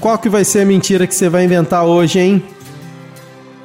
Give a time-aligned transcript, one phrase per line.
[0.00, 2.42] Qual que vai ser a mentira que você vai inventar hoje, hein?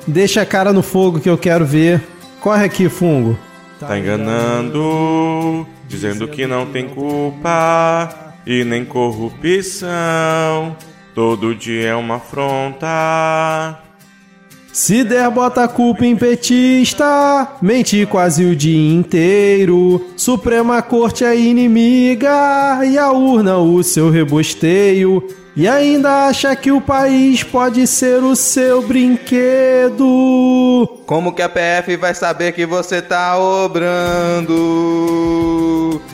[0.07, 2.01] Deixa a cara no fogo que eu quero ver.
[2.39, 3.37] Corre aqui, fungo.
[3.79, 10.75] Tá enganando, dizendo que não tem culpa e nem corrupção.
[11.13, 13.79] Todo dia é uma afronta.
[14.71, 20.01] Se der, bota a culpa em petista, mente quase o dia inteiro.
[20.15, 25.27] Suprema Corte é inimiga e a urna o seu rebosteio.
[25.55, 29.99] E ainda acha que o país pode ser o seu brinquedo.
[31.05, 34.51] Como que a PF vai saber que você tá obrando?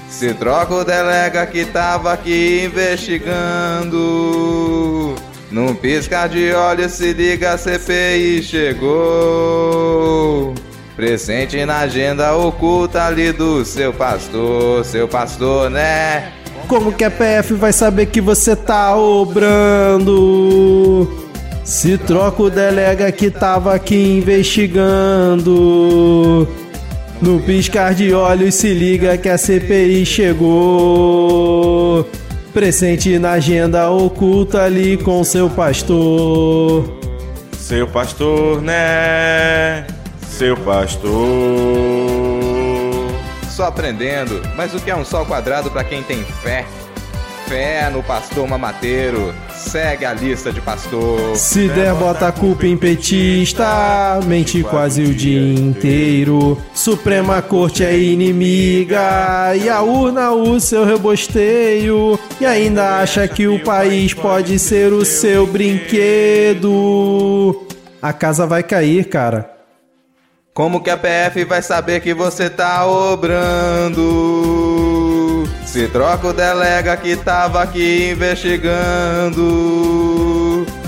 [0.10, 3.94] Se troca o delega que tava aqui investigando.
[5.52, 8.96] Num piscar de olhos se liga, a CPI chegou.
[10.96, 16.34] Presente na agenda oculta ali do seu pastor, seu pastor, né?
[16.68, 20.08] Como que a PF vai saber que você tá obrando?
[21.64, 25.58] Se troca o delega que tava aqui investigando.
[27.22, 30.38] No piscar de olhos se liga que a CPI chegou.
[32.54, 36.98] Presente na agenda oculta ali com seu pastor.
[37.58, 39.86] Seu pastor, né?
[40.30, 42.27] Seu pastor.
[43.58, 46.64] Só aprendendo, mas o que é um sol quadrado para quem tem fé?
[47.48, 49.34] Fé no pastor mamateiro.
[49.52, 51.36] Segue a lista de pastor.
[51.36, 56.56] Se der, bota a culpa em petista, mente quase o dia inteiro.
[56.72, 62.20] Suprema Corte é inimiga e a urna o seu rebosteio.
[62.40, 66.70] E ainda acha que o país pode ser o seu brinquedo.
[68.00, 69.57] A casa vai cair, cara.
[70.58, 73.94] Como que a PF vai saber que você tá obrando?
[75.64, 79.46] Se troca o delega que tava aqui investigando.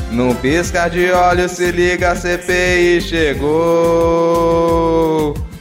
[0.10, 3.46] Num piscar de olhos se liga, a CPI chegou.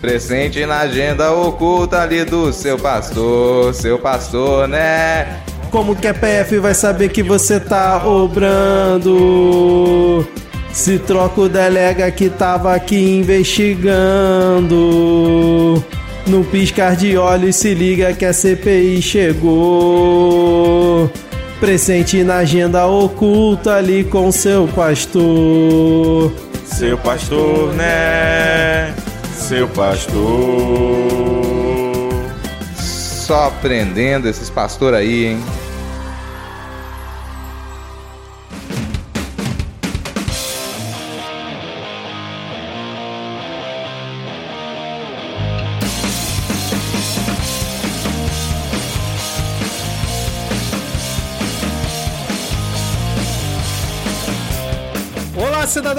[0.00, 5.42] Presente na agenda oculta ali do seu pastor, seu pastor, né?
[5.70, 9.06] Como que a PF vai saber que você tá obrando?
[10.78, 13.84] Se troca o delega que tava aqui investigando.
[16.24, 19.50] No piscar de olhos se liga que a CPI chegou.
[21.58, 26.32] Presente na agenda oculta ali com seu pastor.
[26.64, 28.94] Seu pastor, né?
[29.34, 30.22] Seu pastor.
[32.76, 35.42] Só aprendendo esses pastor aí, hein?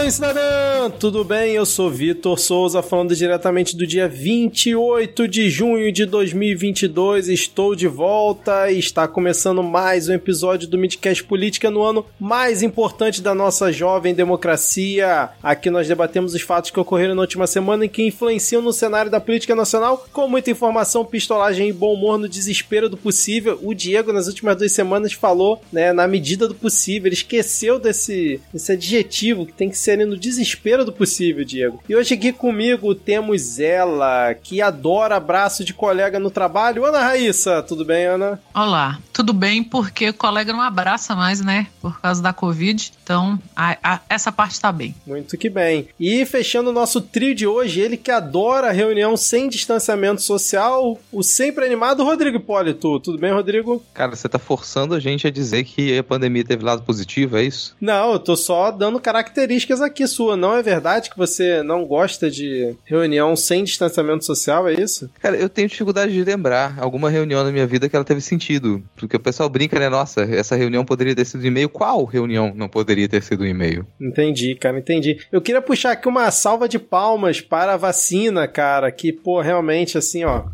[0.10, 0.59] リスナーで
[1.00, 1.54] Tudo bem?
[1.54, 7.30] Eu sou Vitor Souza, falando diretamente do dia 28 de junho de 2022.
[7.30, 12.62] Estou de volta e está começando mais um episódio do Midcast Política no ano mais
[12.62, 15.30] importante da nossa jovem democracia.
[15.42, 19.10] Aqui nós debatemos os fatos que ocorreram na última semana e que influenciam no cenário
[19.10, 23.58] da política nacional, com muita informação, pistolagem e bom humor no desespero do possível.
[23.64, 28.42] O Diego, nas últimas duas semanas, falou, né, na medida do possível, ele esqueceu desse,
[28.52, 31.82] desse adjetivo que tem que ser no desespero possível, Diego.
[31.88, 36.86] E hoje aqui comigo temos ela, que adora abraço de colega no trabalho.
[36.86, 38.40] Ana Raíssa, tudo bem, Ana?
[38.54, 41.68] Olá, tudo bem porque o colega não abraça mais, né?
[41.82, 42.92] Por causa da Covid.
[43.04, 44.96] Então, a, a, essa parte tá bem.
[45.06, 45.88] Muito que bem.
[46.00, 51.24] E fechando o nosso trio de hoje, ele que adora reunião sem distanciamento social, o
[51.24, 53.00] sempre animado Rodrigo Hipólito.
[53.00, 53.84] Tudo bem, Rodrigo?
[53.94, 57.44] Cara, você tá forçando a gente a dizer que a pandemia teve lado positivo, é
[57.44, 57.76] isso?
[57.80, 60.36] Não, eu tô só dando características aqui sua.
[60.36, 60.79] Não é verdade
[61.10, 65.10] que você não gosta de reunião sem distanciamento social, é isso?
[65.22, 68.84] Cara, eu tenho dificuldade de lembrar alguma reunião na minha vida que ela teve sentido.
[68.96, 69.90] Porque o pessoal brinca, né?
[69.90, 71.70] Nossa, essa reunião poderia ter sido e-mail.
[71.70, 73.86] Qual reunião não poderia ter sido e-mail?
[74.00, 75.20] Entendi, cara, entendi.
[75.32, 79.98] Eu queria puxar aqui uma salva de palmas para a vacina, cara, que, pô, realmente,
[79.98, 80.46] assim, ó,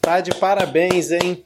[0.00, 1.42] tá de parabéns, hein?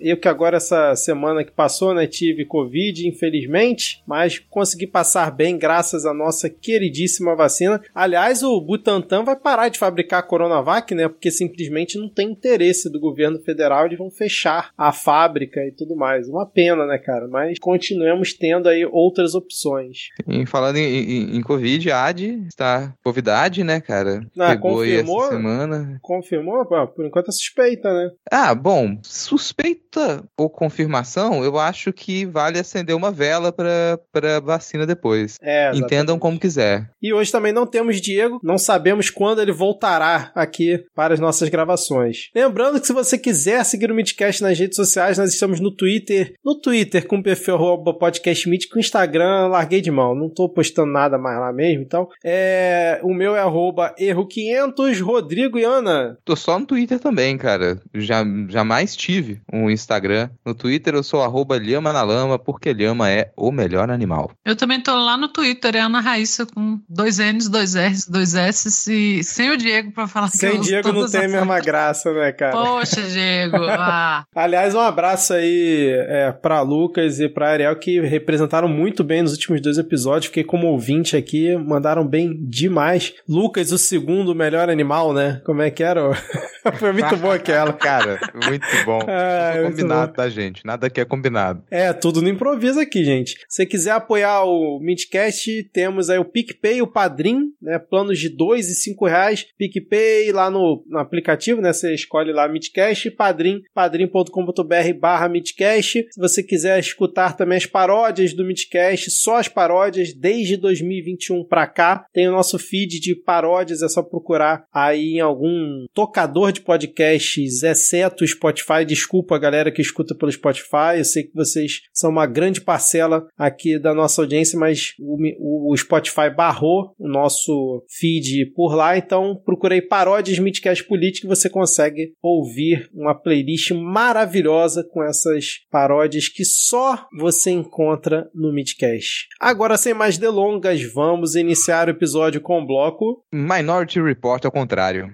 [0.00, 5.58] Eu que agora essa semana que passou, né, tive Covid, infelizmente, mas consegui passar bem
[5.58, 7.80] graças à nossa queridíssima vacina.
[7.94, 12.90] Aliás, o Butantan vai parar de fabricar a Coronavac, né, porque simplesmente não tem interesse
[12.90, 16.28] do governo federal, eles vão fechar a fábrica e tudo mais.
[16.28, 20.08] Uma pena, né, cara, mas continuemos tendo aí outras opções.
[20.26, 24.20] E falando em, em, em Covid, a AD está Covidade, né, cara?
[24.38, 25.98] Ah, Pegou confirmou, essa semana.
[26.00, 26.64] Confirmou?
[26.64, 28.10] Por enquanto é suspeita, né?
[28.30, 34.86] Ah, bom, suspeita consulta ou confirmação, eu acho que vale acender uma vela para vacina
[34.86, 35.36] depois.
[35.42, 35.84] É, exatamente.
[35.84, 36.88] Entendam como quiser.
[37.02, 41.48] E hoje também não temos Diego, não sabemos quando ele voltará aqui para as nossas
[41.48, 42.30] gravações.
[42.34, 46.34] Lembrando que se você quiser seguir o Midcast nas redes sociais, nós estamos no Twitter,
[46.44, 50.48] no Twitter com o perfil arroba podcast Mítico, o Instagram larguei de mão, não tô
[50.48, 56.18] postando nada mais lá mesmo, então é, o meu é arroba erro500, Rodrigo e Ana.
[56.24, 57.80] Tô só no Twitter também, cara.
[57.94, 60.30] Já, jamais tive um Instagram.
[60.44, 64.30] No Twitter eu sou arroba Lhama na Lama, porque Lhama é o melhor animal.
[64.44, 68.34] Eu também tô lá no Twitter, é Ana Raíssa com dois N's, dois R's, dois
[68.34, 71.28] S e sem o Diego pra falar que Sem eu uso Diego não tem a
[71.28, 72.52] mesma graça, né, cara?
[72.52, 73.56] Poxa, Diego.
[73.82, 74.24] Ah.
[74.34, 79.32] Aliás, um abraço aí é, pra Lucas e pra Ariel que representaram muito bem nos
[79.32, 80.26] últimos dois episódios.
[80.26, 83.14] Fiquei como ouvinte aqui, mandaram bem demais.
[83.28, 85.40] Lucas, o segundo melhor animal, né?
[85.44, 86.02] Como é que era?
[86.78, 87.72] Foi muito bom aquela.
[87.72, 89.00] Cara, muito bom.
[89.08, 90.64] Ah, combinado, tá, gente?
[90.64, 91.62] Nada aqui é combinado.
[91.70, 93.32] É, tudo no improviso aqui, gente.
[93.48, 97.78] Se você quiser apoiar o Midcast, temos aí o PicPay o Padrim, né?
[97.78, 99.46] Planos de dois e cinco reais.
[99.58, 101.72] PicPay lá no, no aplicativo, né?
[101.72, 106.06] Você escolhe lá Midcast, Padrim, padrim.com.br barra Midcast.
[106.10, 111.66] Se você quiser escutar também as paródias do Midcast, só as paródias desde 2021 pra
[111.66, 116.60] cá, tem o nosso feed de paródias, é só procurar aí em algum tocador de
[116.60, 118.84] podcasts, exceto o Spotify.
[118.86, 123.26] Desculpa a galera que escuta pelo Spotify, eu sei que vocês são uma grande parcela
[123.36, 129.40] aqui da nossa audiência, mas o, o Spotify barrou o nosso feed por lá, então
[129.44, 136.44] procurei paródias Midcast Política e você consegue ouvir uma playlist maravilhosa com essas paródias que
[136.44, 139.28] só você encontra no Midcast.
[139.38, 145.12] Agora, sem mais delongas, vamos iniciar o episódio com o bloco Minority Report ao contrário.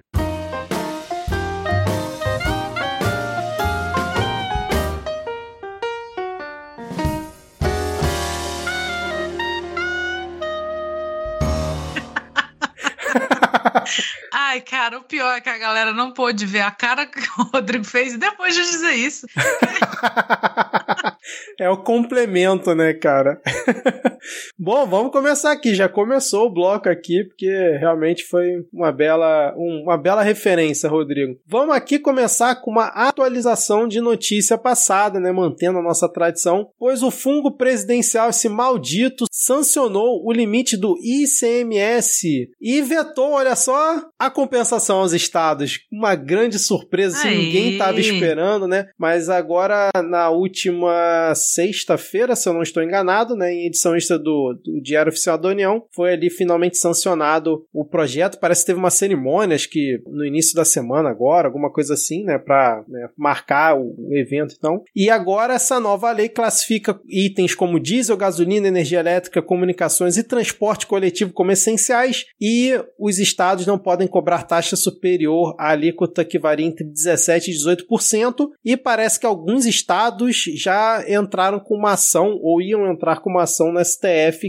[14.48, 17.43] Ai, cara, o pior é que a galera não pôde ver a cara que o
[17.52, 19.26] Rodrigo fez depois de dizer isso.
[21.58, 23.43] é o complemento, né, cara?
[24.58, 25.75] Bom, vamos começar aqui.
[25.75, 27.46] Já começou o bloco aqui, porque
[27.78, 31.38] realmente foi uma bela, um- uma bela referência, Rodrigo.
[31.46, 37.02] Vamos aqui começar com uma atualização de notícia passada, né, mantendo a nossa tradição, pois
[37.02, 44.31] o fungo presidencial, esse maldito, sancionou o limite do ICMS e vetou, olha só, a
[44.31, 45.81] compensação aos estados.
[45.93, 47.37] Uma grande surpresa, se Aí.
[47.37, 48.87] ninguém estava esperando, né?
[48.99, 54.58] Mas agora, na última sexta-feira, se eu não estou enganado, né, em edição extra do,
[54.64, 58.38] do Diário Oficial da União, foi ali finalmente sancionado o projeto.
[58.38, 62.24] Parece que teve uma cerimônia, acho que no início da semana agora, alguma coisa assim,
[62.24, 62.84] né, para
[63.16, 64.82] marcar o, o evento então.
[64.94, 70.86] E agora essa nova lei classifica itens como diesel, gasolina, energia elétrica, comunicações e transporte
[70.86, 76.66] coletivo como essenciais e os estados não podem cobrar taxa superior à alíquota que varia
[76.66, 82.60] entre 17% e 18%, e parece que alguns estados já entraram com uma ação ou
[82.60, 84.06] iam entrar com uma ação no STF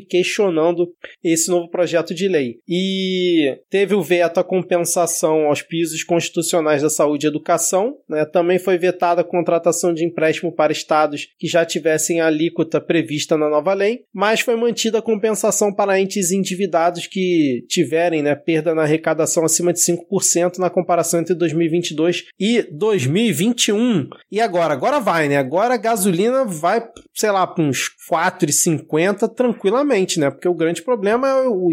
[0.09, 0.88] questionando
[1.24, 2.57] esse novo projeto de lei.
[2.68, 8.25] E teve o veto à compensação aos pisos constitucionais da saúde e educação, né?
[8.25, 13.37] também foi vetada a contratação de empréstimo para estados que já tivessem a alíquota prevista
[13.37, 18.73] na nova lei, mas foi mantida a compensação para entes endividados que tiverem né, perda
[18.73, 24.07] na arrecadação acima de 5% na comparação entre 2022 e 2021.
[24.31, 24.73] E agora?
[24.73, 25.37] Agora vai, né?
[25.37, 30.31] Agora a gasolina vai, sei lá, para uns 4,50 tranquilamente, né?
[30.31, 31.69] Porque o grande problema é o,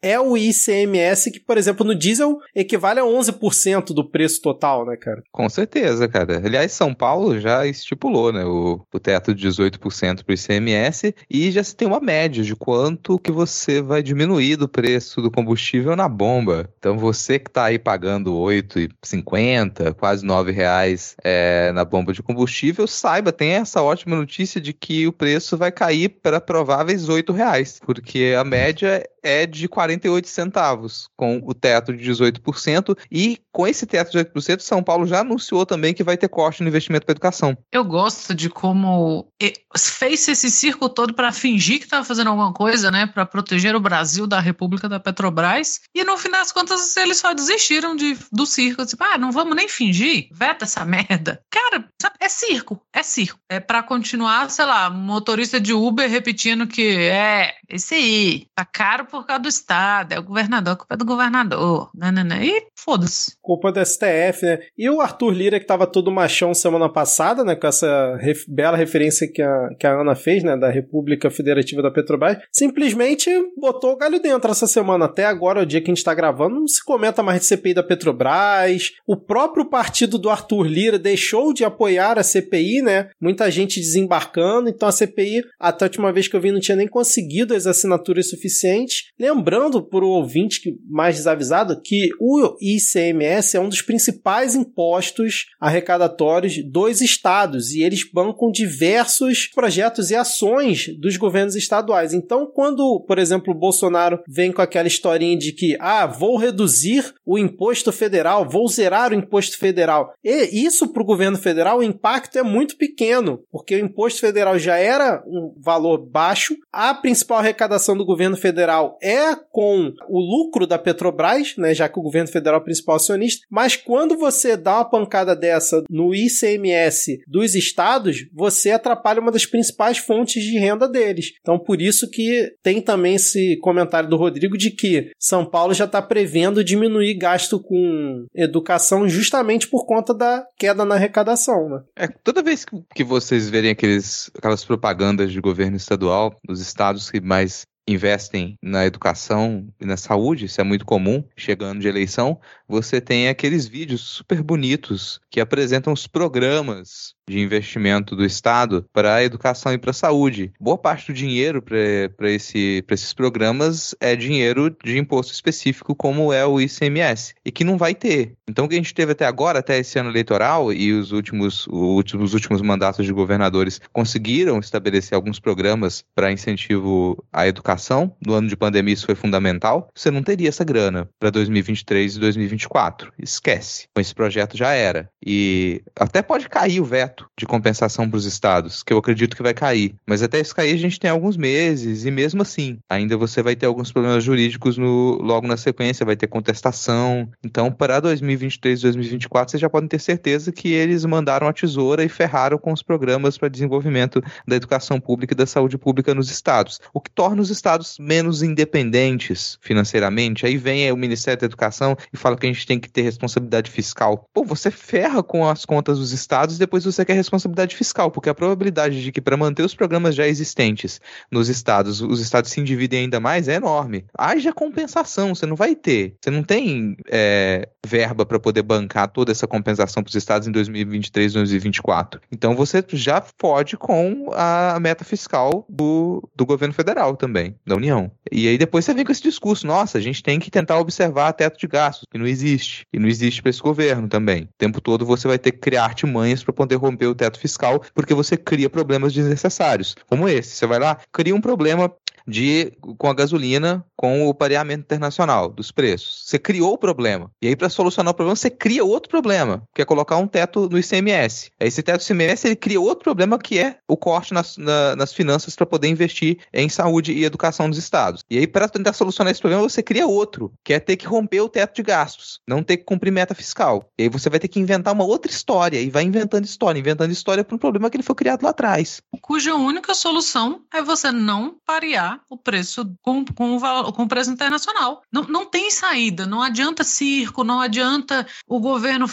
[0.00, 4.96] é o ICMS, que, por exemplo, no diesel equivale a 11% do preço total, né,
[4.96, 5.22] cara?
[5.30, 6.40] Com certeza, cara.
[6.42, 11.50] Aliás, São Paulo já estipulou, né, o, o teto de 18% para o ICMS e
[11.50, 15.94] já se tem uma média de quanto que você vai diminuir do preço do combustível
[15.94, 16.70] na bomba.
[16.78, 22.22] Então, você que está aí pagando R$ 8,50, quase 9 reais é, na bomba de
[22.22, 27.32] combustível, saiba, tem essa ótima notícia de que o preço vai cair para prováveis 8
[27.32, 32.96] reais, porque a média é de 48 centavos, com o teto de 18%.
[33.10, 36.62] E com esse teto de 18%, São Paulo já anunciou também que vai ter corte
[36.62, 37.56] no investimento para educação.
[37.70, 39.28] Eu gosto de como
[39.76, 43.80] fez esse circo todo para fingir que estava fazendo alguma coisa, né, para proteger o
[43.80, 45.80] Brasil da República da Petrobras.
[45.94, 48.84] E no final das contas eles só desistiram de, do circo.
[48.84, 51.40] Tipo, ah, não vamos nem fingir, veta essa merda.
[51.50, 53.38] Cara, sabe, é circo, é circo.
[53.48, 59.06] É para continuar, sei lá, motorista de Uber repetindo que é esse aí, tá caro
[59.06, 61.90] por causa do Estado, é o governador, culpa é do governador.
[61.94, 62.44] Né, né, né.
[62.44, 63.36] E foda-se.
[63.40, 64.58] Culpa do STF, né?
[64.76, 67.54] E o Arthur Lira, que tava todo machão semana passada, né?
[67.54, 70.56] Com essa ref bela referência que a, que a Ana fez, né?
[70.56, 75.06] Da República Federativa da Petrobras, simplesmente botou o galho dentro essa semana.
[75.06, 77.74] Até agora, o dia que a gente tá gravando, não se comenta mais de CPI
[77.74, 78.92] da Petrobras.
[79.06, 83.10] O próprio partido do Arthur Lira deixou de apoiar a CPI, né?
[83.20, 84.68] Muita gente desembarcando.
[84.68, 87.66] Então a CPI, até a última vez que eu vi, não tinha nem conseguido as
[87.66, 89.04] assinaturas suficientes.
[89.18, 95.46] Lembrando para o ouvinte que mais desavisado que o ICMS é um dos principais impostos
[95.60, 102.12] arrecadatórios dos estados e eles bancam diversos projetos e ações dos governos estaduais.
[102.12, 107.12] Então, quando, por exemplo, o Bolsonaro vem com aquela historinha de que, ah, vou reduzir
[107.24, 111.82] o imposto federal, vou zerar o imposto federal, e isso para o governo federal, o
[111.82, 117.38] impacto é muito pequeno, porque o imposto federal já era um valor baixo, a principal
[117.38, 122.28] arrecadação do governo federal é com o lucro da Petrobras, né, já que o governo
[122.28, 127.54] federal é o principal acionista, mas quando você dá uma pancada dessa no ICMS dos
[127.54, 131.32] estados, você atrapalha uma das principais fontes de renda deles.
[131.40, 135.84] Então, por isso que tem também esse comentário do Rodrigo de que São Paulo já
[135.84, 141.68] está prevendo diminuir gasto com educação justamente por conta da queda na arrecadação.
[141.68, 141.80] Né?
[141.96, 142.64] É, toda vez
[142.94, 146.34] que vocês verem aqueles, aquelas propagandas de governo estadual,
[146.66, 151.88] estados que mais investem na educação e na saúde, isso é muito comum, chegando de
[151.88, 158.84] eleição, você tem aqueles vídeos super bonitos que apresentam os programas de investimento do Estado
[158.92, 160.52] para a educação e para a saúde.
[160.60, 166.44] Boa parte do dinheiro para esse, esses programas é dinheiro de imposto específico, como é
[166.44, 168.34] o ICMS, e que não vai ter.
[168.48, 171.66] Então, o que a gente teve até agora, até esse ano eleitoral, e os últimos,
[171.68, 177.81] os últimos mandatos de governadores conseguiram estabelecer alguns programas para incentivo à educação.
[178.24, 179.88] No ano de pandemia, isso foi fundamental.
[179.94, 183.12] Você não teria essa grana para 2023 e 2024.
[183.18, 183.86] Esquece.
[183.98, 185.08] Esse projeto já era.
[185.24, 189.42] E até pode cair o veto de compensação para os estados, que eu acredito que
[189.42, 189.94] vai cair.
[190.06, 193.56] Mas até isso cair a gente tem alguns meses, e mesmo assim, ainda você vai
[193.56, 197.28] ter alguns problemas jurídicos no, logo na sequência, vai ter contestação.
[197.44, 202.04] Então, para 2023 e 2024, vocês já podem ter certeza que eles mandaram a tesoura
[202.04, 206.30] e ferraram com os programas para desenvolvimento da educação pública e da saúde pública nos
[206.30, 210.44] estados, o que torna os estados menos independentes financeiramente.
[210.44, 213.70] Aí vem o Ministério da Educação e fala que a gente tem que ter responsabilidade
[213.70, 214.28] fiscal.
[214.34, 218.28] Pô, você ferra com as contas dos estados e depois você quer responsabilidade fiscal, porque
[218.28, 221.00] a probabilidade de que para manter os programas já existentes
[221.30, 224.04] nos estados, os estados se endividem ainda mais é enorme.
[224.18, 226.16] Haja compensação, você não vai ter.
[226.20, 230.52] Você não tem é, verba para poder bancar toda essa compensação para os estados em
[230.52, 232.20] 2023 2024.
[232.30, 238.10] Então você já pode com a meta fiscal do, do governo federal também, da União.
[238.30, 241.32] E aí depois você vem com esse discurso, nossa, a gente tem que tentar observar
[241.32, 242.86] teto de gastos, que não existe.
[242.92, 244.44] E não existe para esse governo também.
[244.44, 247.82] O tempo todo você vai ter que criar artimanhas para poder romper o teto fiscal,
[247.94, 250.56] porque você cria problemas desnecessários, como esse.
[250.56, 251.92] Você vai lá, cria um problema
[252.26, 256.24] de com a gasolina, com o pareamento internacional dos preços.
[256.26, 257.30] Você criou o problema.
[257.40, 260.68] E aí, para solucionar o problema, você cria outro problema, que é colocar um teto
[260.68, 261.50] no ICMS.
[261.60, 265.12] Esse teto do ICMS ele cria outro problema que é o corte nas, na, nas
[265.12, 268.22] finanças para poder investir em saúde e educação dos estados.
[268.30, 271.40] E aí, para tentar solucionar esse problema, você cria outro, que é ter que romper
[271.40, 273.88] o teto de gastos, não ter que cumprir meta fiscal.
[273.98, 277.10] E aí você vai ter que inventar uma outra história e vai inventando história, inventando
[277.10, 279.00] história para um problema que ele foi criado lá atrás.
[279.20, 284.30] Cuja única solução é você não parear o preço com, com, o, com o preço
[284.30, 285.02] internacional.
[285.12, 289.06] Não, não tem saída, não adianta circo, não adianta o governo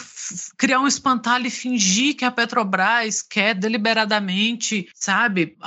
[0.57, 5.57] criar um espantalho e fingir que a Petrobras quer deliberadamente, sabe,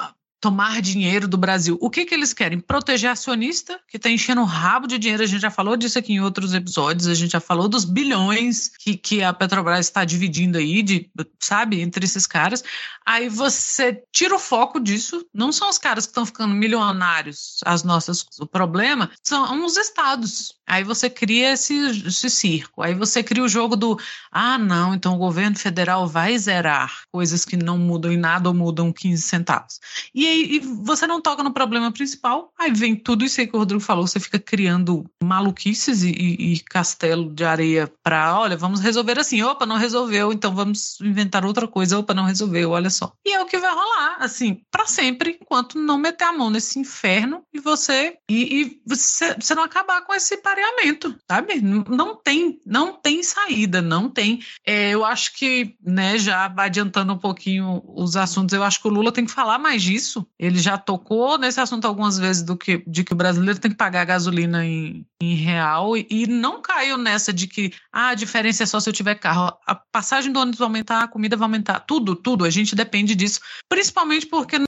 [0.43, 1.79] tomar dinheiro do Brasil.
[1.81, 2.59] O que, que eles querem?
[2.59, 5.23] Proteger acionista, que está enchendo o rabo de dinheiro.
[5.23, 7.07] A gente já falou disso aqui em outros episódios.
[7.07, 11.09] A gente já falou dos bilhões que, que a Petrobras está dividindo aí, de,
[11.39, 12.65] sabe, entre esses caras.
[13.07, 15.25] Aí você tira o foco disso.
[15.33, 18.27] Não são os caras que estão ficando milionários, as nossas.
[18.41, 20.57] O problema são os estados.
[20.67, 22.83] Aí você cria esse, esse circo.
[22.83, 23.97] Aí você cria o jogo do
[24.33, 28.55] ah, não, então o governo federal vai zerar coisas que não mudam em nada ou
[28.55, 29.79] mudam 15 centavos.
[30.13, 33.55] E aí e você não toca no problema principal, aí vem tudo isso aí que
[33.55, 38.57] o Rodrigo falou, você fica criando maluquices e, e, e castelo de areia para, olha,
[38.57, 42.91] vamos resolver assim, opa, não resolveu, então vamos inventar outra coisa, opa, não resolveu, olha
[42.91, 43.13] só.
[43.25, 46.79] E é o que vai rolar, assim, para sempre, enquanto não meter a mão nesse
[46.79, 51.61] inferno e você e, e você, você não acabar com esse pareamento, sabe?
[51.61, 54.41] Não, não tem, não tem saída, não tem.
[54.67, 58.91] É, eu acho que, né, já adiantando um pouquinho os assuntos, eu acho que o
[58.91, 62.83] Lula tem que falar mais disso Ele já tocou nesse assunto algumas vezes do que,
[62.87, 66.97] de que o brasileiro tem que pagar gasolina em, em real e, e não caiu
[66.97, 69.57] nessa de que ah, a diferença é só se eu tiver carro.
[69.67, 72.45] A passagem do ônibus vai aumentar, a comida vai aumentar, tudo, tudo.
[72.45, 74.59] A gente depende disso, principalmente porque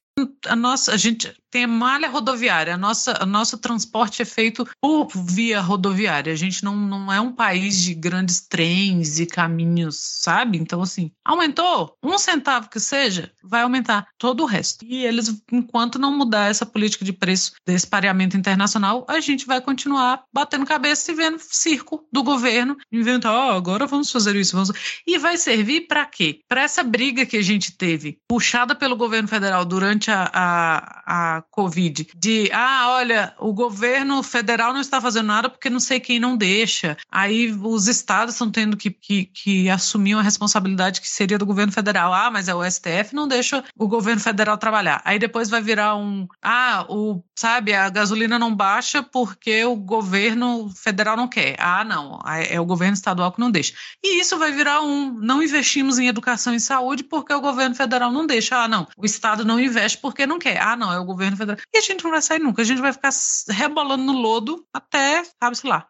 [0.46, 5.06] a nossa, a gente tem malha rodoviária, a nossa, o nosso transporte é feito por
[5.14, 6.32] via rodoviária.
[6.32, 10.58] A gente não, não é um país de grandes trens e caminhos, sabe?
[10.58, 14.84] Então, assim, aumentou um centavo que seja, vai aumentar todo o resto.
[14.84, 19.60] E eles, enquanto não mudar essa política de preço desse pareamento internacional, a gente vai
[19.60, 24.72] continuar batendo cabeça e vendo circo do governo, inventar, oh, agora vamos fazer isso, vamos...
[25.06, 26.40] E vai servir para quê?
[26.48, 31.42] Para essa briga que a gente teve, puxada pelo governo federal durante a, a, a
[31.50, 36.18] Covid, de ah, olha, o governo federal não está fazendo nada porque não sei quem
[36.18, 36.96] não deixa.
[37.10, 41.72] Aí os estados estão tendo que, que, que assumir uma responsabilidade que seria do governo
[41.72, 42.12] federal.
[42.12, 45.00] Ah, mas é o STF não deixa o governo federal trabalhar.
[45.04, 50.70] Aí depois vai virar um ah, o sabe, a gasolina não baixa porque o governo
[50.74, 51.56] federal não quer.
[51.58, 53.74] Ah, não, é o governo estadual que não deixa.
[54.02, 58.12] E isso vai virar um não investimos em educação e saúde porque o governo federal
[58.12, 58.62] não deixa.
[58.62, 60.60] Ah, não, o estado não investe porque não quer.
[60.60, 61.58] Ah, não, é o governo federal.
[61.74, 63.08] E a gente não vai sair nunca, a gente vai ficar
[63.48, 65.86] rebolando no lodo até, sabe-se lá.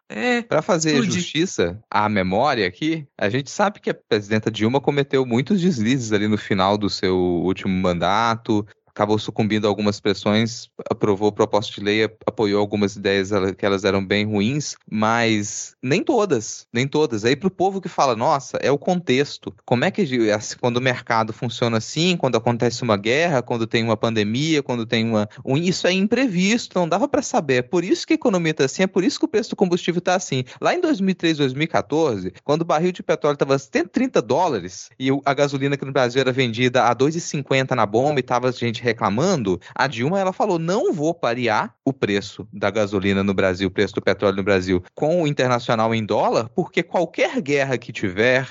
[0.47, 5.59] Para fazer justiça à memória aqui, a gente sabe que a presidenta Dilma cometeu muitos
[5.59, 8.65] deslizes ali no final do seu último mandato,
[8.95, 14.03] acabou sucumbindo a algumas pressões, aprovou proposta de lei, apoiou algumas ideias que elas eram
[14.03, 17.25] bem ruins, mas nem todas, nem todas.
[17.25, 19.53] Aí para o povo que fala, nossa, é o contexto.
[19.65, 20.05] Como é que
[20.61, 25.03] quando o mercado funciona assim, quando acontece uma guerra, quando tem uma pandemia, quando tem
[25.03, 27.55] uma, um, isso é imprevisto, não dava para saber.
[27.55, 29.55] É por isso que a economia está assim, é por isso que o preço do
[29.57, 30.45] combustível está assim.
[30.61, 35.75] Lá em 2003, 2014, quando o barril de petróleo estava 130 dólares e a gasolina
[35.75, 40.19] aqui no Brasil era vendida a 2,50 na bomba e tava gente reclamando, a Dilma
[40.19, 44.37] ela falou: não vou parear o preço da gasolina no Brasil, o preço do petróleo
[44.37, 48.47] no Brasil, com o internacional em dólar, porque qualquer guerra que tiver,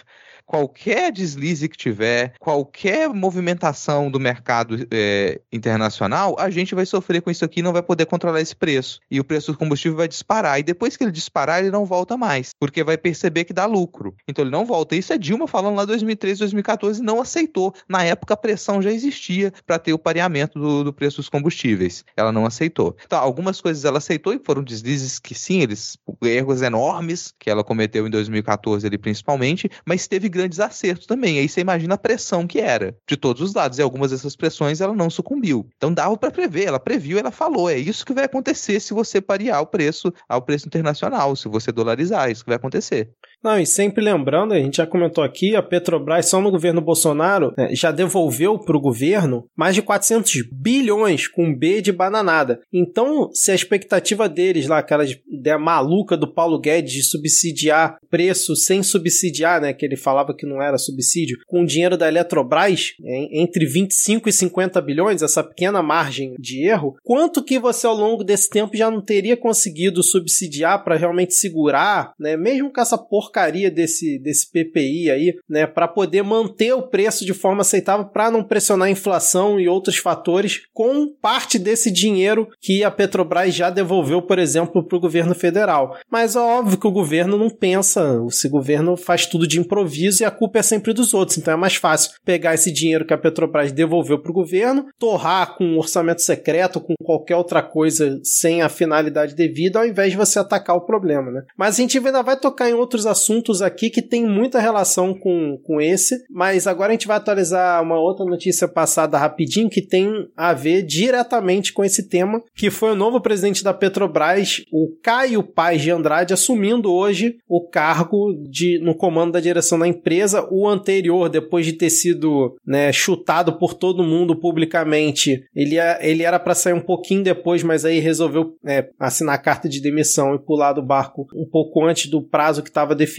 [0.47, 7.31] qualquer deslize que tiver, qualquer movimentação do mercado é, internacional, a gente vai sofrer com
[7.31, 9.01] isso aqui e não vai poder controlar esse preço.
[9.11, 10.59] E o preço do combustível vai disparar.
[10.59, 14.15] E depois que ele disparar, ele não volta mais, porque vai perceber que dá lucro.
[14.29, 14.97] Então ele não volta.
[14.97, 17.75] Isso é Dilma falando lá em 2013, 2014, não aceitou.
[17.89, 22.05] Na época a pressão já existia para ter o pareamento do, do preço dos combustíveis.
[22.17, 22.97] Ela não aceitou.
[23.05, 27.65] Então, algumas coisas ela aceitou e foram deslizes que sim, eles erros enormes que ela
[27.65, 31.39] cometeu em 2014 ali principalmente, mas teve grandes acertos também.
[31.39, 33.79] Aí você imagina a pressão que era de todos os lados.
[33.79, 35.67] E algumas dessas pressões ela não sucumbiu.
[35.77, 39.21] Então dava para prever, ela previu, ela falou, é isso que vai acontecer se você
[39.21, 43.11] parear o preço ao preço internacional, se você dolarizar, é isso que vai acontecer.
[43.45, 47.53] Não, e sempre lembrando, a gente já comentou aqui, a Petrobras, só no governo Bolsonaro,
[47.59, 52.63] né, já devolveu para o governo mais de 400 bilhões com B de bananada.
[52.73, 58.57] Então, se a expectativa deles lá, aquela ideia maluca do Paulo Guedes de subsidiar preço
[58.57, 62.95] sem subsidiar, né, que ele falava que não era subsídio, com o dinheiro da Eletrobras,
[63.31, 68.25] entre 25 e 50 bilhões, essa pequena margem de erro, quanto que você ao longo
[68.25, 73.34] desse tempo já não teria conseguido subsidiar para realmente segurar, né, mesmo com essa porca
[73.35, 78.31] porcaria desse, desse PPI aí, né, para poder manter o preço de forma aceitável para
[78.31, 83.71] não pressionar a inflação e outros fatores com parte desse dinheiro que a Petrobras já
[83.71, 85.97] devolveu, por exemplo, para o governo federal.
[86.09, 90.25] Mas é óbvio que o governo não pensa, esse governo faz tudo de improviso e
[90.27, 91.37] a culpa é sempre dos outros.
[91.37, 95.57] Então é mais fácil pegar esse dinheiro que a Petrobras devolveu para o governo, torrar
[95.57, 100.17] com um orçamento secreto, com qualquer outra coisa sem a finalidade devida, ao invés de
[100.17, 101.43] você atacar o problema, né?
[101.57, 105.15] Mas a gente ainda vai tocar em outros assuntos assuntos aqui que tem muita relação
[105.15, 109.81] com, com esse, mas agora a gente vai atualizar uma outra notícia passada rapidinho que
[109.81, 114.95] tem a ver diretamente com esse tema, que foi o novo presidente da Petrobras, o
[115.03, 120.47] Caio Paz de Andrade, assumindo hoje o cargo de no comando da direção da empresa.
[120.51, 126.39] O anterior, depois de ter sido né, chutado por todo mundo publicamente, ele, ele era
[126.39, 130.39] para sair um pouquinho depois, mas aí resolveu é, assinar a carta de demissão e
[130.39, 133.14] pular do barco um pouco antes do prazo que estava definido,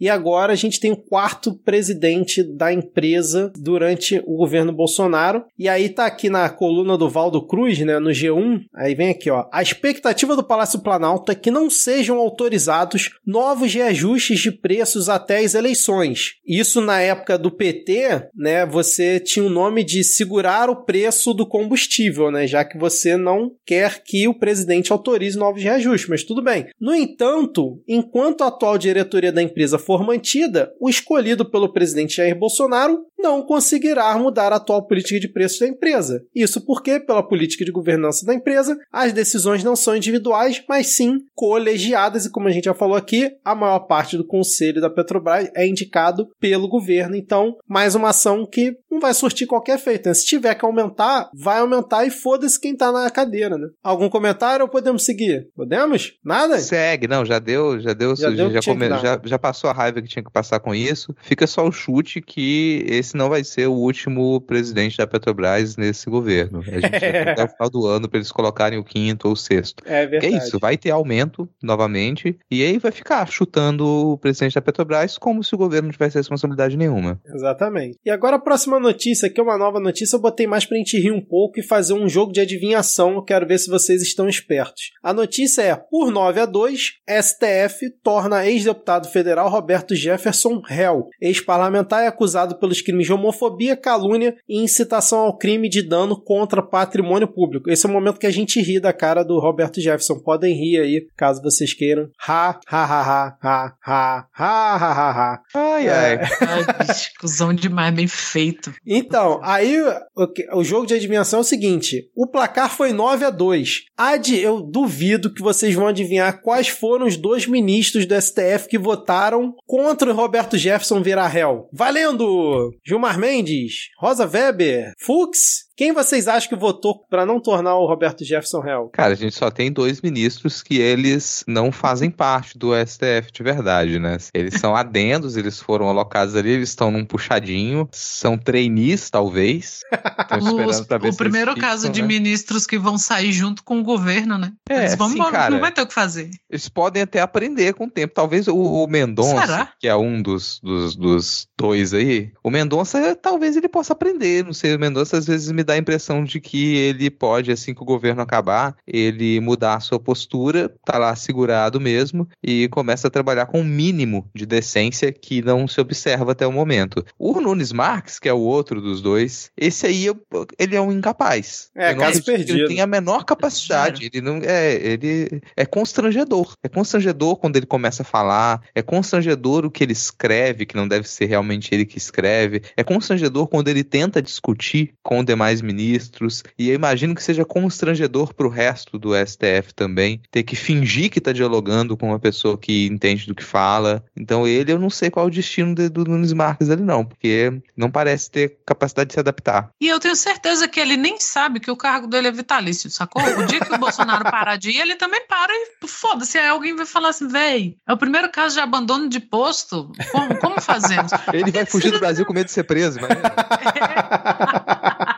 [0.00, 5.44] e agora a gente tem o quarto presidente da empresa durante o governo Bolsonaro.
[5.58, 9.30] E aí tá aqui na coluna do Valdo Cruz, né, no G1, aí vem aqui,
[9.30, 9.46] ó.
[9.52, 15.38] A expectativa do Palácio Planalto é que não sejam autorizados novos reajustes de preços até
[15.38, 16.32] as eleições.
[16.46, 21.46] Isso na época do PT, né, você tinha o nome de segurar o preço do
[21.46, 26.42] combustível, né, já que você não quer que o presidente autorize novos reajustes, mas tudo
[26.42, 26.66] bem.
[26.80, 32.16] No entanto, enquanto a atual diretoria diretoria da empresa for mantida, o escolhido pelo presidente
[32.16, 36.22] Jair Bolsonaro não conseguirá mudar a atual política de preços da empresa.
[36.34, 41.18] Isso porque, pela política de governança da empresa, as decisões não são individuais, mas sim
[41.34, 45.50] colegiadas, e como a gente já falou aqui, a maior parte do conselho da Petrobras
[45.54, 47.16] é indicado pelo governo.
[47.16, 50.08] Então, mais uma ação que não vai surtir qualquer efeito.
[50.08, 50.14] Né?
[50.14, 53.68] Se tiver que aumentar, vai aumentar e foda-se quem tá na cadeira, né?
[53.82, 55.48] Algum comentário ou podemos seguir?
[55.54, 56.12] Podemos?
[56.24, 56.58] Nada?
[56.58, 60.00] Segue, não, já deu, já deu, já, deu já, come- já, já passou a raiva
[60.02, 61.14] que tinha que passar com isso.
[61.22, 66.08] Fica só o chute que esse não vai ser o último presidente da Petrobras nesse
[66.08, 66.60] governo.
[66.60, 69.34] A gente vai ter até o final do ano para eles colocarem o quinto ou
[69.34, 69.82] o sexto.
[69.86, 70.34] É verdade.
[70.34, 75.18] é isso, vai ter aumento novamente, e aí vai ficar chutando o presidente da Petrobras
[75.18, 77.20] como se o governo não tivesse responsabilidade nenhuma.
[77.34, 77.98] Exatamente.
[78.04, 80.98] E agora a próxima notícia, que é uma nova notícia, eu botei mais pra gente
[80.98, 83.14] rir um pouco e fazer um jogo de adivinhação.
[83.14, 84.90] Eu quero ver se vocês estão espertos.
[85.02, 86.80] A notícia é: por 9 a 2,
[87.22, 91.08] STF torna ex-deputado federal Roberto Jefferson réu.
[91.20, 96.62] Ex-parlamentar é acusado pelos crimes de homofobia, calúnia e incitação ao crime de dano contra
[96.62, 97.70] patrimônio público.
[97.70, 100.18] Esse é o momento que a gente ri da cara do Roberto Jefferson.
[100.18, 102.08] Podem rir aí, caso vocês queiram.
[102.26, 105.42] Ha, ha, ha, ha, ha, ha, ha, ha, ha, ha.
[105.54, 105.90] Ai, É.
[105.90, 106.18] ai.
[106.40, 108.72] Ai, bicho, cuzão demais, bem feito.
[108.86, 109.80] Então, aí
[110.16, 113.84] o, o jogo de adivinhação é o seguinte: o placar foi 9 a 2.
[113.96, 118.78] Ad, eu duvido que vocês vão adivinhar quais foram os dois ministros do STF que
[118.78, 121.68] votaram contra o Roberto Jefferson virar réu.
[121.72, 122.72] Valendo!
[122.88, 125.67] Gilmar Mendes, Rosa Weber, Fux.
[125.78, 128.90] Quem vocês acham que votou para não tornar o Roberto Jefferson réu?
[128.92, 133.42] Cara, a gente só tem dois ministros que eles não fazem parte do STF de
[133.44, 134.16] verdade, né?
[134.34, 139.82] Eles são adendos, eles foram alocados ali, eles estão num puxadinho, são trainees, talvez.
[140.20, 142.08] Estão esperando Os- pra ver o se primeiro eles caso ficam, de né?
[142.08, 144.50] ministros que vão sair junto com o governo, né?
[144.68, 145.50] É, Eles vão sim, embora, cara.
[145.50, 146.28] não vai ter o que fazer.
[146.50, 148.12] Eles podem até aprender com o tempo.
[148.12, 149.72] Talvez o, o Mendonça, Será?
[149.78, 154.44] que é um dos, dos, dos dois aí, o Mendonça talvez ele possa aprender.
[154.44, 157.74] Não sei, o Mendonça às vezes me dá a impressão de que ele pode, assim
[157.74, 163.06] que o governo acabar, ele mudar a sua postura, tá lá segurado mesmo, e começa
[163.08, 167.04] a trabalhar com um mínimo de decência que não se observa até o momento.
[167.18, 170.18] O Nunes Marques, que é o outro dos dois, esse aí eu-
[170.58, 171.68] ele é um incapaz.
[171.76, 172.58] É, Eu não caso que perdido.
[172.58, 174.08] Ele tem a menor capacidade.
[174.12, 176.54] Ele não é, ele é constrangedor.
[176.62, 178.62] É constrangedor quando ele começa a falar.
[178.74, 182.62] É constrangedor o que ele escreve, que não deve ser realmente ele que escreve.
[182.76, 186.42] É constrangedor quando ele tenta discutir com demais ministros.
[186.58, 191.20] E eu imagino que seja constrangedor pro resto do STF também ter que fingir que
[191.20, 194.04] tá dialogando com uma pessoa que entende do que fala.
[194.16, 197.04] Então ele, eu não sei qual é o destino de- do Nunes Marques ali não,
[197.04, 199.70] porque não parece ter capacidade de se adaptar.
[199.80, 203.22] E eu tenho certeza que ele nem sabe que o cargo dele é vitalício, sacou?
[203.22, 206.38] O dia que o Bolsonaro parar de ir, ele também para e foda-se.
[206.38, 209.90] Aí alguém vai falar assim, véi, é o primeiro caso de abandono de posto?
[210.12, 211.10] Como, como fazemos?
[211.32, 213.10] Ele vai fugir do Brasil com medo de ser preso, mas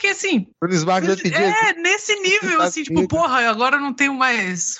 [0.00, 0.46] porque, assim,
[1.22, 4.78] pedir é nesse nível, assim, tipo, porra, agora eu não tenho mais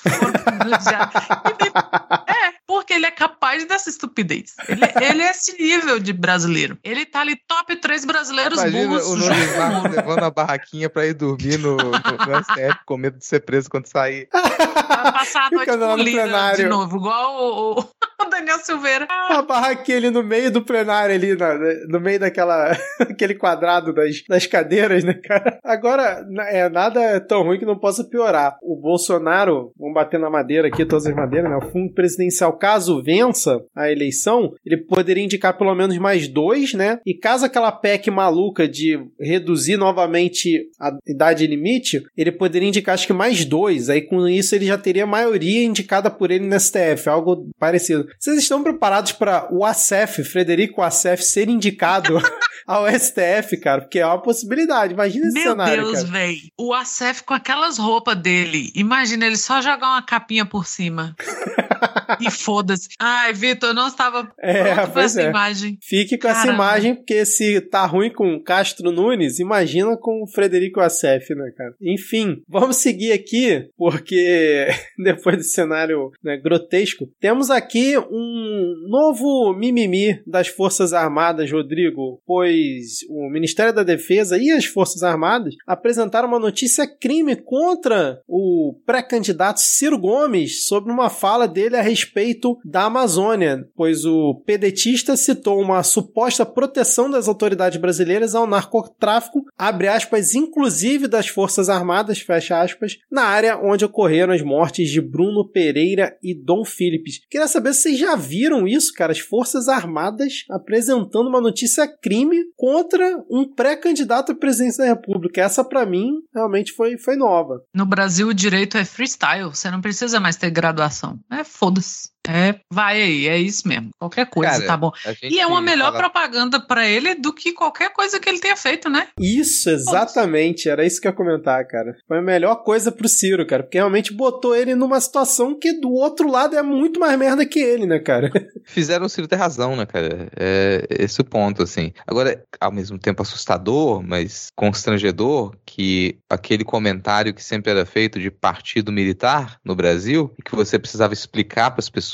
[2.26, 4.54] É, porque ele é capaz dessa estupidez.
[4.68, 6.78] Ele, ele é esse nível de brasileiro.
[6.83, 9.90] Ele tá ali top 3 brasileiros Imagina burros o Nunes Moro.
[9.94, 11.90] levando a barraquinha pra ir dormir no, no, no
[12.44, 14.28] STF com medo de ser preso quando sair.
[14.33, 17.88] Vai passar a noite no de novo, igual o, o-
[18.26, 19.06] o Daniel Silveira.
[19.11, 24.22] A barraquinha ali no meio do plenário, ali, na- no meio daquela aquele quadrado das,
[24.28, 25.59] das cadeiras, né, cara?
[25.64, 28.56] Agora, é, nada é tão ruim que não possa piorar.
[28.62, 31.56] O Bolsonaro, vamos bater na madeira aqui, todas as madeiras, né?
[31.56, 36.98] O fundo presidencial, caso vença a eleição, ele poderia indicar pelo menos mais dois, né?
[37.06, 43.06] E caso aquela PEC maluca de reduzir novamente a idade limite, ele poderia indicar acho
[43.06, 43.88] que mais dois.
[43.88, 48.06] Aí com isso ele já teria a maioria indicada por ele no STF, algo parecido.
[48.18, 52.18] Vocês estão preparados para o Acef, Frederico Acef, ser indicado
[52.66, 53.83] ao STF, cara?
[53.83, 54.92] Porque é uma possibilidade.
[54.92, 56.09] Imagina esse Meu cenário, Deus, cara.
[56.12, 56.40] velho.
[56.59, 58.70] O Acef com aquelas roupas dele.
[58.75, 61.14] Imagina ele só jogar uma capinha por cima.
[62.20, 62.88] e foda-se.
[62.99, 65.29] Ai, Vitor, eu não estava É, pronto pra essa é.
[65.29, 65.79] imagem.
[65.83, 66.55] Fique com essa Caramba.
[66.64, 71.75] imagem, porque se tá ruim com Castro Nunes, imagina com o Frederico Assef, né, cara?
[71.81, 74.68] Enfim, vamos seguir aqui, porque
[74.99, 83.01] depois desse cenário né, grotesco, temos aqui um novo mimimi das Forças Armadas, Rodrigo, pois
[83.09, 89.61] o Ministério da Defesa e as Forças Armadas apresentaram uma notícia crime contra o pré-candidato
[89.61, 95.60] Ciro Gomes sobre uma fala dele a respeito respeito da Amazônia, pois o pedetista citou
[95.60, 102.60] uma suposta proteção das autoridades brasileiras ao narcotráfico, abre aspas, inclusive das Forças Armadas, fecha
[102.60, 107.20] aspas, na área onde ocorreram as mortes de Bruno Pereira e Dom Philips.
[107.30, 112.36] Queria saber se vocês já viram isso, cara, as Forças Armadas apresentando uma notícia crime
[112.56, 115.42] contra um pré-candidato à presidência da República.
[115.42, 117.60] Essa, para mim, realmente foi, foi nova.
[117.74, 119.50] No Brasil, o direito é freestyle.
[119.50, 121.18] Você não precisa mais ter graduação.
[121.30, 121.89] É foda-se.
[121.90, 123.90] this É, vai aí, é isso mesmo.
[123.98, 124.92] Qualquer coisa, Cara, tá bom.
[125.22, 128.56] E é uma melhor fala- propaganda pra ele do que qualquer coisa que ele tenha
[128.56, 129.09] feito, né?
[129.18, 130.68] Isso, exatamente.
[130.68, 131.96] Era isso que eu ia comentar, cara.
[132.06, 133.62] Foi a melhor coisa pro Ciro, cara.
[133.62, 137.59] Porque realmente botou ele numa situação que do outro lado é muito mais merda que
[137.59, 138.30] ele, né, cara?
[138.64, 140.28] Fizeram o Ciro ter razão, né, cara?
[140.38, 141.92] É esse o ponto, assim.
[142.06, 148.30] Agora, ao mesmo tempo assustador, mas constrangedor, que aquele comentário que sempre era feito de
[148.30, 152.10] partido militar no Brasil, e que você precisava explicar para as pessoas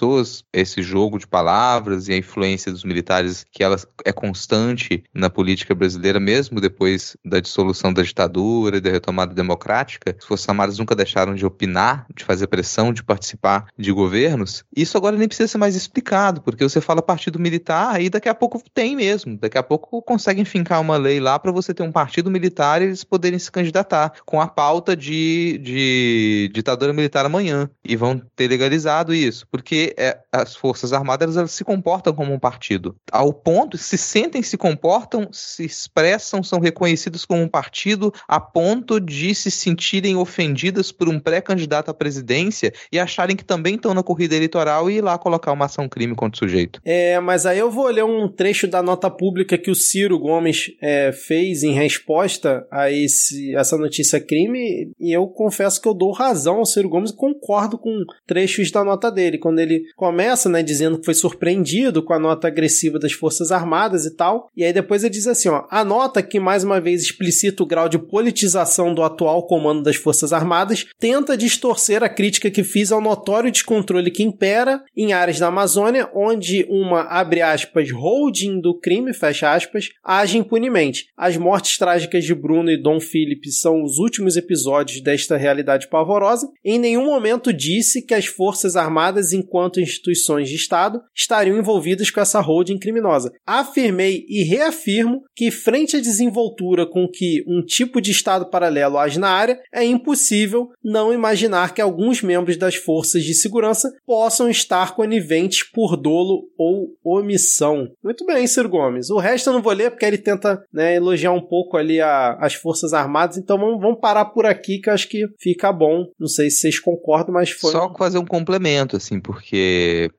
[0.53, 5.75] esse jogo de palavras e a influência dos militares, que ela é constante na política
[5.75, 10.15] brasileira, mesmo depois da dissolução da ditadura e da retomada democrática.
[10.19, 14.65] As Forças Armadas nunca deixaram de opinar, de fazer pressão, de participar de governos.
[14.75, 18.35] Isso agora nem precisa ser mais explicado, porque você fala partido militar e daqui a
[18.35, 19.37] pouco tem mesmo.
[19.39, 22.87] Daqui a pouco conseguem fincar uma lei lá para você ter um partido militar e
[22.87, 27.69] eles poderem se candidatar com a pauta de, de ditadura militar amanhã.
[27.85, 32.39] E vão ter legalizado isso, porque é, as Forças Armadas elas se comportam como um
[32.39, 32.97] partido.
[33.11, 39.01] Ao ponto, se sentem, se comportam, se expressam, são reconhecidos como um partido, a ponto
[39.01, 44.03] de se sentirem ofendidas por um pré-candidato à presidência e acharem que também estão na
[44.03, 46.81] corrida eleitoral e ir lá colocar uma ação crime contra o sujeito.
[46.85, 50.73] É, mas aí eu vou ler um trecho da nota pública que o Ciro Gomes
[50.81, 56.13] é, fez em resposta a esse, essa notícia crime, e eu confesso que eu dou
[56.13, 60.63] razão ao Ciro Gomes e concordo com trechos da nota dele, quando ele começa, né,
[60.63, 64.73] dizendo que foi surpreendido com a nota agressiva das Forças Armadas e tal, e aí
[64.73, 67.99] depois ele diz assim, ó, a nota que mais uma vez explicita o grau de
[67.99, 73.51] politização do atual comando das Forças Armadas tenta distorcer a crítica que fiz ao notório
[73.51, 79.53] descontrole que impera em áreas da Amazônia, onde uma, abre aspas, holding do crime, fecha
[79.53, 81.07] aspas, age impunemente.
[81.17, 86.49] As mortes trágicas de Bruno e Dom Philip são os últimos episódios desta realidade pavorosa.
[86.65, 92.21] Em nenhum momento disse que as Forças Armadas, enquanto instituições de Estado, estariam envolvidas com
[92.21, 93.33] essa holding criminosa.
[93.47, 99.19] Afirmei e reafirmo que, frente à desenvoltura com que um tipo de Estado paralelo age
[99.19, 104.95] na área, é impossível não imaginar que alguns membros das forças de segurança possam estar
[104.95, 107.89] coniventes por dolo ou omissão.
[108.03, 109.11] Muito bem, Ciro Gomes.
[109.11, 112.37] O resto eu não vou ler porque ele tenta né, elogiar um pouco ali a-
[112.41, 116.07] as Forças Armadas, então vamos, vamos parar por aqui que eu acho que fica bom.
[116.19, 117.73] Não sei se vocês concordam, mas foi.
[117.73, 119.56] Só fazer um complemento, assim, porque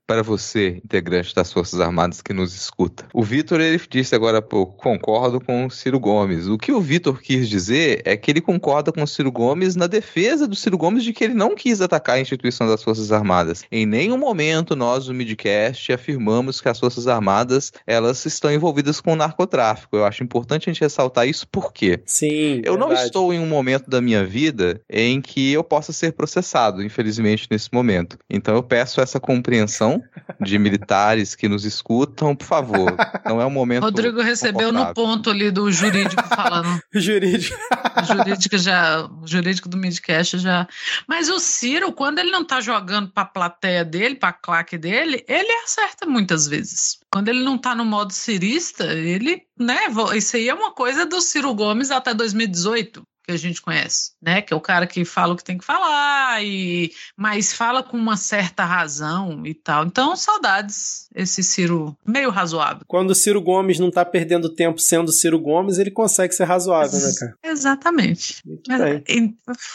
[0.06, 4.42] para você, integrante das Forças Armadas que nos escuta, o Vitor ele disse agora há
[4.42, 6.48] pouco, concordo com o Ciro Gomes.
[6.48, 9.88] O que o Vitor quis dizer é que ele concorda com o Ciro Gomes na
[9.88, 13.64] defesa do Ciro Gomes de que ele não quis atacar a instituição das Forças Armadas.
[13.72, 19.14] Em nenhum momento nós, do Midcast, afirmamos que as Forças Armadas elas estão envolvidas com
[19.14, 19.98] o narcotráfico.
[19.98, 22.62] Eu acho importante a gente ressaltar isso porque Sim.
[22.64, 23.08] eu não verdade.
[23.08, 27.74] estou em um momento da minha vida em que eu possa ser processado, infelizmente, nesse
[27.74, 28.18] momento.
[28.30, 30.02] Então eu peço essa compreensão
[30.40, 32.96] de militares que nos escutam, por favor.
[33.26, 33.84] Não é um momento.
[33.84, 36.80] Rodrigo recebeu no ponto ali do jurídico falando.
[36.96, 37.58] Jurídico.
[38.02, 40.66] O jurídico já, o jurídico do Midcast já.
[41.06, 45.52] Mas o Ciro, quando ele não tá jogando pra plateia dele, pra claque dele, ele
[45.66, 47.00] acerta muitas vezes.
[47.12, 49.80] Quando ele não tá no modo cirista, ele, né,
[50.16, 53.04] isso aí é uma coisa do Ciro Gomes até 2018.
[53.28, 54.42] Que a gente conhece, né?
[54.42, 57.98] Que é o cara que fala o que tem que falar, e mas fala com
[57.98, 59.84] uma certa razão e tal.
[59.86, 62.84] Então, saudades, esse Ciro meio razoável.
[62.88, 66.98] Quando o Ciro Gomes não tá perdendo tempo sendo Ciro Gomes, ele consegue ser razoável,
[66.98, 67.34] né, cara?
[67.44, 68.42] Exatamente.
[68.66, 69.04] Mas,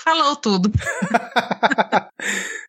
[0.02, 0.72] falou tudo.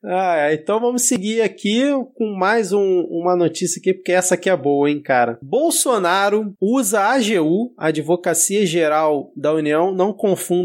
[0.06, 1.84] Ah, é, então vamos seguir aqui
[2.16, 5.38] com mais um- uma notícia aqui, porque essa aqui é boa, hein, cara.
[5.42, 10.12] Bolsonaro usa a AGU, a Advocacia Geral da União, não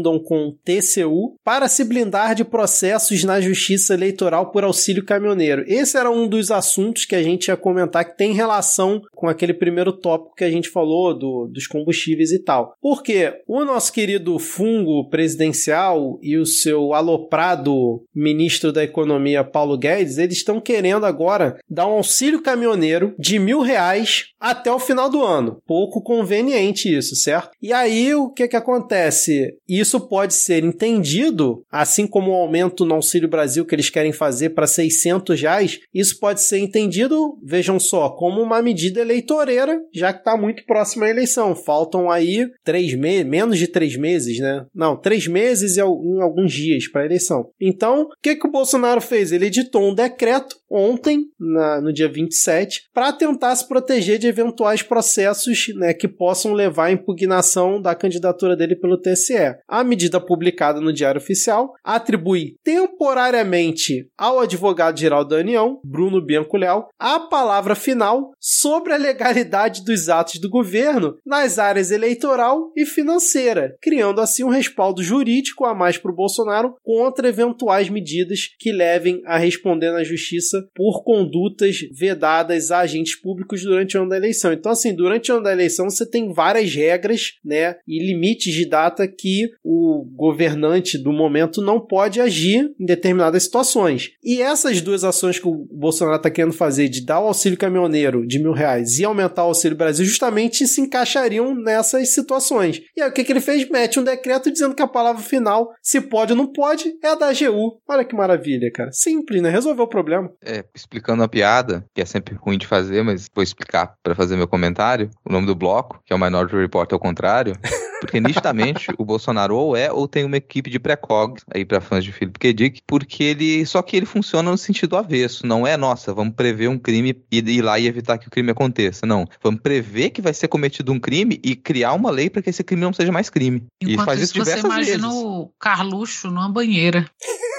[0.09, 5.63] confundam com TCU, para se blindar de processos na Justiça Eleitoral por auxílio caminhoneiro.
[5.67, 9.53] Esse era um dos assuntos que a gente ia comentar que tem relação com aquele
[9.53, 12.73] primeiro tópico que a gente falou do, dos combustíveis e tal.
[12.81, 20.17] Porque o nosso querido fungo presidencial e o seu aloprado ministro da Economia, Paulo Guedes,
[20.17, 25.23] eles estão querendo agora dar um auxílio caminhoneiro de mil reais até o final do
[25.23, 25.61] ano.
[25.67, 27.51] Pouco conveniente isso, certo?
[27.61, 29.57] E aí o que que acontece?
[29.67, 34.13] Isso isso pode ser entendido, assim como o aumento no Auxílio Brasil que eles querem
[34.13, 40.13] fazer para 600 reais, isso pode ser entendido, vejam só, como uma medida eleitoreira, já
[40.13, 41.55] que está muito próxima à eleição.
[41.55, 44.65] Faltam aí três meses, menos de três meses, né?
[44.73, 47.49] Não, três meses e alguns dias para a eleição.
[47.59, 49.31] Então, o que, que o Bolsonaro fez?
[49.31, 54.81] Ele editou um decreto ontem, na, no dia 27, para tentar se proteger de eventuais
[54.83, 59.55] processos né, que possam levar à impugnação da candidatura dele pelo TSE.
[59.67, 66.89] A medida publicada no Diário Oficial atribui temporariamente ao advogado-geral da União, Bruno Bianco Leal,
[66.97, 73.75] a palavra final sobre a legalidade dos atos do governo nas áreas eleitoral e financeira,
[73.81, 79.21] criando assim um respaldo jurídico a mais para o Bolsonaro contra eventuais medidas que levem
[79.25, 84.53] a responder na justiça por condutas vedadas a agentes públicos durante o ano da eleição.
[84.53, 88.65] Então, assim, durante o ano da eleição você tem várias regras, né, e limites de
[88.65, 94.09] data que o governante do momento não pode agir em determinadas situações.
[94.23, 98.25] E essas duas ações que o Bolsonaro está querendo fazer, de dar o auxílio caminhoneiro
[98.25, 102.81] de mil reais e aumentar o auxílio Brasil, justamente se encaixariam nessas situações.
[102.97, 103.69] E aí o que, que ele fez?
[103.69, 107.15] Mete um decreto dizendo que a palavra final, se pode ou não pode, é a
[107.15, 107.79] da AGU.
[107.87, 108.91] Olha que maravilha, cara.
[108.91, 109.51] Simples, né?
[109.51, 110.31] Resolveu o problema.
[110.43, 114.35] É, explicando a piada, que é sempre ruim de fazer, mas vou explicar para fazer
[114.35, 115.11] meu comentário.
[115.23, 117.53] O nome do bloco, que é o Minority Report ao contrário,
[117.99, 122.03] porque nitidamente o Bolsonaro ou é ou tem uma equipe de pré-cog aí para fãs
[122.03, 122.53] de Philip K.
[122.53, 126.67] Dick, porque ele só que ele funciona no sentido avesso, não é nossa, vamos prever
[126.69, 129.25] um crime e ir lá e evitar que o crime aconteça, não.
[129.41, 132.63] Vamos prever que vai ser cometido um crime e criar uma lei para que esse
[132.63, 133.65] crime não seja mais crime.
[133.81, 135.23] Enquanto e faz isso, isso você imagina vezes.
[135.23, 137.09] o Carluxo numa banheira.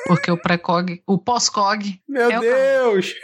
[0.06, 3.14] Porque o pré-cog, o pós-cog, Meu É o Deus!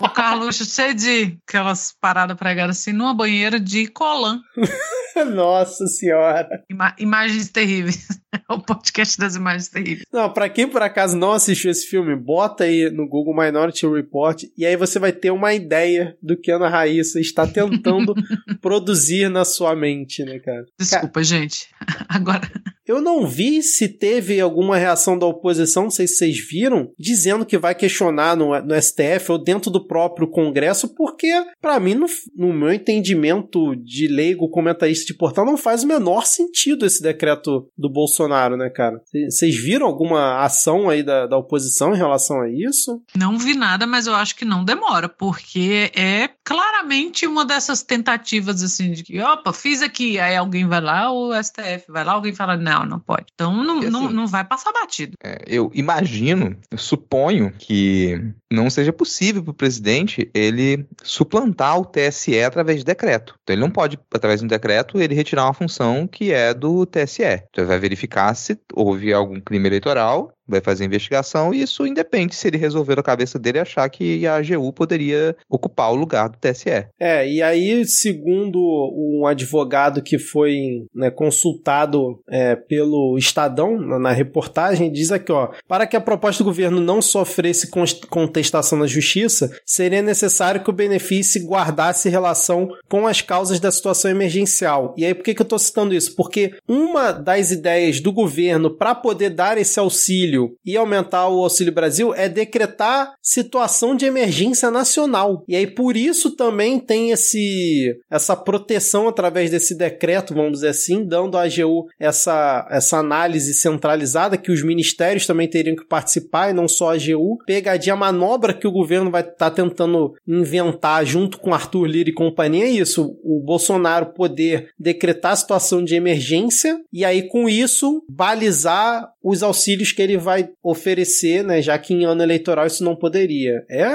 [0.00, 4.40] o Carluxo cheio de aquelas paradas pregadas assim, numa banheira de colã.
[5.34, 6.62] Nossa senhora.
[6.70, 8.06] Ima- imagens terríveis.
[8.50, 10.04] É o podcast das imagens terríveis.
[10.12, 14.44] Não, pra quem por acaso não assistiu esse filme, bota aí no Google Minority Report
[14.56, 18.14] e aí você vai ter uma ideia do que Ana Raíssa está tentando
[18.60, 20.66] produzir na sua mente, né, cara?
[20.78, 21.68] Desculpa, gente.
[22.08, 22.42] Agora,
[22.86, 27.44] Eu não vi se teve alguma reação da oposição, não sei se vocês viram, dizendo
[27.46, 32.06] que vai questionar no, no STF ou dentro do próprio Congresso, porque, pra mim, no,
[32.36, 37.68] no meu entendimento de leigo comentarista de portal, não faz o menor sentido esse decreto
[37.76, 39.00] do Bolsonaro, né, cara?
[39.28, 43.02] Vocês viram alguma ação aí da, da oposição em relação a isso?
[43.16, 48.62] não vi nada, mas eu acho que não demora, porque é claramente uma dessas tentativas
[48.62, 52.34] assim de que, opa, fiz aqui, aí alguém vai lá, o STF vai lá, alguém
[52.34, 53.26] fala, não, não pode.
[53.34, 55.16] Então não, Porque, não, assim, não vai passar batido.
[55.22, 61.84] É, eu imagino, eu suponho que não seja possível para o presidente ele suplantar o
[61.84, 63.34] TSE através de decreto.
[63.42, 66.86] Então ele não pode, através de um decreto, ele retirar uma função que é do
[66.86, 67.22] TSE.
[67.22, 71.86] Então ele vai verificar se houve algum crime eleitoral, vai fazer a investigação e isso
[71.86, 76.28] independe se ele resolver na cabeça dele achar que a AGU poderia ocupar o lugar
[76.28, 76.86] do TSE.
[76.98, 84.12] É, e aí, segundo um advogado que foi né, consultado é, pelo Estadão na, na
[84.12, 87.70] reportagem, diz aqui, ó, para que a proposta do governo não sofresse
[88.08, 94.10] contestação na justiça, seria necessário que o benefício guardasse relação com as causas da situação
[94.10, 94.94] emergencial.
[94.96, 96.14] E aí, por que, que eu estou citando isso?
[96.14, 101.72] Porque uma das ideias do governo para poder dar esse auxílio e aumentar o Auxílio
[101.72, 105.44] Brasil é decretar situação de emergência nacional.
[105.48, 111.04] E aí, por isso também tem esse essa proteção através desse decreto, vamos dizer assim,
[111.04, 116.52] dando à AGU essa, essa análise centralizada que os ministérios também teriam que participar e
[116.52, 117.38] não só a AGU.
[117.46, 122.14] Pegadinha, a manobra que o governo vai estar tentando inventar junto com Arthur Lira e
[122.14, 129.08] companhia é isso: o Bolsonaro poder decretar situação de emergência e aí, com isso, balizar
[129.22, 131.62] os auxílios que ele vai oferecer, né?
[131.62, 133.64] Já que em ano eleitoral isso não poderia.
[133.70, 133.86] É.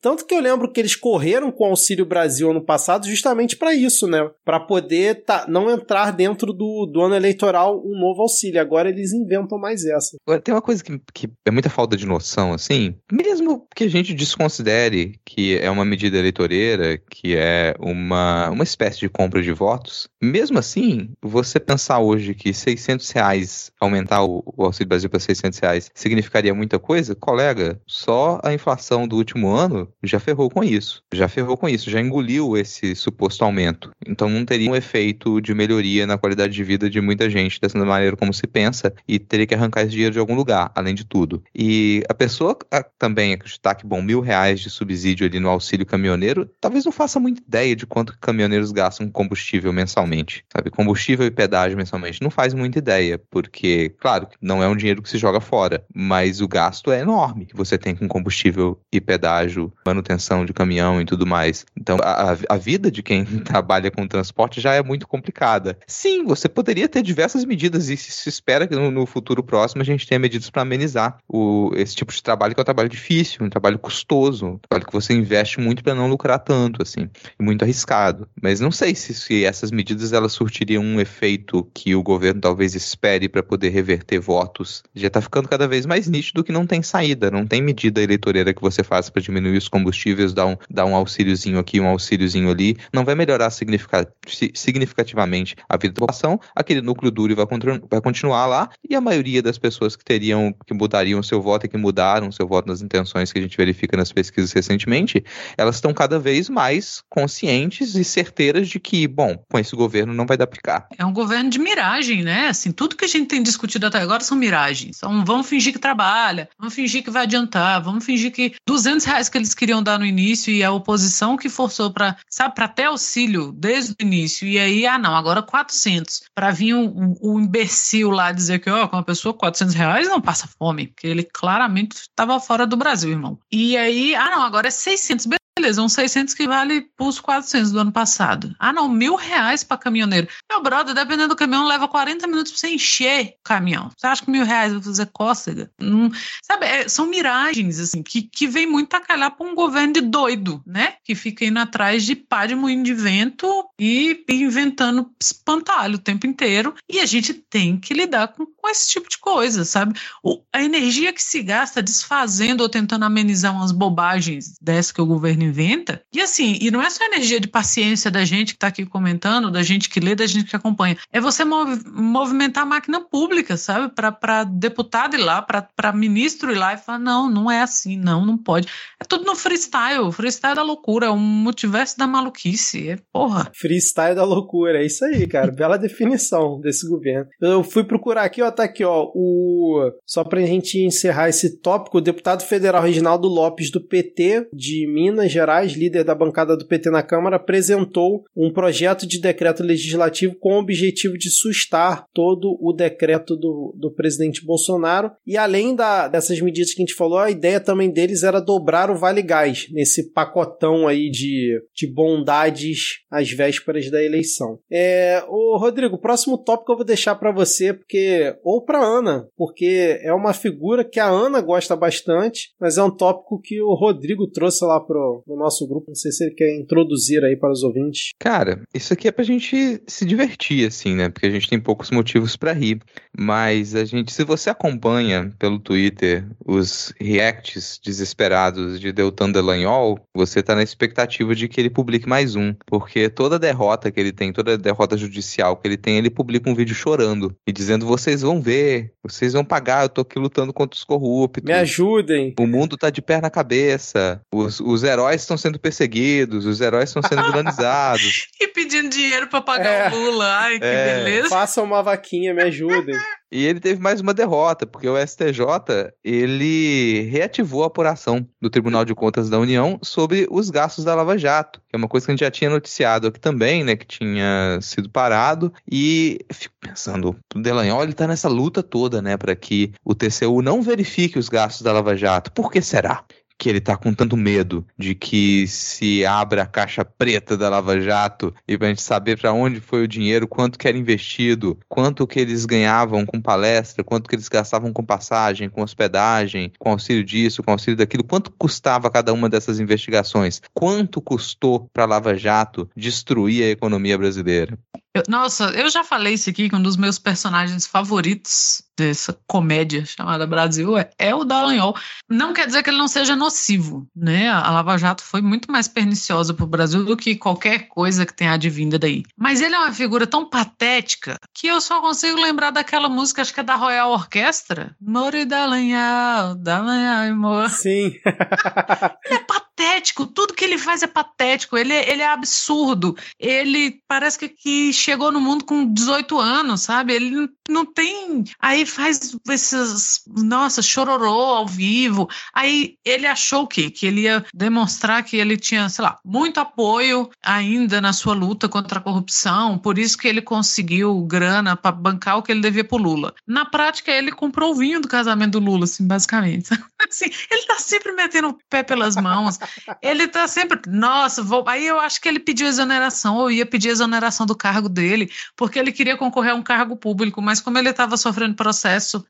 [0.00, 3.72] Tanto que eu lembro que eles correram com o Auxílio Brasil ano passado justamente para
[3.72, 4.28] isso, né?
[4.44, 8.60] Para poder tá, não entrar dentro do, do ano eleitoral um novo auxílio.
[8.60, 10.16] Agora eles inventam mais essa.
[10.26, 13.88] Agora, tem uma coisa que, que é muita falta de noção, assim, mesmo que a
[13.88, 19.52] gente desconsidere que é uma medida eleitoreira, que é uma, uma espécie de compra de
[19.52, 25.20] votos, mesmo assim, você pensar hoje que 600 reais, aumentar o, o Auxílio Brasil para
[25.20, 27.14] 600 reais reais significaria muita coisa?
[27.14, 31.02] Colega, só a inflação do último ano já ferrou com isso.
[31.12, 33.90] Já ferrou com isso, já engoliu esse suposto aumento.
[34.06, 37.78] Então não teria um efeito de melhoria na qualidade de vida de muita gente dessa
[37.78, 41.04] maneira como se pensa e teria que arrancar esse dinheiro de algum lugar, além de
[41.04, 41.42] tudo.
[41.54, 45.84] E a pessoa a, também acreditar que, bom, mil reais de subsídio ali no auxílio
[45.84, 50.70] caminhoneiro, talvez não faça muita ideia de quanto caminhoneiros gastam com combustível mensalmente, sabe?
[50.70, 55.10] Combustível e pedágio mensalmente não faz muita ideia, porque, claro, não é um dinheiro que
[55.10, 59.72] se joga fora, mas o gasto é enorme que você tem com combustível e pedágio,
[59.84, 61.64] manutenção de caminhão e tudo mais.
[61.78, 65.78] Então, a, a vida de quem trabalha com transporte já é muito complicada.
[65.86, 69.84] Sim, você poderia ter diversas medidas e se espera que no, no futuro próximo a
[69.84, 73.44] gente tenha medidas para amenizar o, esse tipo de trabalho que é um trabalho difícil,
[73.44, 77.08] um trabalho custoso, um trabalho que você investe muito para não lucrar tanto, assim,
[77.38, 78.28] e muito arriscado.
[78.40, 82.74] Mas não sei se, se essas medidas elas surtiriam um efeito que o governo talvez
[82.74, 84.82] espere para poder reverter votos.
[84.94, 88.52] Já está ficando cada vez mais nítido que não tem saída, não tem medida eleitoreira
[88.52, 92.50] que você faça para diminuir os combustíveis, dar um, dar um auxíliozinho aqui, um auxíliozinho
[92.50, 97.46] ali, não vai melhorar significativamente a vida da população, aquele núcleo duro vai,
[97.88, 101.68] vai continuar lá e a maioria das pessoas que teriam, que mudariam seu voto e
[101.68, 105.24] que mudaram seu voto nas intenções que a gente verifica nas pesquisas recentemente,
[105.56, 110.26] elas estão cada vez mais conscientes e certeiras de que, bom, com esse governo não
[110.26, 110.88] vai dar pra ficar.
[110.98, 112.48] É um governo de miragem, né?
[112.48, 114.98] Assim, tudo que a gente tem discutido até agora são miragens.
[114.98, 119.28] Então, vamos fingir que trabalha, vamos fingir que vai adiantar, vamos fingir que 200 reais
[119.28, 122.84] que eles queriam dar no início e a oposição que forçou para, sabe, para ter
[122.84, 124.46] auxílio desde o início.
[124.46, 126.24] E aí, ah, não, agora 400.
[126.34, 129.74] Para vir o um, um, um, imbecil lá dizer que, ó, com uma pessoa 400
[129.74, 133.38] reais não passa fome, porque ele claramente estava fora do Brasil, irmão.
[133.50, 135.26] E aí, ah, não, agora é 600.
[135.58, 138.54] Beleza, uns 600 que vale os 400 do ano passado.
[138.58, 140.28] Ah, não, mil reais para caminhoneiro.
[140.50, 143.90] Meu brother, dependendo do caminhão, leva 40 minutos para você encher o caminhão.
[143.96, 145.70] Você acha que mil reais vai fazer cócega?
[145.80, 146.10] Hum,
[146.42, 150.02] sabe, é, são miragens, assim, que, que vem muito a calhar para um governo de
[150.02, 150.96] doido, né?
[151.02, 153.48] Que fica indo atrás de pá de moinho de vento
[153.78, 156.74] e inventando espantalho o tempo inteiro.
[156.86, 159.98] E a gente tem que lidar com, com esse tipo de coisa, sabe?
[160.22, 165.06] O, a energia que se gasta desfazendo ou tentando amenizar umas bobagens dessas que o
[165.06, 166.00] governo inventa.
[166.12, 168.84] E assim, e não é só a energia de paciência da gente que está aqui
[168.84, 170.96] comentando, da gente que lê, da gente que acompanha.
[171.12, 173.92] É você mov movimentar a máquina pública, sabe?
[173.94, 178.24] Para deputado ir lá, para ministro ir lá e falar: não, não é assim, não,
[178.24, 178.68] não pode.
[179.00, 180.12] É tudo no freestyle.
[180.12, 182.90] Freestyle da loucura, é um multiverso da maluquice.
[182.90, 183.50] É porra.
[183.54, 185.52] Freestyle da loucura, é isso aí, cara.
[185.56, 187.28] Bela definição desse governo.
[187.40, 189.90] Eu fui procurar aqui, ó, tá aqui, ó, o.
[190.06, 195.32] Só pra gente encerrar esse tópico, o deputado federal Reginaldo Lopes, do PT de Minas
[195.36, 200.54] Gerais, líder da bancada do PT na Câmara, apresentou um projeto de decreto legislativo com
[200.54, 205.10] o objetivo de sustar todo o decreto do, do presidente Bolsonaro.
[205.26, 208.90] E além da, dessas medidas que a gente falou, a ideia também deles era dobrar
[208.90, 214.58] o Vale Gás, nesse pacotão aí de, de bondades às vésperas da eleição.
[214.70, 219.28] É, ô Rodrigo, o próximo tópico eu vou deixar para você, porque ou para Ana,
[219.36, 223.74] porque é uma figura que a Ana gosta bastante, mas é um tópico que o
[223.74, 225.86] Rodrigo trouxe lá pro, no nosso grupo.
[225.88, 228.10] Não sei se ele quer introduzir aí para os ouvintes.
[228.18, 231.08] Cara, isso aqui é pra gente se divertir, assim, né?
[231.08, 232.80] Porque a gente tem poucos motivos para rir.
[233.18, 240.42] Mas a gente, se você acompanha pelo Twitter os reacts desesperados de Deltan Delagnol, você
[240.42, 242.54] tá na expectativa de que ele publique mais um.
[242.66, 246.54] Porque toda derrota que ele tem, toda derrota judicial que ele tem, ele publica um
[246.54, 250.76] vídeo chorando e dizendo: vocês vão ver, vocês vão pagar, eu tô aqui lutando contra
[250.76, 251.42] os corruptos.
[251.44, 252.34] Me ajudem.
[252.38, 254.20] O mundo tá de pé na cabeça.
[254.32, 258.28] Os, os heróis estão sendo perseguidos, os heróis estão sendo vilanizados.
[258.40, 259.94] e pedindo dinheiro para pagar é.
[259.94, 260.26] o Lula.
[260.26, 261.04] Ai, que é.
[261.04, 261.28] beleza.
[261.28, 262.96] Façam uma vaquinha, me ajudem.
[263.30, 268.84] E ele teve mais uma derrota, porque o STJ ele reativou a apuração do Tribunal
[268.84, 272.12] de Contas da União sobre os gastos da Lava Jato, que é uma coisa que
[272.12, 275.52] a gente já tinha noticiado aqui também, né, que tinha sido parado.
[275.70, 280.40] E fico pensando, o Delanhol ele tá nessa luta toda, né, para que o TCU
[280.40, 282.30] não verifique os gastos da Lava Jato.
[282.32, 283.04] Por que será?
[283.38, 287.80] Que ele tá com tanto medo de que se abra a caixa preta da Lava
[287.80, 292.06] Jato e pra gente saber para onde foi o dinheiro, quanto que era investido, quanto
[292.06, 297.04] que eles ganhavam com palestra, quanto que eles gastavam com passagem, com hospedagem, com auxílio
[297.04, 302.68] disso, com auxílio daquilo, quanto custava cada uma dessas investigações, quanto custou para Lava Jato
[302.76, 304.58] destruir a economia brasileira.
[304.94, 309.84] Eu, nossa, eu já falei isso aqui que um dos meus personagens favoritos dessa comédia
[309.84, 311.76] chamada Brasil é, é o Dallagnol.
[312.08, 314.28] Não quer dizer que ele não seja nocivo, né?
[314.28, 318.14] A Lava Jato foi muito mais perniciosa para o Brasil do que qualquer coisa que
[318.14, 319.02] tenha advinda daí.
[319.16, 323.32] Mas ele é uma figura tão patética que eu só consigo lembrar daquela música, acho
[323.32, 324.76] que é da Royal Orchestra.
[324.80, 327.50] Mori Dallagnol, Dallagnol, amor.
[327.50, 327.94] Sim.
[329.06, 332.96] ele é patético, tudo que ele faz é patético, ele, é, ele é absurdo.
[333.18, 336.92] Ele parece que, que chegou no mundo com 18 anos, sabe?
[336.92, 338.24] Ele não tem.
[338.38, 340.02] Aí faz esses.
[340.06, 342.08] Nossa, chororô ao vivo.
[342.34, 343.70] Aí ele achou o quê?
[343.70, 348.48] Que ele ia demonstrar que ele tinha, sei lá, muito apoio ainda na sua luta
[348.48, 352.64] contra a corrupção, por isso que ele conseguiu grana para bancar o que ele devia
[352.64, 353.14] pro Lula.
[353.26, 356.50] Na prática, ele comprou o vinho do casamento do Lula, assim, basicamente.
[356.88, 359.38] Assim, ele tá sempre metendo o pé pelas mãos.
[359.82, 360.60] Ele tá sempre.
[360.68, 361.42] Nossa, vou...
[361.48, 365.58] aí eu acho que ele pediu exoneração, ou ia pedir exoneração do cargo dele, porque
[365.58, 368.55] ele queria concorrer a um cargo público, mas como ele estava sofrendo processo,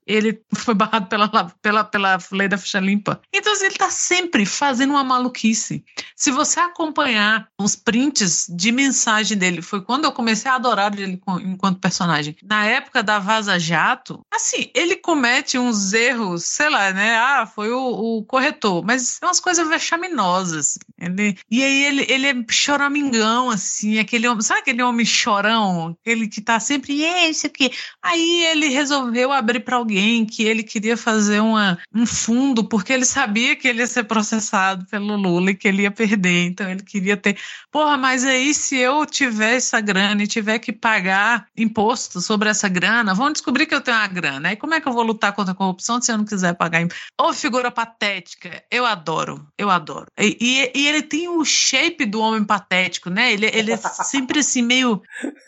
[0.06, 1.28] ele foi barrado pela,
[1.62, 3.20] pela, pela lei da ficha limpa.
[3.32, 5.84] Então, assim, ele tá sempre fazendo uma maluquice.
[6.14, 11.20] Se você acompanhar os prints de mensagem dele, foi quando eu comecei a adorar ele
[11.42, 12.36] enquanto personagem.
[12.42, 17.16] Na época da Vaza Jato, assim, ele comete uns erros, sei lá, né?
[17.16, 20.78] Ah, foi o, o corretor, mas é umas coisas vexaminosas.
[20.98, 25.96] Ele, e aí ele, ele é choramingão, assim, aquele homem, sabe aquele homem chorão?
[26.00, 27.70] Aquele que tá sempre, esse aqui.
[28.02, 33.04] Aí ele resolveu abrir para alguém que ele queria fazer uma, um fundo, porque ele
[33.04, 36.46] sabia que ele ia ser processado pelo Lula e que ele ia perder.
[36.46, 37.38] Então ele queria ter.
[37.70, 42.68] Porra, mas aí se eu tiver essa grana e tiver que pagar imposto sobre essa
[42.68, 44.48] grana, vão descobrir que eu tenho uma grana.
[44.48, 46.80] Aí como é que eu vou lutar contra a corrupção se eu não quiser pagar
[46.80, 47.02] imposto?
[47.20, 50.06] Ô, figura patética, eu adoro, eu adoro.
[50.18, 53.32] E, e, e, ele tem o shape do homem patético, né?
[53.32, 55.02] Ele, ele é sempre assim, meio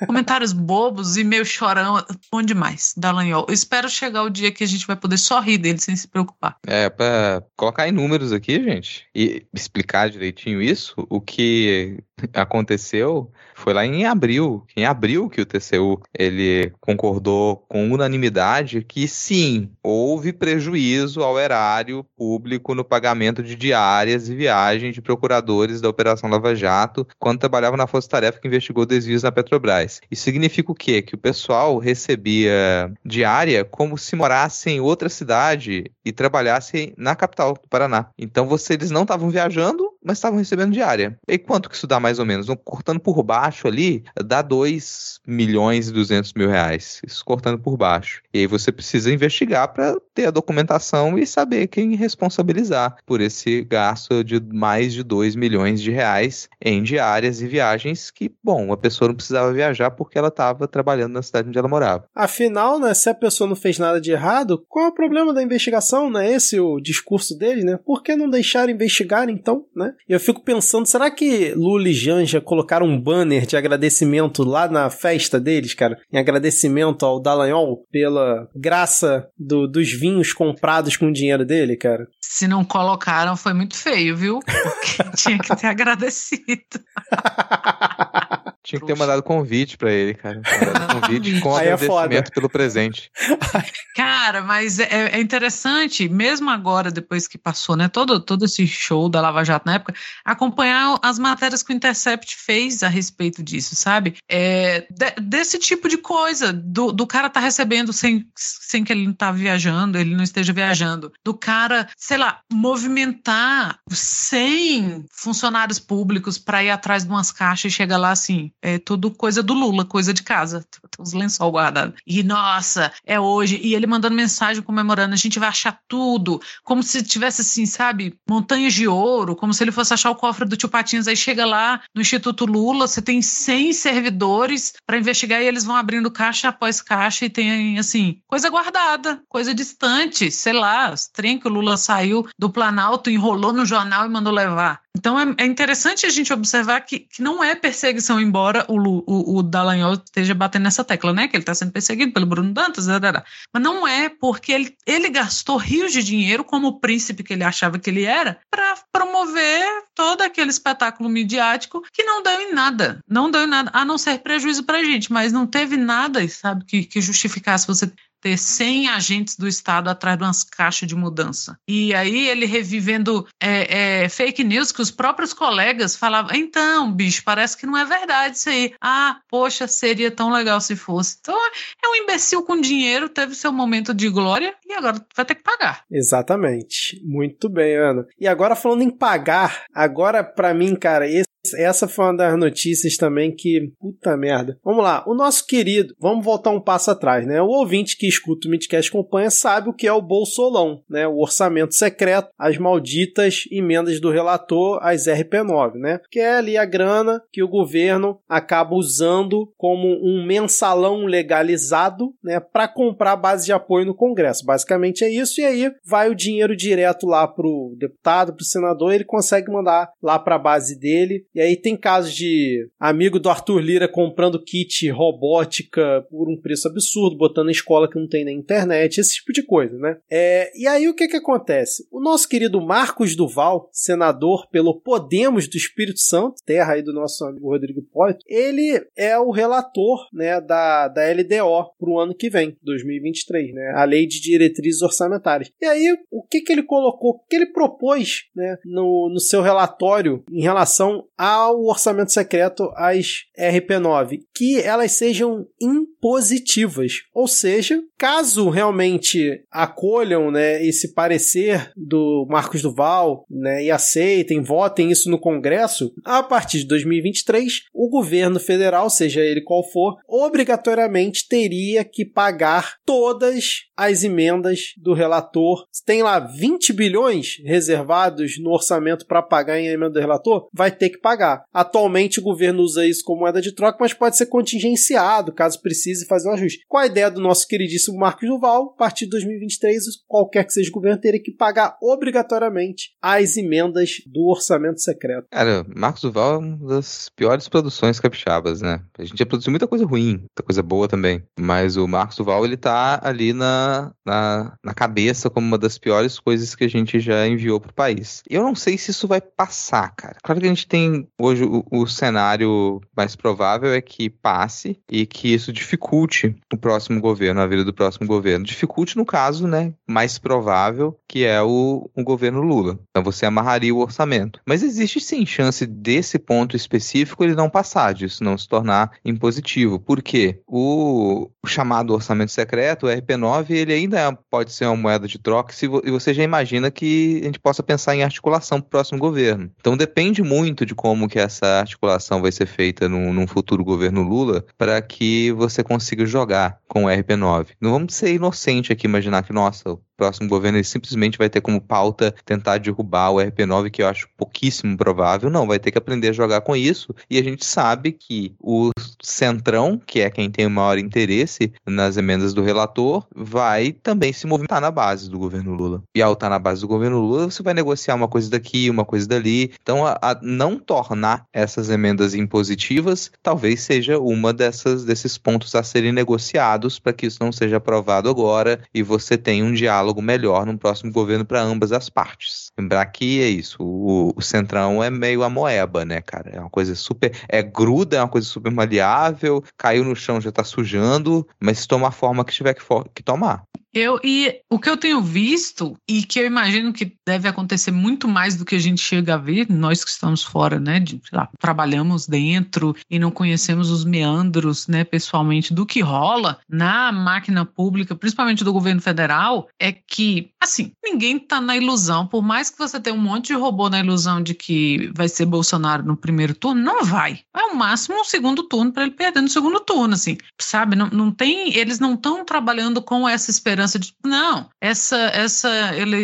[0.07, 2.05] comentários bobos e meio chorão.
[2.30, 3.47] Bom demais, Dallagnol.
[3.49, 6.08] Eu espero chegar o dia que a gente vai poder só rir dele sem se
[6.08, 6.56] preocupar.
[6.66, 12.02] É, pra colocar em números aqui, gente, e explicar direitinho isso, o que
[12.32, 19.06] aconteceu foi lá em abril, em abril que o TCU ele concordou com unanimidade que
[19.06, 25.88] sim, houve prejuízo ao erário público no pagamento de diárias e viagens de procuradores da
[25.88, 30.00] Operação Lava Jato quando trabalhavam na Força Tarefa que investigou desvios na Petrobras.
[30.10, 31.02] Isso significa o quê?
[31.02, 37.54] Que o pessoal recebia diária como se morasse em outra cidade e trabalhasse na capital
[37.54, 38.10] do Paraná.
[38.18, 41.18] Então você, eles não estavam viajando, mas estavam recebendo diária.
[41.28, 42.46] E quanto que isso dá mais ou menos?
[42.64, 47.02] Cortando por baixo ali, dá 2 milhões e 200 mil reais.
[47.06, 48.22] Isso cortando por baixo.
[48.32, 53.62] E aí você precisa investigar para ter a documentação e saber quem responsabilizar por esse
[53.64, 58.78] gasto de mais de 2 milhões de reais em diárias e viagens que, bom, a
[58.78, 62.06] pessoa não precisava viajar porque ela estava trabalhando na cidade onde ela morava.
[62.14, 65.42] Afinal, né, se a pessoa não fez nada de errado, qual é o problema da
[65.42, 66.09] investigação?
[66.09, 67.78] Não é esse o discurso deles, né?
[67.84, 69.94] Por que não deixar investigar então, né?
[70.09, 74.68] E eu fico pensando, será que Lula e Janja colocaram um banner de agradecimento lá
[74.68, 75.99] na festa deles, cara?
[76.12, 82.07] Em agradecimento ao Dallagnol pela graça do, dos vinhos comprados com o dinheiro dele, cara?
[82.20, 84.40] Se não colocaram, foi muito feio, viu?
[84.44, 86.80] Porque tinha que ter agradecido.
[88.68, 90.42] Tinha que ter mandado convite para ele, cara.
[90.44, 93.10] Mandado convite com Aí é agradecimento é pelo presente.
[93.96, 99.08] Cara, mas é, é, interessante, mesmo agora, depois que passou, né, todo, todo esse show
[99.08, 103.74] da Lava Jato na época, acompanhar as matérias que o Intercept fez a respeito disso,
[103.74, 104.16] sabe?
[104.28, 109.06] É, de, desse tipo de coisa, do, do cara tá recebendo sem, sem que ele
[109.06, 116.38] não tá viajando, ele não esteja viajando, do cara, sei lá, movimentar 100 funcionários públicos
[116.38, 119.84] para ir atrás de umas caixas e chegar lá assim, é tudo coisa do Lula,
[119.84, 120.64] coisa de casa.
[120.70, 121.94] Tem uns lençol guardados.
[122.06, 123.61] E, nossa, é hoje.
[123.62, 126.40] E ele mandando mensagem comemorando, a gente vai achar tudo.
[126.64, 130.46] Como se tivesse, assim, sabe, montanhas de ouro, como se ele fosse achar o cofre
[130.46, 131.09] do tio Patinhas.
[131.09, 135.76] Aí chega lá no Instituto Lula, você tem 100 servidores para investigar e eles vão
[135.76, 141.38] abrindo caixa após caixa e tem, assim, coisa guardada, coisa distante, sei lá, os trem
[141.38, 144.80] que o Lula saiu do Planalto, enrolou no jornal e mandou levar.
[144.97, 149.39] Então é, é interessante a gente observar que, que não é perseguição, embora o, o,
[149.39, 151.28] o Dallagnol esteja batendo nessa tecla, né?
[151.28, 155.57] Que ele está sendo perseguido pelo Bruno Dantas, mas não é porque ele, ele gastou
[155.57, 159.64] rios de dinheiro como o príncipe que ele achava que ele era para promover
[159.95, 163.99] todo aquele espetáculo midiático que não deu em nada, não deu em nada, a não
[163.99, 168.36] ser prejuízo para a gente, mas não teve nada, sabe, que, que justificasse você ter
[168.36, 171.58] 100 agentes do Estado atrás de umas caixas de mudança.
[171.68, 177.22] E aí ele revivendo é, é, fake news que os próprios colegas falavam: então, bicho,
[177.24, 178.74] parece que não é verdade isso aí.
[178.80, 181.16] Ah, poxa, seria tão legal se fosse.
[181.20, 185.34] Então é um imbecil com dinheiro, teve seu momento de glória e agora vai ter
[185.34, 185.84] que pagar.
[185.90, 187.00] Exatamente.
[187.04, 188.06] Muito bem, Ana.
[188.18, 191.08] E agora falando em pagar, agora para mim, cara,
[191.57, 193.72] essa foi uma das notícias também que.
[193.78, 194.59] Puta merda.
[194.64, 195.05] Vamos lá.
[195.07, 195.95] O nosso querido.
[195.99, 197.41] Vamos voltar um passo atrás, né?
[197.41, 201.07] O ouvinte que escuta o Midcast Acompanha sabe o que é o Bolsolão, né?
[201.07, 206.01] O orçamento secreto, as malditas emendas do relator, as RP9, né?
[206.11, 212.41] Que é ali a grana que o governo acaba usando como um mensalão legalizado, né?
[212.41, 214.45] Para comprar base de apoio no Congresso.
[214.45, 215.41] Basicamente é isso.
[215.41, 220.18] E aí vai o dinheiro direto lá pro deputado, pro senador, ele consegue mandar lá
[220.18, 224.88] para a base dele e aí tem casos de amigo do Arthur Lira comprando kit
[224.90, 229.32] robótica por um preço absurdo, botando em escola que não tem na internet, esse tipo
[229.32, 229.98] de coisa, né?
[230.10, 231.86] É, e aí o que que acontece?
[231.90, 237.24] O nosso querido Marcos Duval, senador pelo Podemos do Espírito Santo, terra aí do nosso
[237.24, 242.30] amigo Rodrigo Hipólito, ele é o relator, né, da, da LDO para o ano que
[242.30, 243.72] vem, 2023, né?
[243.74, 245.50] A Lei de Diretrizes Orçamentárias.
[245.60, 249.42] E aí, o que que ele colocou, o que ele propôs, né, no, no seu
[249.42, 256.92] relatório em relação ao orçamento secreto, as RP9, que elas sejam impositivas.
[257.12, 264.92] Ou seja, caso realmente acolham né, esse parecer do Marcos Duval né, e aceitem, votem
[264.92, 271.26] isso no Congresso, a partir de 2023, o governo federal, seja ele qual for, obrigatoriamente
[271.26, 275.64] teria que pagar todas as emendas do relator.
[275.84, 280.90] Tem lá 20 bilhões reservados no orçamento para pagar em emenda do relator, vai ter
[280.90, 281.44] que pagar.
[281.54, 286.06] Atualmente o governo usa isso como moeda de troca, mas pode ser contingenciado caso precise
[286.06, 286.61] fazer um ajuste.
[286.68, 290.68] Com a ideia do nosso queridíssimo Marcos Duval, a partir de 2023, qualquer que seja
[290.68, 295.26] o governo teria que pagar obrigatoriamente as emendas do orçamento secreto.
[295.30, 298.82] Cara, Marcos Duval é uma das piores produções capixabas, né?
[298.98, 302.44] A gente já produziu muita coisa ruim, muita coisa boa também, mas o Marcos Duval
[302.44, 307.00] ele tá ali na, na, na cabeça como uma das piores coisas que a gente
[307.00, 308.22] já enviou pro país.
[308.28, 310.18] Eu não sei se isso vai passar, cara.
[310.22, 315.07] Claro que a gente tem hoje o, o cenário mais provável é que passe e
[315.07, 318.44] que isso dificulte o próximo governo, a vida do próximo governo.
[318.44, 322.78] Dificulte, no caso, né, mais provável, que é o, o governo Lula.
[322.90, 324.40] Então você amarraria o orçamento.
[324.46, 329.78] Mas existe sim chance desse ponto específico ele não passar, disso não se tornar impositivo.
[329.78, 330.40] Por quê?
[330.46, 335.18] O, o chamado orçamento secreto, o RP9, ele ainda é, pode ser uma moeda de
[335.18, 338.66] troca se vo, e você já imagina que a gente possa pensar em articulação para
[338.66, 339.51] o próximo governo.
[339.59, 344.03] Então depende muito de como que essa articulação vai ser feita num, num futuro governo
[344.03, 347.49] Lula para que você consiga jogar com o RP9.
[347.61, 351.61] Não vamos ser inocente aqui imaginar que, nossa, próximo governo ele simplesmente vai ter como
[351.61, 355.28] pauta tentar derrubar o RP9, que eu acho pouquíssimo provável.
[355.28, 356.94] Não, vai ter que aprender a jogar com isso.
[357.11, 358.70] E a gente sabe que o
[359.03, 364.26] Centrão, que é quem tem o maior interesse nas emendas do relator, vai também se
[364.26, 365.82] movimentar na base do governo Lula.
[365.94, 368.84] E ao estar na base do governo Lula, você vai negociar uma coisa daqui, uma
[368.84, 369.53] coisa dali.
[369.61, 375.62] Então, a, a não tornar essas emendas impositivas talvez seja uma dessas desses pontos a
[375.62, 380.03] serem negociados para que isso não seja aprovado agora e você tenha um diálogo diálogo
[380.03, 382.53] melhor no próximo governo para ambas as partes.
[382.59, 386.30] Lembrar que é isso, o, o, Centrão é meio a moeba, né, cara?
[386.30, 387.12] É uma coisa super.
[387.28, 391.89] É gruda, é uma coisa super maleável, caiu no chão já tá sujando, mas toma
[391.89, 392.62] a forma que tiver que,
[392.95, 393.43] que tomar.
[393.78, 398.08] Eu, e o que eu tenho visto, e que eu imagino que deve acontecer muito
[398.08, 401.28] mais do que a gente chega a ver, nós que estamos fora, né, de, lá,
[401.38, 407.94] trabalhamos dentro e não conhecemos os meandros, né, pessoalmente, do que rola na máquina pública,
[407.94, 412.80] principalmente do governo federal, é que, assim, ninguém tá na ilusão, por mais que você
[412.80, 416.60] tenha um monte de robô na ilusão de que vai ser Bolsonaro no primeiro turno,
[416.60, 417.20] não vai.
[417.32, 420.74] É o máximo um segundo turno para ele perder no segundo turno, assim, sabe?
[420.74, 425.48] Não, não tem, eles não estão trabalhando com essa esperança esperança de não, essa essa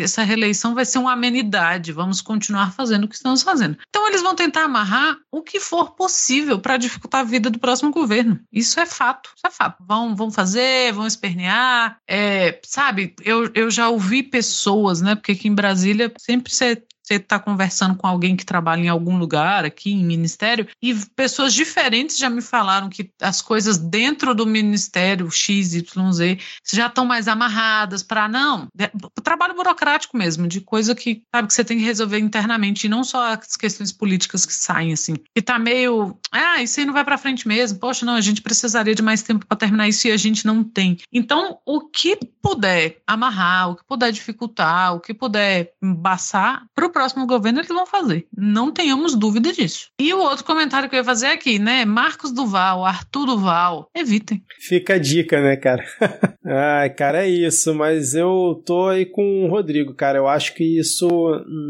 [0.02, 3.78] essa reeleição vai ser uma amenidade, vamos continuar fazendo o que estamos fazendo.
[3.88, 7.90] Então eles vão tentar amarrar o que for possível para dificultar a vida do próximo
[7.90, 8.38] governo.
[8.52, 9.82] Isso é fato, isso é fato.
[9.86, 13.14] Vão, vão fazer, vão espernear, é, sabe?
[13.22, 15.14] Eu, eu já ouvi pessoas, né?
[15.14, 19.18] Porque aqui em Brasília sempre você você está conversando com alguém que trabalha em algum
[19.18, 24.46] lugar aqui, em ministério, e pessoas diferentes já me falaram que as coisas dentro do
[24.46, 25.84] ministério XYZ
[26.72, 28.68] já estão mais amarradas para não.
[29.22, 33.04] Trabalho burocrático mesmo, de coisa que sabe que você tem que resolver internamente, e não
[33.04, 35.14] só as questões políticas que saem assim.
[35.36, 36.18] E tá meio.
[36.32, 37.78] Ah, isso aí não vai para frente mesmo.
[37.78, 40.64] Poxa, não, a gente precisaria de mais tempo para terminar isso e a gente não
[40.64, 40.98] tem.
[41.12, 46.64] Então, o que puder amarrar, o que puder dificultar, o que puder embaçar,
[46.94, 48.26] próximo governo eles vão fazer.
[48.34, 49.88] Não tenhamos dúvida disso.
[50.00, 51.84] E o outro comentário que eu ia fazer aqui, né?
[51.84, 54.42] Marcos Duval, Arthur Duval, evitem.
[54.60, 55.84] Fica a dica, né, cara?
[56.46, 60.18] Ai, cara, é isso, mas eu tô aí com o Rodrigo, cara.
[60.18, 61.08] Eu acho que isso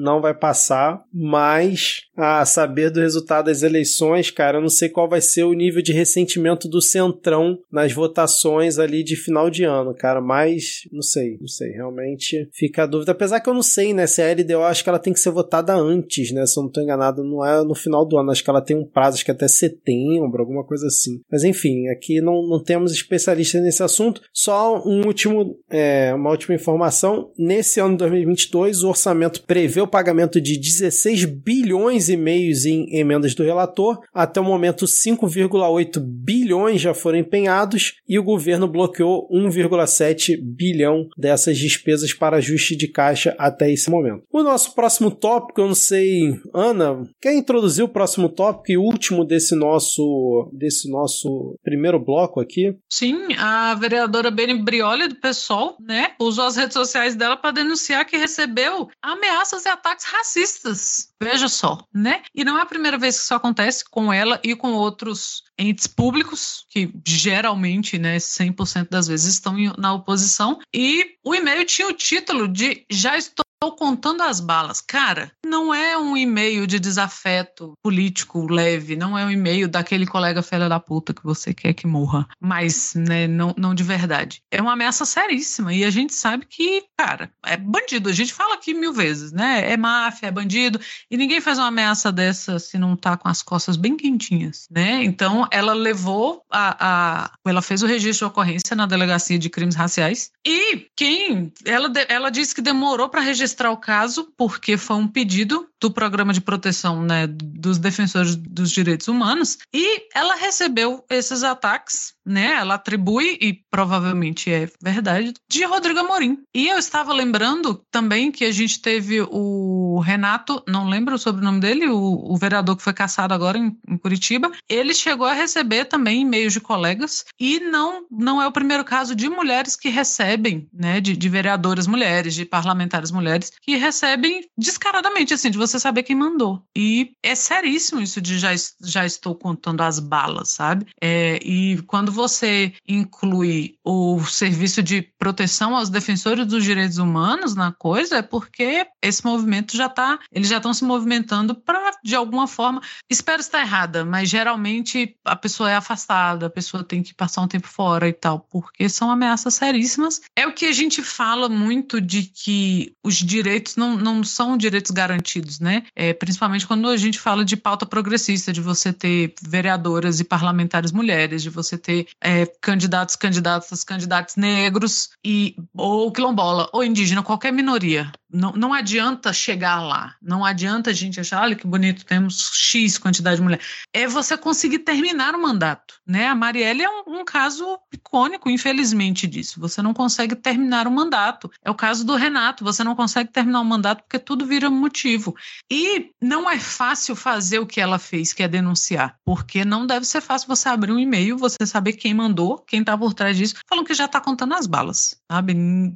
[0.03, 5.09] não vai passar, mas a saber do resultado das eleições, cara, eu não sei qual
[5.09, 9.95] vai ser o nível de ressentimento do Centrão nas votações ali de final de ano,
[9.95, 13.13] cara, mas não sei, não sei, realmente fica a dúvida.
[13.13, 15.31] Apesar que eu não sei, né, se a LDO acho que ela tem que ser
[15.31, 18.45] votada antes, né, se eu não tô enganado, não é no final do ano, acho
[18.45, 21.21] que ela tem um prazo, acho que até setembro, alguma coisa assim.
[21.31, 26.55] Mas enfim, aqui não, não temos especialistas nesse assunto, só um último, é, uma última
[26.55, 32.67] informação, nesse ano de 2022 o orçamento prevê o pagamento de 16 bilhões e meios
[32.67, 38.69] em emendas do relator, até o momento 5,8 bilhões já foram empenhados e o governo
[38.69, 44.25] bloqueou 1,7 bilhão dessas despesas para ajuste de caixa até esse momento.
[44.33, 49.25] O nosso próximo tópico, eu não sei, Ana, quer introduzir o próximo tópico e último
[49.25, 52.77] desse nosso desse nosso primeiro bloco aqui?
[52.91, 58.05] Sim, a vereadora Beni Brioli do PSOL, né, usou as redes sociais dela para denunciar
[58.05, 61.09] que recebeu ameaças e ataques racistas.
[61.21, 62.23] Veja só, né?
[62.35, 65.87] E não é a primeira vez que isso acontece com ela e com outros entes
[65.87, 70.59] públicos, que geralmente, né, 100% das vezes estão na oposição.
[70.75, 74.83] E o e-mail tinha o título de Já estou Estou contando as balas.
[74.83, 80.43] Cara, não é um e-mail de desafeto político leve, não é um e-mail daquele colega
[80.43, 84.43] filha da puta que você quer que morra, mas, né, não, não de verdade.
[84.51, 88.11] É uma ameaça seríssima e a gente sabe que, cara, é bandido.
[88.11, 89.73] A gente fala aqui mil vezes, né?
[89.73, 90.79] É máfia, é bandido
[91.11, 95.03] e ninguém faz uma ameaça dessa se não tá com as costas bem quentinhas, né?
[95.03, 99.75] Então, ela levou a, a ela fez o registro de ocorrência na delegacia de crimes
[99.75, 104.97] raciais e quem ela, ela disse que demorou para registrar registrar o caso porque foi
[104.97, 111.05] um pedido do programa de proteção né, dos defensores dos direitos humanos e ela recebeu
[111.11, 112.53] esses ataques, né?
[112.53, 116.39] Ela atribui e provavelmente é verdade de Rodrigo Amorim.
[116.55, 121.61] E eu estava lembrando também que a gente teve o Renato, não lembro o nome
[121.61, 124.51] dele, o, o vereador que foi caçado agora em, em, Curitiba.
[124.67, 129.15] Ele chegou a receber também e-mails de colegas e não não é o primeiro caso
[129.15, 130.99] de mulheres que recebem, né?
[130.99, 136.17] De, de vereadoras mulheres, de parlamentares mulheres que recebem descaradamente, assim, de você saber quem
[136.17, 136.63] mandou.
[136.77, 138.51] E é seríssimo isso de já,
[138.83, 140.87] já estou contando as balas, sabe?
[141.01, 147.73] É, e quando você inclui o serviço de proteção aos defensores dos direitos humanos na
[147.73, 152.47] coisa, é porque esse movimento já está, eles já estão se movimentando para, de alguma
[152.47, 157.43] forma, espero estar errada, mas geralmente a pessoa é afastada, a pessoa tem que passar
[157.43, 160.21] um tempo fora e tal, porque são ameaças seríssimas.
[160.37, 164.91] É o que a gente fala muito de que os direitos não, não são direitos
[164.91, 165.85] garantidos, né?
[165.95, 170.93] É, principalmente quando a gente fala de pauta progressista, de você ter vereadoras e parlamentares
[170.93, 177.53] mulheres, de você ter é, candidatos, candidatas, candidatos negros e ou quilombola ou indígena, qualquer
[177.53, 178.11] minoria.
[178.35, 182.99] Não, não adianta chegar lá, não adianta a gente achar, olha que bonito, temos X
[182.99, 183.65] quantidade de mulheres.
[183.93, 186.27] É você conseguir terminar o mandato, né?
[186.27, 189.61] A Marielle é um, um caso icônico, infelizmente, disso.
[189.61, 191.49] Você não consegue terminar o mandato.
[191.65, 195.37] É o caso do Renato, você não consegue terminar o mandato porque tudo vira motivo.
[195.71, 200.07] E não é fácil fazer o que ela fez, que é denunciar, porque não deve
[200.07, 203.55] ser fácil você abrir um e-mail, você saber quem mandou, quem está por trás disso,
[203.69, 205.55] falando que já está contando as balas, sabe?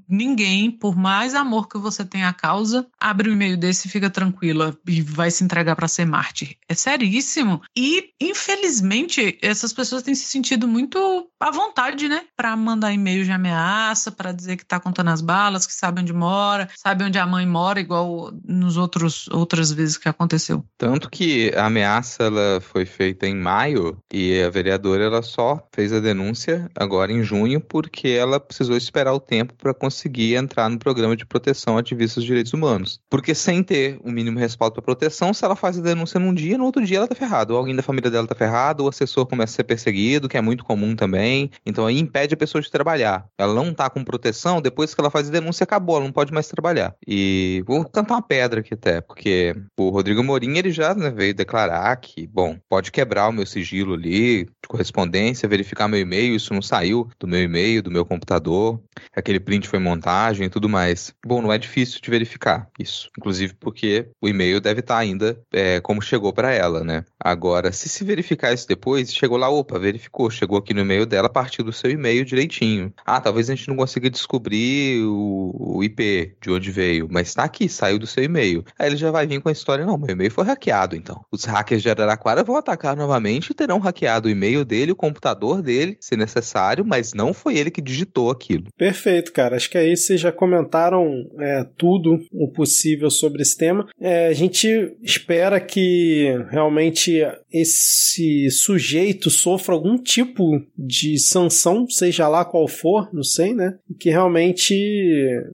[0.09, 4.11] Ninguém, por mais amor que você tenha à causa, abre um e-mail desse e fica
[4.11, 6.57] tranquila e vai se entregar para ser mártir.
[6.69, 7.63] É seríssimo.
[7.77, 12.23] E, infelizmente, essas pessoas têm se sentido muito à vontade, né?
[12.37, 16.13] Para mandar e-mail de ameaça, para dizer que está contando as balas, que sabe onde
[16.13, 20.65] mora, sabe onde a mãe mora, igual nos outros outras vezes que aconteceu.
[20.77, 25.93] Tanto que a ameaça ela foi feita em maio e a vereadora ela só fez
[25.93, 30.79] a denúncia agora em junho porque ela precisou esperar o tempo para conseguir entrar no
[30.79, 31.83] programa de proteção a
[32.19, 33.01] dos direitos humanos.
[33.09, 36.59] Porque sem ter o mínimo respaldo para proteção, se ela faz a denúncia num dia,
[36.59, 37.53] no outro dia ela tá ferrada.
[37.53, 40.37] Ou alguém da família dela tá ferrado, ou o assessor começa a ser perseguido, que
[40.37, 43.27] é muito comum também então aí impede a pessoa de trabalhar.
[43.37, 46.33] Ela não tá com proteção, depois que ela faz a denúncia, acabou, ela não pode
[46.33, 46.95] mais trabalhar.
[47.07, 51.35] E vou cantar uma pedra aqui até, porque o Rodrigo Morim, ele já né, veio
[51.35, 56.55] declarar que, bom, pode quebrar o meu sigilo ali, de correspondência, verificar meu e-mail, isso
[56.55, 58.81] não saiu do meu e-mail, do meu computador,
[59.15, 61.15] aquele print foi montagem e tudo mais.
[61.25, 65.81] Bom, não é difícil de verificar isso, inclusive porque o e-mail deve estar ainda é,
[65.81, 67.05] como chegou para ela, né?
[67.19, 71.27] Agora, se se verificar isso depois, chegou lá, opa, verificou, chegou aqui no e-mail dela
[71.27, 72.93] a partir do seu e-mail direitinho.
[73.05, 77.45] Ah, talvez a gente não consiga descobrir o, o IP de onde veio, mas tá
[77.45, 78.65] aqui, saiu do seu e-mail.
[78.79, 81.25] Aí ele já vai vir com a história, não, meu e-mail foi hackeado, então.
[81.31, 85.63] Os hackers de Araraquara vão atacar novamente e terão hackeado o e-mail dele, o computador
[85.63, 88.67] dele, se necessário, mas não foi ele que digitou aquilo.
[88.77, 89.57] Perfeito, cara.
[89.57, 91.88] Acho que aí vocês já comentaram é, tudo
[92.33, 93.87] o possível sobre esse tema.
[94.01, 94.69] É, a gente
[95.03, 97.23] espera que realmente
[97.53, 103.79] esse sujeito sofra algum tipo de sanção, seja lá qual for, não sei, né?
[103.99, 104.75] Que realmente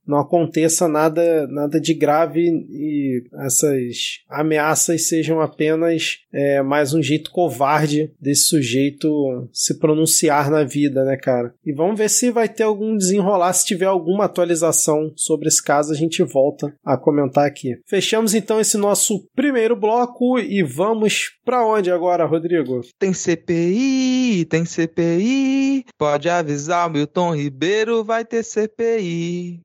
[0.06, 7.30] não aconteça nada, nada de grave e essas ameaças sejam apenas é, mais um jeito
[7.30, 11.54] covarde desse sujeito se pronunciar na vida, né, cara?
[11.64, 15.92] E vamos ver se vai ter algum desenrolar, se tiver alguma atualização sobre esse caso,
[15.92, 17.76] a gente volta a comentar aqui.
[17.86, 22.80] Fechamos então esse nosso primeiro bloco e vamos para onde agora, Rodrigo?
[22.98, 25.84] Tem CPI, tem CPI.
[25.98, 29.60] Pode avisar Milton Ribeiro, vai ter CPI.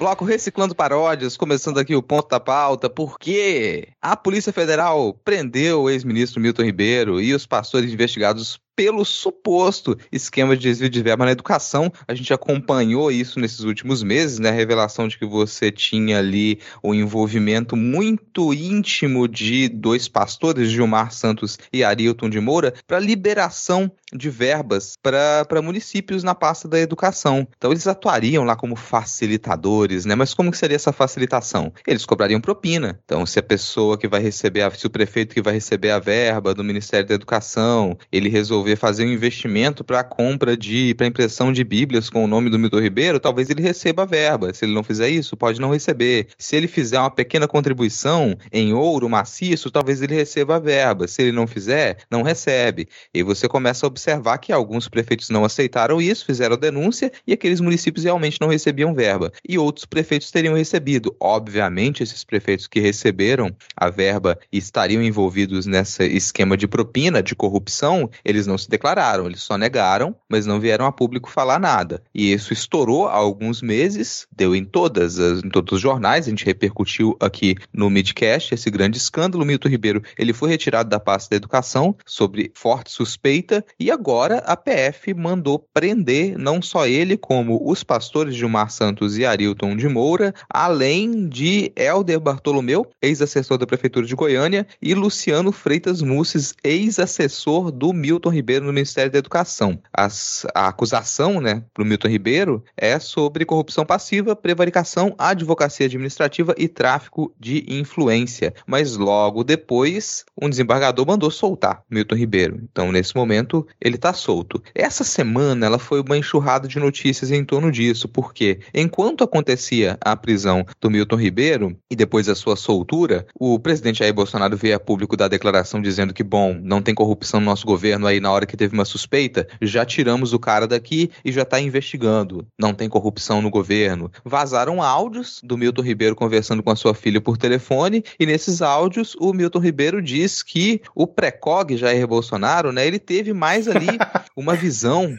[0.00, 5.90] Bloco Reciclando Paródias, começando aqui o ponto da pauta, porque a Polícia Federal prendeu o
[5.90, 11.32] ex-ministro Milton Ribeiro e os pastores investigados pelo suposto esquema de desvio de verba na
[11.32, 11.92] educação.
[12.08, 14.48] A gente acompanhou isso nesses últimos meses, né?
[14.48, 21.12] A revelação de que você tinha ali o envolvimento muito íntimo de dois pastores, Gilmar
[21.12, 27.46] Santos e Arilton de Moura, para liberação de verbas para municípios na pasta da educação.
[27.58, 30.14] Então eles atuariam lá como facilitadores, né?
[30.14, 31.70] Mas como que seria essa facilitação?
[31.86, 32.98] Eles cobrariam propina.
[33.04, 35.98] Então se a pessoa que vai receber, a, se o prefeito que vai receber a
[35.98, 40.94] verba do Ministério da Educação, ele resolver resolver fazer um investimento para a compra de,
[40.94, 44.52] para impressão de bíblias com o nome do Milton Ribeiro, talvez ele receba a verba.
[44.52, 46.28] Se ele não fizer isso, pode não receber.
[46.38, 51.06] Se ele fizer uma pequena contribuição em ouro maciço, talvez ele receba a verba.
[51.06, 52.88] Se ele não fizer, não recebe.
[53.14, 57.60] E você começa a observar que alguns prefeitos não aceitaram isso, fizeram denúncia e aqueles
[57.60, 59.32] municípios realmente não recebiam verba.
[59.48, 61.14] E outros prefeitos teriam recebido.
[61.20, 68.10] Obviamente, esses prefeitos que receberam a verba estariam envolvidos nesse esquema de propina, de corrupção,
[68.24, 72.02] eles não se declararam, eles só negaram, mas não vieram a público falar nada.
[72.12, 76.30] E isso estourou há alguns meses, deu em todas as, em todos os jornais, a
[76.30, 79.44] gente repercutiu aqui no Midcast esse grande escândalo.
[79.44, 84.56] Milton Ribeiro, ele foi retirado da pasta da educação sobre forte suspeita e agora a
[84.56, 90.34] PF mandou prender não só ele, como os pastores Gilmar Santos e Arilton de Moura,
[90.48, 97.92] além de Helder Bartolomeu, ex-assessor da prefeitura de Goiânia, e Luciano Freitas Musses, ex-assessor do
[97.92, 99.78] Milton Ribeiro Ribeiro no Ministério da Educação.
[99.92, 106.54] As, a acusação, né, para o Milton Ribeiro é sobre corrupção passiva, prevaricação, advocacia administrativa
[106.56, 108.54] e tráfico de influência.
[108.66, 112.60] Mas logo depois, um desembargador mandou soltar Milton Ribeiro.
[112.70, 114.62] Então, nesse momento, ele está solto.
[114.74, 120.16] Essa semana, ela foi uma enxurrada de notícias em torno disso, porque enquanto acontecia a
[120.16, 124.80] prisão do Milton Ribeiro e depois a sua soltura, o presidente Jair Bolsonaro veio a
[124.80, 128.46] público da declaração dizendo que, bom, não tem corrupção no nosso governo aí na hora
[128.46, 132.46] que teve uma suspeita, já tiramos o cara daqui e já está investigando.
[132.56, 134.10] Não tem corrupção no governo.
[134.24, 139.16] Vazaram áudios do Milton Ribeiro conversando com a sua filha por telefone e nesses áudios
[139.18, 143.88] o Milton Ribeiro diz que o pré-cog Jair Bolsonaro, né, ele teve mais ali
[144.36, 145.12] uma visão.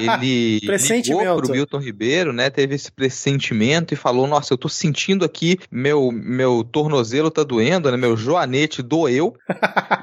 [0.00, 5.24] Ele ligou pro Milton Ribeiro, né, teve esse pressentimento e falou: "Nossa, eu tô sentindo
[5.24, 9.34] aqui meu meu tornozelo tá doendo, né, meu joanete doeu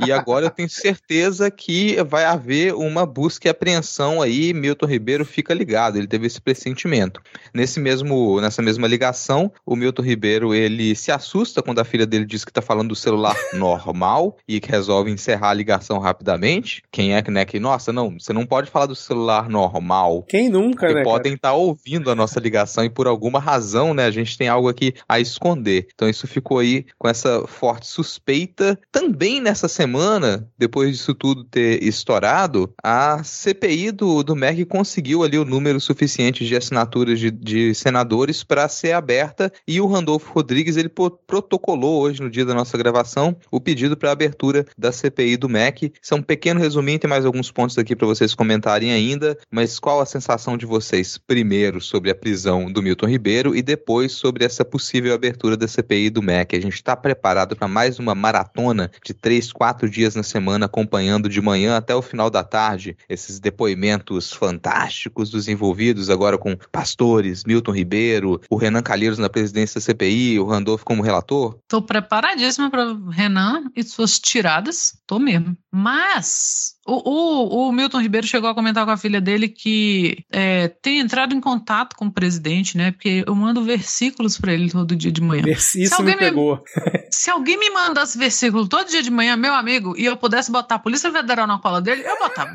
[0.06, 5.26] e agora eu tenho certeza que vai haver uma busca e apreensão aí, Milton Ribeiro
[5.26, 7.22] fica ligado, ele teve esse pressentimento.
[7.54, 12.26] Nesse mesmo, nessa mesma ligação, o Milton Ribeiro, ele se assusta quando a filha dele
[12.26, 16.84] diz que está falando do celular normal e que resolve encerrar a ligação rapidamente.
[16.92, 20.24] Quem é que, né, que, nossa, não, você não, pode falar do celular normal.
[20.28, 21.04] Quem nunca, Porque né?
[21.04, 24.68] podem estar ouvindo a nossa ligação e por alguma razão, né, a gente tem algo
[24.68, 25.88] aqui a esconder.
[25.94, 28.80] Então isso ficou aí com essa forte suspeita.
[28.92, 32.41] Também nessa semana, depois disso tudo ter estourado,
[32.84, 38.44] a CPI do, do MEC conseguiu ali o número suficiente de assinaturas de, de senadores
[38.44, 43.36] para ser aberta e o Randolfo Rodrigues ele protocolou hoje no dia da nossa gravação
[43.52, 45.94] o pedido para abertura da CPI do MEC.
[46.02, 49.78] Isso é um pequeno resuminho, tem mais alguns pontos aqui para vocês comentarem ainda, mas
[49.78, 54.46] qual a sensação de vocês primeiro sobre a prisão do Milton Ribeiro e depois sobre
[54.46, 56.56] essa possível abertura da CPI do MEC?
[56.56, 61.30] A gente está preparado para mais uma maratona de três, quatro dias na semana, acompanhando
[61.30, 67.44] de manhã até o final da tarde esses depoimentos fantásticos dos envolvidos, agora com pastores,
[67.44, 71.60] Milton Ribeiro, o Renan Calheiros na presidência da CPI, o Randolph como relator.
[71.68, 74.96] Tô preparadíssima para Renan e suas tiradas.
[75.06, 75.56] Tô mesmo.
[75.72, 80.68] Mas o, o- o Milton Ribeiro chegou a comentar com a filha dele que é,
[80.68, 82.92] tem entrado em contato com o presidente, né?
[82.92, 85.44] Porque eu mando versículos para ele todo dia de manhã.
[85.48, 86.64] Isso alguém me me- pegou.
[87.12, 90.76] Se alguém me mandasse versículo todo dia de manhã, meu amigo, e eu pudesse botar
[90.76, 92.52] a Polícia Federal na cola dele, eu botava.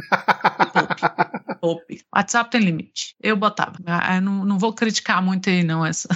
[0.72, 1.02] Poupe.
[1.60, 2.00] Poupe.
[2.14, 3.14] WhatsApp tem limite.
[3.22, 3.74] Eu botava.
[3.86, 6.08] Ah, eu não, não vou criticar muito aí, não, essa.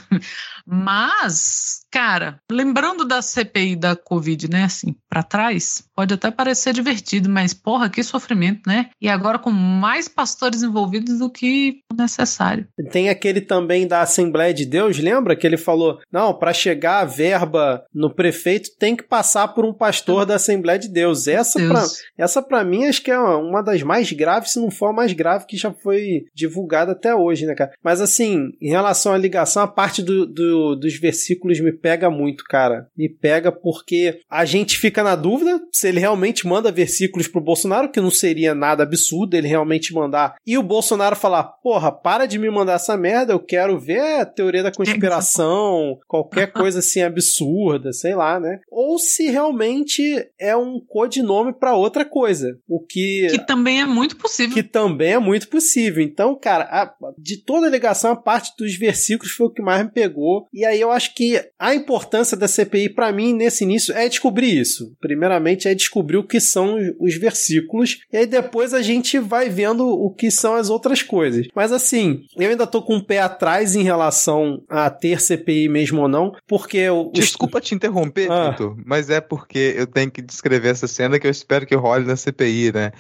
[0.70, 7.28] Mas, cara, lembrando da CPI da Covid, né, assim, pra trás, pode até parecer divertido,
[7.28, 8.90] mas, porra, que sofrimento, né?
[9.00, 12.66] E agora com mais pastores envolvidos do que necessário.
[12.90, 15.36] Tem aquele também da Assembleia de Deus, lembra?
[15.36, 19.72] Que ele falou: não, para chegar a verba no prefeito tem que passar por um
[19.72, 21.26] pastor da Assembleia de Deus.
[21.26, 21.70] Essa, Deus.
[21.70, 24.92] pra, essa para mim, acho que é uma das mais graves, se não for a
[24.92, 27.72] mais grave que já foi divulgada até hoje, né, cara?
[27.82, 32.44] Mas assim, em relação à ligação, a parte do, do- dos versículos me pega muito,
[32.44, 32.86] cara.
[32.96, 37.90] Me pega porque a gente fica na dúvida se ele realmente manda versículos pro Bolsonaro,
[37.90, 40.36] que não seria nada absurdo ele realmente mandar.
[40.46, 44.26] E o Bolsonaro falar: porra, para de me mandar essa merda, eu quero ver a
[44.26, 48.61] teoria da conspiração, qualquer coisa assim absurda, sei lá, né?
[48.70, 50.02] Ou se realmente
[50.38, 52.58] é um codinome pra outra coisa.
[52.68, 53.28] O que.
[53.30, 54.54] Que também é muito possível.
[54.54, 56.02] Que também é muito possível.
[56.02, 59.84] Então, cara, a- de toda a ligação, a parte dos versículos foi o que mais
[59.84, 60.39] me pegou.
[60.53, 64.59] E aí eu acho que a importância da CPI, pra mim, nesse início, é descobrir
[64.59, 64.93] isso.
[65.01, 67.99] Primeiramente, é descobrir o que são os versículos.
[68.12, 71.47] E aí depois a gente vai vendo o que são as outras coisas.
[71.55, 76.01] Mas assim, eu ainda tô com o pé atrás em relação a ter CPI mesmo
[76.03, 77.07] ou não, porque o.
[77.07, 78.51] os- Desculpa te interromper, Ah.
[78.51, 82.05] Vitor, mas é porque eu tenho que descrever essa cena que eu espero que role
[82.07, 82.93] na CPI, né?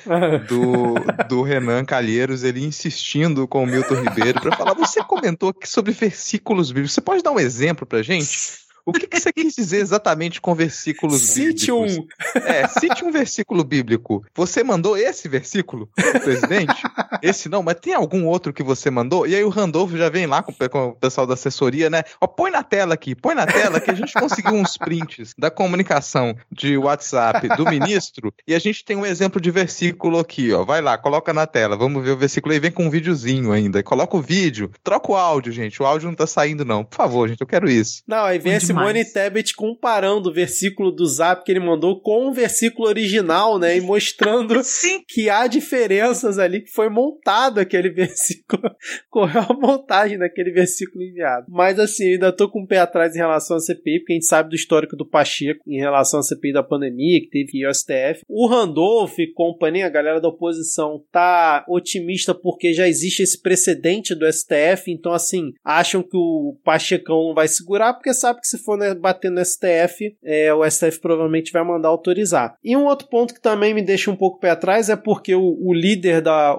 [0.48, 0.94] Do,
[1.28, 5.92] do Renan Calheiros, ele insistindo com o Milton Ribeiro pra falar: você comentou aqui sobre
[5.92, 6.92] versículos bíblicos.
[6.94, 8.60] Você pode dar um exemplo pra gente?
[8.90, 11.98] O que, que você quis dizer exatamente com versículos Cite bíblicos?
[11.98, 12.40] um.
[12.46, 14.24] É, cite um versículo bíblico.
[14.34, 16.82] Você mandou esse versículo pro presidente?
[17.22, 19.26] Esse não, mas tem algum outro que você mandou?
[19.26, 22.02] E aí o Randolfo já vem lá com, o- com o pessoal da assessoria, né?
[22.20, 25.50] Ó, põe na tela aqui, põe na tela que a gente conseguiu uns prints da
[25.50, 30.64] comunicação de WhatsApp do ministro e a gente tem um exemplo de versículo aqui, ó.
[30.64, 33.82] Vai lá, coloca na tela, vamos ver o versículo aí, vem com um videozinho ainda.
[33.82, 35.82] Coloca o vídeo, troca o áudio, gente.
[35.82, 36.84] O áudio não tá saindo, não.
[36.84, 38.02] Por favor, gente, eu quero isso.
[38.06, 39.04] Não, aí vem a Simone.
[39.04, 43.76] Tebet comparando o versículo do Zap que ele mandou com o versículo original, né?
[43.76, 44.60] E mostrando
[45.08, 48.62] que há diferenças ali, que foi montado aquele versículo.
[49.08, 51.46] Correu a montagem daquele versículo enviado.
[51.48, 54.26] Mas assim, ainda tô com o pé atrás em relação à CPI, porque a gente
[54.26, 58.24] sabe do histórico do Pacheco em relação à CPI da pandemia, que teve ao STF.
[58.28, 64.14] O Randolph e companhia, a galera da oposição, tá otimista porque já existe esse precedente
[64.14, 68.59] do STF, então assim, acham que o Pachecão não vai segurar, porque sabe que se
[68.62, 72.56] for né, bater no STF, é, o STF provavelmente vai mandar autorizar.
[72.64, 75.56] E um outro ponto que também me deixa um pouco pé atrás é porque o,
[75.60, 76.56] o líder da,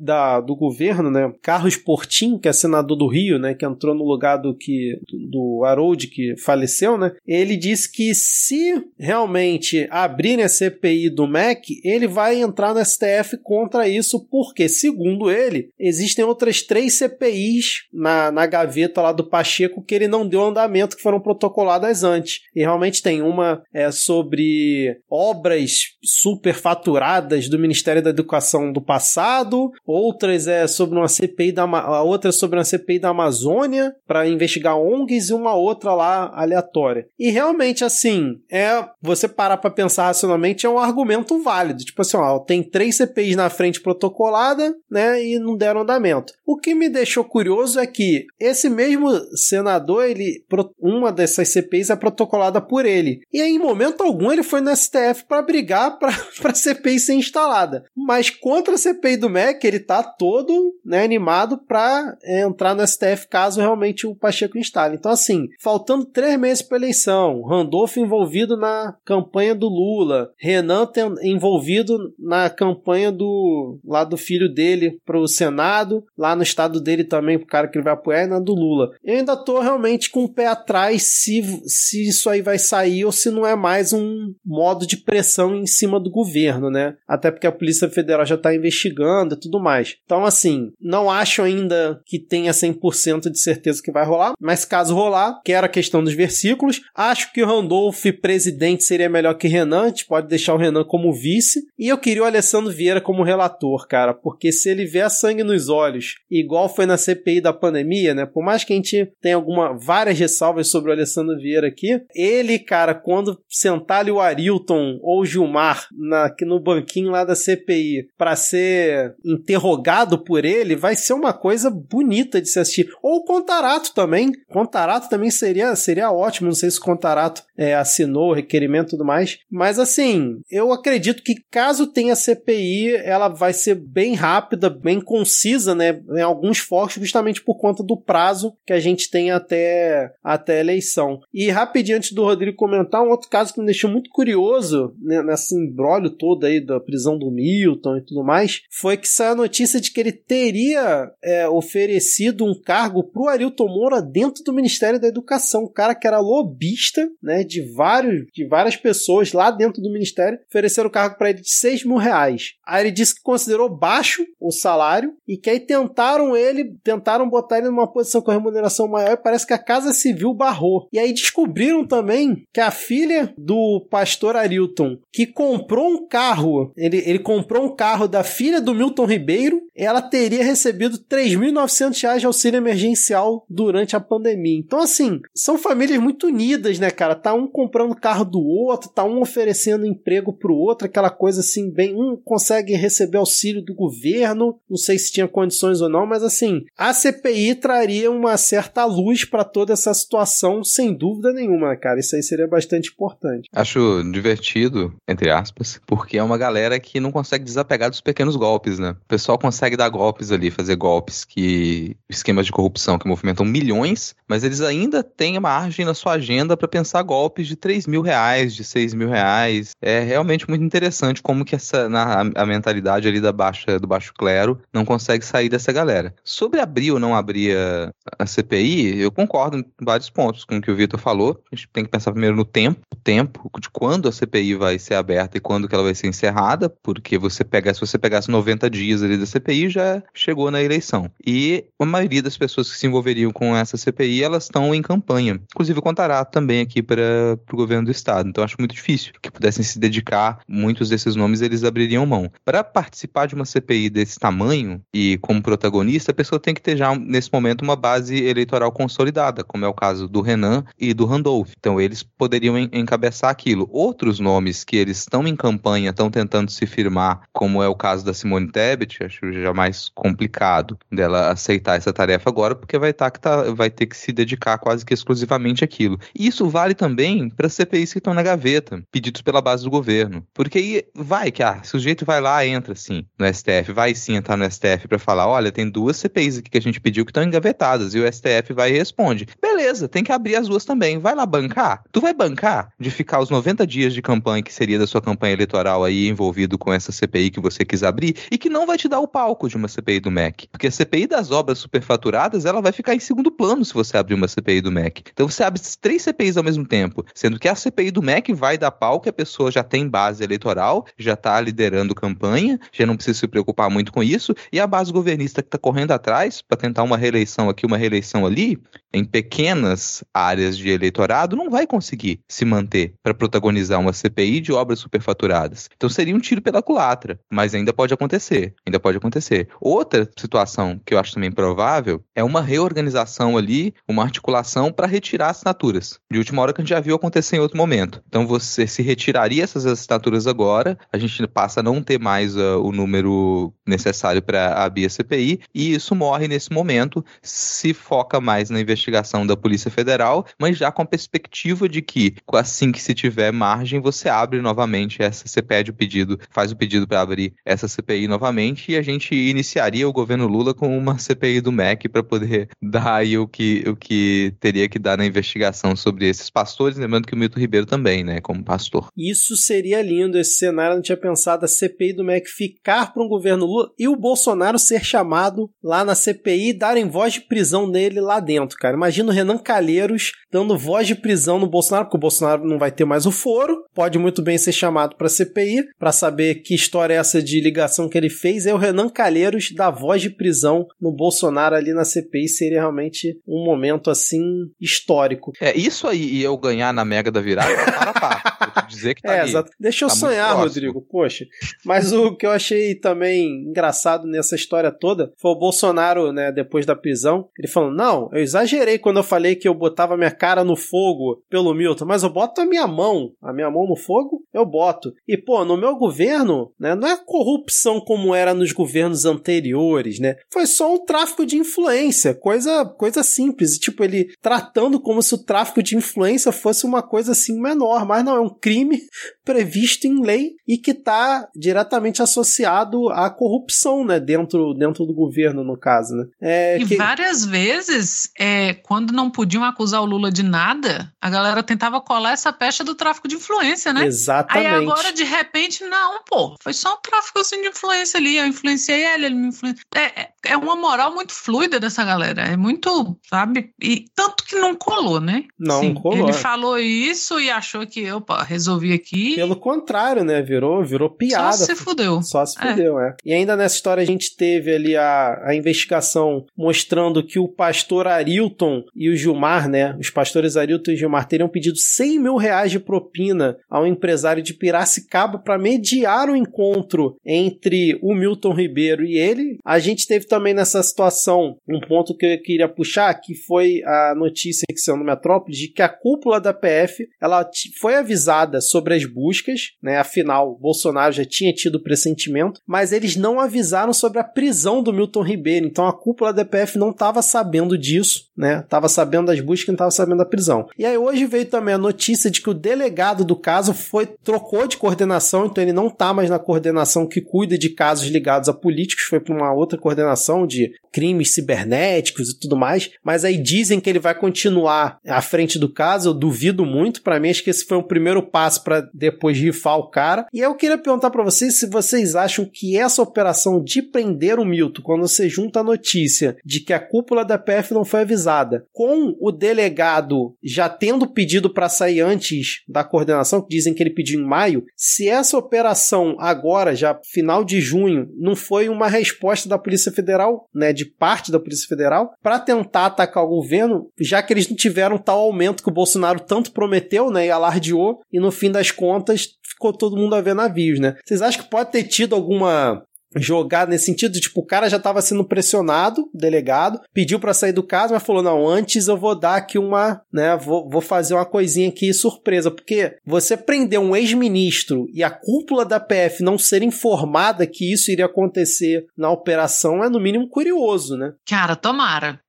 [0.00, 4.04] da- do governo, né, Carlos Portim, que é senador do Rio, né, que entrou no
[4.04, 4.98] lugar do que
[5.30, 11.80] do, Harold que faleceu, né, ele disse que se realmente abrirem a CPI do MEC,
[11.84, 18.30] ele vai entrar no STF contra isso, porque, segundo ele, existem outras três CPIs na,
[18.30, 22.40] na gaveta lá do Pacheco que ele não deu andamento, que foram protocoladas antes.
[22.54, 30.48] E realmente tem uma é, sobre obras superfaturadas do Ministério da Educação do passado, outras
[30.48, 34.78] é sobre uma CPI da a outra é sobre uma CPI da Amazônia para investigar
[34.78, 37.06] ONGs e uma outra lá aleatória.
[37.18, 41.84] E realmente assim, é você parar para pensar racionalmente é um argumento válido.
[41.84, 46.32] Tipo assim, ó, tem três CPIs na frente protocolada, né, e não deram andamento.
[46.46, 50.42] O que me deixou curioso é que esse mesmo senador, ele
[50.80, 53.20] uma das dessas CPIs é protocolada por ele.
[53.32, 56.10] E aí, em momento algum, ele foi no STF para brigar para
[56.50, 57.84] a CPI ser instalada.
[57.94, 62.86] Mas contra a CPI do MEC, ele tá todo né, animado para é, entrar no
[62.86, 64.96] STF caso realmente o Pacheco instale.
[64.96, 70.88] Então, assim, faltando três meses para eleição, Randolph envolvido na campanha do Lula, Renan
[71.22, 77.04] envolvido na campanha do lá do filho dele para o Senado, lá no estado dele
[77.04, 78.92] também, o cara que ele vai apoiar, e na do Lula.
[79.04, 83.10] Eu ainda tô realmente com o pé atrás se, se isso aí vai sair ou
[83.10, 86.94] se não é mais um modo de pressão em cima do governo, né?
[87.06, 89.96] Até porque a Polícia Federal já tá investigando e tudo mais.
[90.04, 94.94] Então, assim, não acho ainda que tenha 100% de certeza que vai rolar, mas caso
[94.94, 96.82] rolar, quero a questão dos versículos.
[96.94, 100.84] Acho que o Randolph presidente seria melhor que Renan, a gente pode deixar o Renan
[100.84, 101.66] como vice.
[101.76, 105.68] E eu queria o Alessandro Vieira como relator, cara, porque se ele vier sangue nos
[105.68, 108.24] olhos, igual foi na CPI da pandemia, né?
[108.24, 112.58] Por mais que a gente tenha alguma, várias ressalvas sobre o Alessandro Vieira aqui, ele,
[112.58, 118.08] cara, quando sentar ali o Arilton ou o Gilmar na, no banquinho lá da CPI
[118.16, 122.90] para ser interrogado por ele, vai ser uma coisa bonita de se assistir.
[123.02, 124.32] Ou o Contarato também.
[124.48, 126.48] Contarato também seria, seria ótimo.
[126.48, 129.38] Não sei se o Contarato é, assinou o requerimento e tudo mais.
[129.50, 135.74] Mas assim, eu acredito que caso tenha CPI, ela vai ser bem rápida, bem concisa,
[135.74, 136.00] né?
[136.16, 140.60] Em alguns focos, justamente por conta do prazo que a gente tem até, até a
[140.60, 140.97] eleição.
[141.32, 145.22] E rapidinho antes do Rodrigo comentar, um outro caso que me deixou muito curioso né,
[145.22, 149.36] nesse embrólio todo aí da prisão do Milton e tudo mais, foi que saiu a
[149.36, 155.00] notícia de que ele teria é, oferecido um cargo pro Arilton Moura dentro do Ministério
[155.00, 155.64] da Educação.
[155.64, 160.38] Um cara que era lobista, né, de, vários, de várias pessoas lá dentro do Ministério,
[160.48, 162.54] ofereceram o cargo para ele de 6 mil reais.
[162.66, 167.58] Aí ele disse que considerou baixo o salário e que aí tentaram ele, tentaram botar
[167.58, 170.87] ele numa posição com remuneração maior e parece que a Casa Civil barrou.
[170.92, 176.98] E aí descobriram também que a filha do pastor Arilton, que comprou um carro, ele,
[177.04, 182.26] ele comprou um carro da filha do Milton Ribeiro, ela teria recebido 3.900 reais de
[182.26, 184.58] auxílio emergencial durante a pandemia.
[184.58, 187.14] Então, assim, são famílias muito unidas, né, cara?
[187.14, 191.70] Tá um comprando carro do outro, tá um oferecendo emprego pro outro, aquela coisa assim,
[191.70, 196.22] bem, um consegue receber auxílio do governo, não sei se tinha condições ou não, mas
[196.22, 201.98] assim, a CPI traria uma certa luz para toda essa situação, sem dúvida nenhuma, cara.
[201.98, 203.48] Isso aí seria bastante importante.
[203.52, 208.78] Acho divertido, entre aspas, porque é uma galera que não consegue desapegar dos pequenos golpes,
[208.78, 208.90] né?
[208.90, 214.14] O pessoal consegue dar golpes ali, fazer golpes que esquemas de corrupção que movimentam milhões,
[214.28, 218.54] mas eles ainda têm margem na sua agenda para pensar golpes de 3 mil reais,
[218.54, 219.72] de 6 mil reais.
[219.82, 224.12] É realmente muito interessante como que essa na, a, mentalidade ali da baixa, do baixo
[224.16, 226.14] clero não consegue sair dessa galera.
[226.22, 230.60] Sobre abrir ou não abrir a, a CPI, eu concordo em vários pontos com o
[230.60, 231.42] que o Vitor falou.
[231.50, 234.94] A gente tem que pensar primeiro no tempo, tempo de quando a CPI vai ser
[234.94, 238.68] aberta e quando que ela vai ser encerrada, porque você pega, se você pegasse 90
[238.70, 241.10] dias ali da CPI, já chegou na eleição.
[241.24, 245.40] E a maioria das pessoas que se envolveriam com essa CPI, elas estão em campanha.
[245.52, 248.28] Inclusive o Contarato também aqui para o governo do estado.
[248.28, 252.30] Então acho muito difícil que pudessem se dedicar, muitos desses nomes eles abririam mão.
[252.44, 256.76] Para participar de uma CPI desse tamanho e como protagonista, a pessoa tem que ter
[256.76, 260.47] já nesse momento uma base eleitoral consolidada, como é o caso do Renan
[260.78, 261.52] e do Randolph.
[261.58, 263.68] Então eles poderiam encabeçar aquilo.
[263.70, 268.04] Outros nomes que eles estão em campanha, estão tentando se firmar, como é o caso
[268.04, 273.10] da Simone Tebet, acho já mais complicado dela aceitar essa tarefa agora, porque vai, tá,
[273.10, 275.98] que tá, vai ter que se dedicar quase que exclusivamente àquilo.
[276.14, 280.26] E isso vale também para CPIs que estão na gaveta, pedidos pela base do governo.
[280.34, 284.36] Porque aí vai que, ah, sujeito vai lá, entra sim no STF, vai sim entrar
[284.36, 287.22] no STF para falar: olha, tem duas CPIs aqui que a gente pediu que estão
[287.22, 289.26] engavetadas, e o STF vai e responde.
[289.40, 290.98] Beleza, tem que abrir as duas também.
[290.98, 291.82] Vai lá bancar?
[291.92, 295.34] Tu vai bancar de ficar os 90 dias de campanha que seria da sua campanha
[295.34, 298.88] eleitoral aí envolvido com essa CPI que você quis abrir e que não vai te
[298.88, 300.48] dar o palco de uma CPI do MEC.
[300.50, 304.14] Porque a CPI das obras superfaturadas, ela vai ficar em segundo plano se você abrir
[304.14, 305.02] uma CPI do MEC.
[305.12, 308.56] Então você abre três CPIs ao mesmo tempo, sendo que a CPI do MEC vai
[308.56, 313.18] dar palco, a pessoa já tem base eleitoral, já está liderando campanha, já não precisa
[313.18, 316.82] se preocupar muito com isso, e a base governista que está correndo atrás para tentar
[316.82, 318.58] uma reeleição aqui, uma reeleição ali,
[318.92, 324.52] em pequenas áreas de eleitorado, não vai conseguir se manter para protagonizar uma CPI de
[324.52, 325.68] obras superfaturadas.
[325.76, 329.48] Então seria um tiro pela culatra, mas ainda pode acontecer, ainda pode acontecer.
[329.60, 335.30] Outra situação que eu acho também provável é uma reorganização ali, uma articulação para retirar
[335.30, 335.98] assinaturas.
[336.10, 338.02] De última hora que a gente já viu acontecer em outro momento.
[338.08, 342.60] Então você se retiraria essas assinaturas agora, a gente passa a não ter mais uh,
[342.62, 348.50] o número necessário para abrir a CPI e isso morre nesse momento, se foca mais
[348.50, 352.94] na investigação da Polícia Federal, mas já com a perspectiva de que assim que se
[352.94, 357.34] tiver margem, você abre novamente essa, você pede o pedido, faz o pedido para abrir
[357.44, 361.88] essa CPI novamente e a gente iniciaria o governo Lula com uma CPI do MEC
[361.88, 366.30] para poder dar aí o que, o que teria que dar na investigação sobre esses
[366.30, 368.88] pastores, lembrando que o Milton Ribeiro também, né, como pastor.
[368.96, 373.02] Isso seria lindo, esse cenário, eu não tinha pensado a CPI do MEC ficar para
[373.02, 377.20] um governo Lula e o Bolsonaro ser chamado lá na CPI e darem voz de
[377.22, 378.76] prisão nele lá dentro, cara.
[378.76, 382.70] Imagina o Renan Calheiros dando voz de prisão no Bolsonaro, porque o Bolsonaro não vai
[382.70, 386.94] ter mais o foro, pode muito bem ser chamado para CPI para saber que história
[386.94, 388.44] é essa de ligação que ele fez.
[388.46, 393.18] É o Renan Calheiros dar voz de prisão no Bolsonaro ali na CPI seria realmente
[393.26, 394.22] um momento assim
[394.60, 395.32] histórico.
[395.40, 398.38] É isso aí e eu ganhar na Mega da Virada, para pá.
[398.54, 399.30] Vou te dizer que tá É, ali.
[399.30, 399.50] exato.
[399.58, 400.36] Deixa eu Tá sonhar.
[400.36, 400.80] Rodrigo.
[400.82, 401.24] Poxa.
[401.64, 406.66] Mas o que eu achei também engraçado nessa história toda foi o Bolsonaro, né, depois
[406.66, 410.44] da prisão, ele falando: Não, eu exagerei quando eu falei que eu botava minha cara
[410.44, 413.10] no fogo pelo Milton, mas eu boto a minha mão.
[413.22, 414.92] A minha mão no fogo, eu boto.
[415.06, 420.16] E, pô, no meu governo, né, não é corrupção como era nos governos anteriores, né?
[420.32, 423.58] Foi só um tráfico de influência, coisa, coisa simples.
[423.58, 428.04] Tipo, ele tratando como se o tráfico de influência fosse uma coisa assim menor, mas
[428.04, 428.80] não, é um crime
[429.24, 435.44] previsto em lei e que está diretamente associado à corrupção, né, dentro, dentro do governo,
[435.44, 436.04] no caso, né.
[436.20, 441.10] É, E que- várias vezes, é, quando não podiam acusar o Lula de nada, a
[441.10, 443.80] galera tentava colar essa pecha do tráfico de influência, né?
[443.82, 444.54] Aí Exatamente.
[444.54, 448.16] agora, de repente, não, pô, foi só um tráfico assim, de influência ali.
[448.16, 449.64] Eu influenciei ele, ele me influenciou.
[449.74, 452.22] É, é- é uma moral muito fluida dessa galera.
[452.22, 453.50] É muito, sabe?
[453.62, 455.24] E tanto que não colou, né?
[455.38, 455.98] Não Sim, colou.
[455.98, 459.14] Ele falou isso e achou que, opa, resolvi aqui.
[459.14, 461.32] Pelo contrário, né, virou, virou Só piada.
[461.32, 462.02] se fudeu.
[462.02, 462.50] Só se É.
[462.50, 462.94] fudeu, é.
[463.04, 467.86] E ainda nessa história a gente teve ali a, a investigação mostrando que o pastor
[467.86, 469.74] Arilton e o Gilmar, né?
[469.78, 474.34] Os pastores Arilton e Gilmar teriam pedido 100 mil reais de propina ao empresário de
[474.34, 479.38] Piracicaba para mediar o encontro entre o Milton Ribeiro e ele.
[479.44, 483.94] A gente teve também nessa situação um ponto que eu queria puxar, que foi a
[483.96, 487.28] notícia que saiu no Metrópole de que a cúpula da PF ela
[487.60, 489.78] foi avisada sobre as buscas, né?
[489.78, 495.02] Afinal, Bolsonaro já tinha tido pressentimento, mas eles não avisaram sobre a prisão do Milton
[495.02, 495.46] Ribeiro.
[495.46, 498.44] Então a cúpula da PF não estava sabendo disso, né?
[498.48, 500.48] Tava sabendo das buscas não estava sabendo da prisão.
[500.58, 504.46] E aí hoje veio também a notícia de que o delegado do caso foi trocou
[504.46, 508.32] de coordenação, então ele não tá mais na coordenação que cuida de casos ligados a
[508.32, 513.58] políticos, foi para uma outra coordenação de crimes cibernéticos e tudo mais, mas aí dizem
[513.58, 517.30] que ele vai continuar à frente do caso, eu duvido muito, para mim acho que
[517.30, 520.06] esse foi um primeiro passo para depois rifar o cara.
[520.12, 524.24] E eu queria perguntar para vocês se vocês acham que essa operação de prender o
[524.24, 528.46] Milton, quando você junta a notícia de que a cúpula da PF não foi avisada,
[528.52, 533.74] com o delegado já tendo pedido para sair antes da coordenação, que dizem que ele
[533.74, 539.28] pediu em maio, se essa operação agora, já final de junho, não foi uma resposta
[539.28, 539.87] da Polícia Federal,
[540.34, 544.36] né, de parte da Polícia Federal, para tentar atacar o governo, já que eles não
[544.36, 548.50] tiveram tal aumento que o Bolsonaro tanto prometeu, né, e alardeou, e no fim das
[548.50, 550.76] contas ficou todo mundo a ver navios, né?
[550.84, 552.62] Vocês acham que pode ter tido alguma
[552.96, 557.42] jogada nesse sentido, tipo, o cara já estava sendo pressionado, delegado, pediu para sair do
[557.42, 561.06] caso, mas falou: "Não, antes eu vou dar aqui uma, né, vou, vou fazer uma
[561.06, 566.42] coisinha aqui surpresa, porque você prender um ex-ministro e a cúpula da PF não ser
[566.42, 570.92] informada que isso iria acontecer na operação é no mínimo curioso, né?
[571.06, 572.00] Cara, tomara.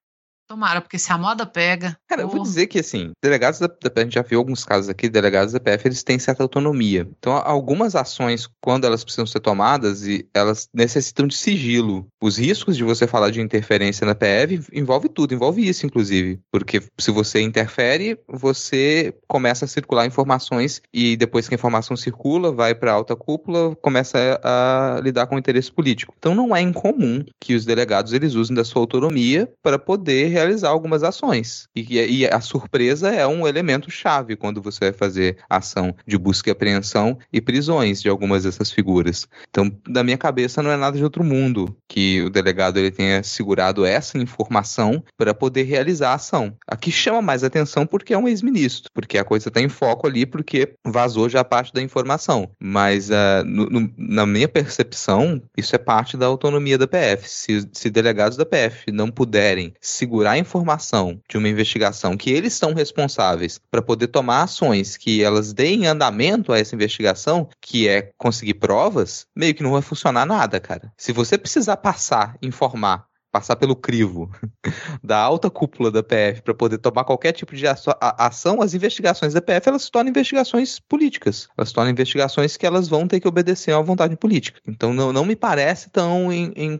[0.50, 1.96] Tomara, porque se a moda pega.
[2.08, 4.90] Cara, eu vou dizer que, assim, delegados da, da a gente já viu alguns casos
[4.90, 7.08] aqui, delegados da PF, eles têm certa autonomia.
[7.20, 12.08] Então, algumas ações, quando elas precisam ser tomadas, e elas necessitam de sigilo.
[12.20, 16.40] Os riscos de você falar de interferência na PF envolve tudo, envolve isso, inclusive.
[16.52, 22.52] Porque se você interfere, você começa a circular informações e depois que a informação circula,
[22.52, 26.16] vai para alta cúpula, começa a, a lidar com o interesse político.
[26.18, 30.70] Então, não é incomum que os delegados eles usem da sua autonomia para poder realizar
[30.70, 31.68] algumas ações.
[31.76, 36.49] E, e a surpresa é um elemento chave quando você vai fazer ação de busca
[36.49, 39.28] e apreensão e prisões de algumas dessas figuras.
[39.49, 43.24] Então, da minha cabeça, não é nada de outro mundo que o delegado ele tenha
[43.24, 46.53] segurado essa informação para poder realizar a ação.
[46.68, 50.26] Aqui chama mais atenção porque é um ex-ministro, porque a coisa está em foco ali,
[50.26, 52.49] porque vazou já parte da informação.
[52.60, 57.30] Mas, uh, no, no, na minha percepção, isso é parte da autonomia da PF.
[57.30, 62.53] Se, se delegados da PF não puderem segurar a informação de uma investigação que eles
[62.53, 68.11] são responsáveis para poder tomar ações que elas deem andamento a essa investigação, que é
[68.18, 70.91] conseguir provas, meio que não vai funcionar nada, cara.
[70.97, 74.30] Se você precisar passar, informar passar pelo crivo
[75.03, 79.41] da alta cúpula da PF para poder tomar qualquer tipo de ação, as investigações da
[79.41, 81.47] PF elas se tornam investigações políticas.
[81.57, 84.60] Elas se tornam investigações que elas vão ter que obedecer à vontade política.
[84.68, 86.30] Então não, não me parece tão